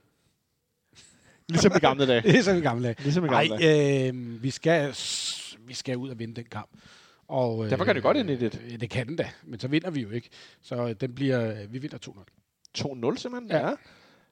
[1.49, 2.21] Ligesom i gamle dage.
[2.33, 2.95] Det sådan i gamle dage.
[3.03, 4.09] Ligesom i gamle dage.
[4.09, 4.95] øh, vi, skal,
[5.69, 6.69] vi skal ud og vinde den kamp.
[7.29, 8.61] Og, øh, Derfor kan det godt ende i det.
[8.73, 10.29] øh, Det kan den da, men så vinder vi jo ikke.
[10.63, 12.11] Så øh, den bliver, vi vinder 2-0.
[12.79, 13.51] 2-0 simpelthen?
[13.51, 13.69] Ja.
[13.69, 13.75] Ja.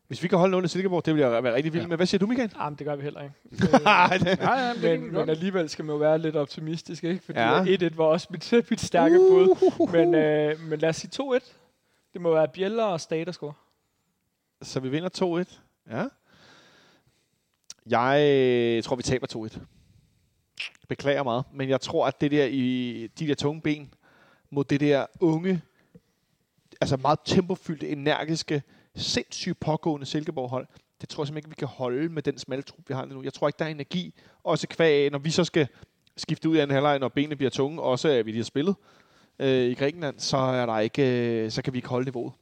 [0.07, 1.89] Hvis vi kan holde 0 i Silkeborg, det vil jeg være rigtig vildt Ja.
[1.89, 1.97] med.
[1.97, 2.53] Hvad siger du, Michael?
[2.59, 3.34] Jamen, det gør vi heller ikke.
[3.84, 7.24] Nej, det- Ja, ja, men, men alligevel skal man jo være lidt optimistisk, ikke?
[7.24, 7.62] Fordi Ja.
[7.62, 7.76] ja.
[7.76, 9.89] 1-1 var også mit, mit stærke bud.
[9.93, 11.11] Men, øh, men lad os sige
[11.41, 11.53] 2-1.
[12.12, 13.53] Det må være Bjeller og Stade, der scorer.
[14.62, 15.61] Så vi vinder 2-1.
[15.91, 16.05] Ja.
[17.91, 19.59] Jeg tror, vi taber 2-1.
[20.89, 23.95] Beklager meget, men jeg tror, at det der i de der tunge ben
[24.51, 25.63] mod det der unge,
[26.81, 28.63] altså meget tempofyldte, energiske,
[28.97, 30.67] sindssygt pågående Silkeborg-hold,
[31.01, 33.15] det tror jeg simpelthen ikke, vi kan holde med den smalle trup, vi har lige
[33.15, 33.23] nu.
[33.23, 35.69] Jeg tror ikke, der er energi, også kvæg når vi så skal
[36.17, 38.75] skifte ud af en halvleg, når benene bliver tunge, også at vi lige har spillet
[39.39, 42.33] øh, i Grækenland, så, er der ikke, øh, så kan vi ikke holde niveauet.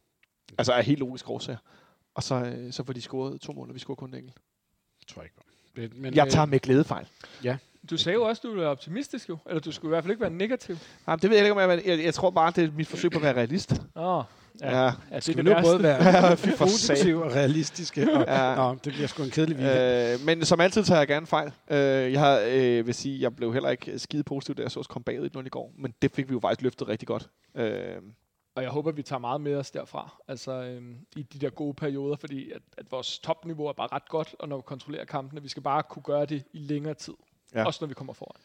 [0.58, 1.58] Altså af helt logisk årsager.
[2.14, 4.36] Og så, øh, så får de scoret to mål, og vi scorer kun en enkelt.
[5.08, 5.36] tror jeg ikke.
[5.76, 7.06] Det, men, Jeg øh, tager med glæde fejl.
[7.90, 9.38] Du sagde jo også, at du er optimistisk jo.
[9.46, 10.76] Eller du skulle i hvert fald ikke være negativ.
[11.06, 13.10] Nej, det ved jeg ikke, om jeg, jeg, jeg tror bare, det er mit forsøg
[13.10, 13.72] på at være realist.
[13.96, 14.24] Åh,
[14.60, 14.70] ja.
[14.70, 14.84] Ja.
[14.84, 14.86] ja.
[14.86, 18.14] det er Skal vi det nu både være positive og realistiske?
[18.14, 18.54] Og, Ja.
[18.54, 20.20] Nå, det bliver sgu en kedelig weekend.
[20.20, 21.52] Øh, men som altid tager jeg gerne fejl.
[21.70, 24.80] Øh, jeg har, øh, vil sige, jeg blev heller ikke skide positiv, da jeg så
[24.80, 25.72] os komme bagud i 0 i går.
[25.78, 27.28] Men det fik vi jo faktisk løftet rigtig godt.
[27.54, 27.96] Øh,
[28.56, 30.22] Og jeg håber, vi tager meget med os derfra.
[30.28, 34.08] Altså øhm, i de der gode perioder, fordi at, at vores topniveau er bare ret
[34.08, 37.14] godt, og når vi kontrollerer kampene, vi skal bare kunne gøre det i længere tid.
[37.54, 37.64] Ja.
[37.66, 38.40] Også når vi kommer foran.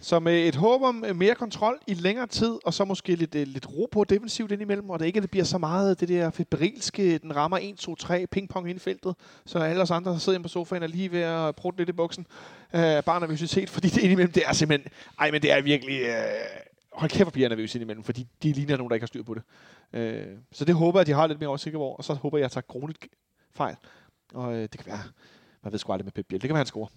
[0.00, 3.34] Så med et håb om øh, mere kontrol i længere tid, og så måske lidt,
[3.34, 6.30] øh, lidt ro på defensivt indimellem, og det ikke det bliver så meget det der
[6.30, 9.14] febrilske, den rammer 1, 2, 3, pingpong ind i feltet,
[9.46, 11.88] så alle os andre der sidder inde på sofaen og lige ved at prutte lidt
[11.88, 12.26] i buksen.
[12.74, 16.14] Øh, bare nervøsitet, fordi det indimellem, det er simpelthen, ej, men det er virkelig, øh,
[16.92, 19.22] hold kæft, hvor bliver jeg nervøs indimellem, fordi de ligner nogen, der ikke har styr
[19.22, 19.42] på det.
[19.92, 22.38] Øh, så det håber jeg, at de har lidt mere oversigt over, og så håber
[22.38, 23.06] jeg, at jeg tager grundigt
[23.52, 23.76] fejl.
[24.34, 25.02] Og øh, det kan være,
[25.62, 26.88] man ved sgu aldrig med Pep Biel, det kan være, han scorer.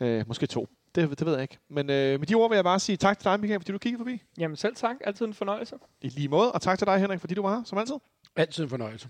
[0.00, 0.68] Øh, måske to.
[0.96, 1.58] Det, det ved jeg ikke.
[1.68, 3.78] Men øh, med de ord vil jeg bare sige tak til dig, Michael, fordi du
[3.78, 4.22] kiggede forbi.
[4.38, 4.96] Jamen selv tak.
[5.04, 5.76] Altid en fornøjelse.
[6.00, 6.52] I lige måde.
[6.52, 7.94] Og tak til dig, Henrik, fordi du var her, som altid.
[8.36, 9.08] Altid en fornøjelse.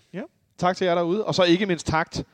[0.59, 1.25] Tak til jer derude.
[1.25, 2.25] Og så ikke mindst takt.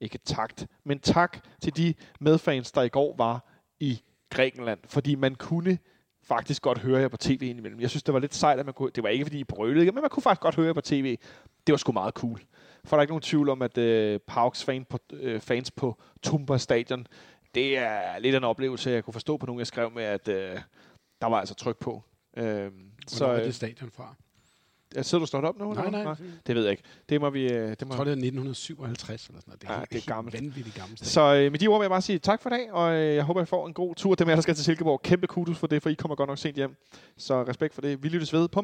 [0.00, 3.44] Ikke takt, men tak til de medfans, der i går var
[3.80, 4.78] i Grækenland.
[4.84, 5.78] Fordi man kunne
[6.22, 7.80] faktisk godt høre jer på tv indimellem.
[7.80, 8.90] Jeg synes, det var lidt sejt, at man kunne...
[8.90, 11.18] Det var ikke, fordi I brølede, men man kunne faktisk godt høre jer på tv.
[11.66, 12.40] Det var sgu meget cool.
[12.84, 15.96] For der er ikke nogen tvivl om, at øh, Pauks fan på, øh, fans på
[16.22, 17.06] Tumba Stadion,
[17.56, 20.58] det er lidt en oplevelse, jeg kunne forstå på nogen, jeg skrev med, at øh,
[21.20, 22.02] der var altså tryk på.
[22.36, 22.70] Øh,
[23.08, 24.14] Så så er det stadion fra?
[25.02, 25.72] sidder du stået op nu?
[25.74, 26.02] Nej, nej.
[26.02, 26.14] hvad?
[26.46, 26.82] Det ved jeg ikke.
[27.08, 27.42] Det må vi...
[27.42, 29.62] Øh, det må, Jeg tror, det er 1957 eller sådan noget.
[29.62, 30.34] Det er, Ja, helt, det er gammelt.
[30.34, 31.06] vanvittigt gammelt.
[31.06, 33.14] Så øh, med de ord vil jeg bare sige tak for i dag, og øh,
[33.14, 34.14] jeg håber, I får en god tur.
[34.14, 36.28] Dem af jer, der skal til Silkeborg, kæmpe kudos for det, for I kommer godt
[36.28, 36.76] nok sent hjem.
[37.16, 38.02] Så respekt for det.
[38.02, 38.60] Vi lyttes ved på